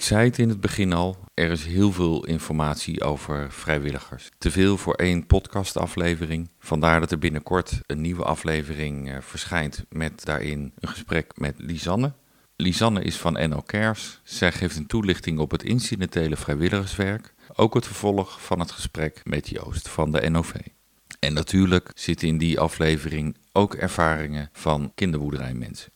Ik 0.01 0.07
zei 0.07 0.25
het 0.25 0.39
in 0.39 0.49
het 0.49 0.61
begin 0.61 0.93
al, 0.93 1.17
er 1.33 1.51
is 1.51 1.65
heel 1.65 1.91
veel 1.91 2.25
informatie 2.25 3.03
over 3.03 3.51
vrijwilligers. 3.51 4.29
Te 4.37 4.51
veel 4.51 4.77
voor 4.77 4.93
één 4.93 5.25
podcastaflevering. 5.25 6.49
Vandaar 6.59 6.99
dat 6.99 7.11
er 7.11 7.19
binnenkort 7.19 7.79
een 7.85 8.01
nieuwe 8.01 8.23
aflevering 8.23 9.11
eh, 9.11 9.17
verschijnt 9.19 9.85
met 9.89 10.25
daarin 10.25 10.71
een 10.79 10.89
gesprek 10.89 11.37
met 11.37 11.55
Lisanne. 11.57 12.13
Lisanne 12.55 13.01
is 13.01 13.17
van 13.17 13.33
NL 13.33 13.63
Cares. 13.65 14.19
Zij 14.23 14.51
geeft 14.51 14.75
een 14.75 14.87
toelichting 14.87 15.39
op 15.39 15.51
het 15.51 15.63
incidentele 15.63 16.37
vrijwilligerswerk. 16.37 17.33
Ook 17.55 17.73
het 17.73 17.85
vervolg 17.85 18.41
van 18.41 18.59
het 18.59 18.71
gesprek 18.71 19.21
met 19.23 19.49
Joost 19.49 19.89
van 19.89 20.11
de 20.11 20.29
NOV. 20.29 20.53
En 21.19 21.33
natuurlijk 21.33 21.91
zitten 21.93 22.27
in 22.27 22.37
die 22.37 22.59
aflevering 22.59 23.37
ook 23.51 23.73
ervaringen 23.73 24.49
van 24.53 24.91
kinderboerderijmensen. 24.95 25.91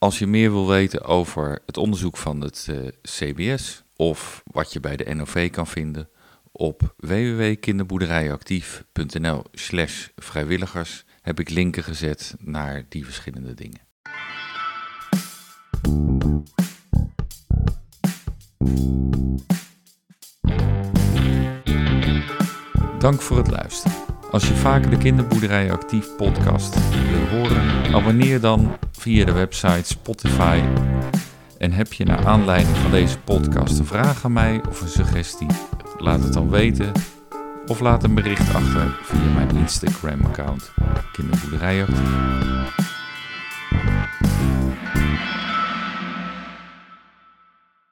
Als 0.00 0.18
je 0.18 0.26
meer 0.26 0.50
wil 0.50 0.68
weten 0.68 1.04
over 1.04 1.62
het 1.66 1.76
onderzoek 1.76 2.16
van 2.16 2.40
het 2.40 2.66
eh, 2.70 2.76
CBS 3.02 3.82
of 3.96 4.42
wat 4.44 4.72
je 4.72 4.80
bij 4.80 4.96
de 4.96 5.14
NOV 5.14 5.50
kan 5.50 5.66
vinden 5.66 6.08
op 6.52 6.94
www.kinderboerderijactief.nl 6.96 9.42
slash 9.52 10.08
vrijwilligers 10.16 11.04
heb 11.20 11.40
ik 11.40 11.50
linken 11.50 11.82
gezet 11.82 12.34
naar 12.38 12.84
die 12.88 13.04
verschillende 13.04 13.54
dingen. 13.54 13.80
Dank 22.98 23.22
voor 23.22 23.36
het 23.36 23.50
luisteren. 23.50 23.99
Als 24.30 24.48
je 24.48 24.54
vaker 24.54 24.90
de 24.90 24.98
Kinderboerderij 24.98 25.72
Actief 25.72 26.16
podcast 26.16 26.74
wil 26.90 27.38
horen, 27.38 27.94
abonneer 27.94 28.40
dan 28.40 28.76
via 28.92 29.24
de 29.24 29.32
website 29.32 29.84
Spotify. 29.84 30.60
En 31.58 31.72
heb 31.72 31.92
je 31.92 32.04
naar 32.04 32.26
aanleiding 32.26 32.76
van 32.76 32.90
deze 32.90 33.18
podcast 33.18 33.78
een 33.78 33.86
vraag 33.86 34.24
aan 34.24 34.32
mij 34.32 34.60
of 34.68 34.80
een 34.80 34.88
suggestie? 34.88 35.48
Laat 35.98 36.22
het 36.22 36.32
dan 36.32 36.50
weten. 36.50 36.92
Of 37.66 37.80
laat 37.80 38.04
een 38.04 38.14
bericht 38.14 38.54
achter 38.54 38.98
via 39.02 39.32
mijn 39.34 39.56
Instagram 39.56 40.24
account 40.24 40.72
Kinderboerderij 41.12 41.82
Actief. 41.82 42.89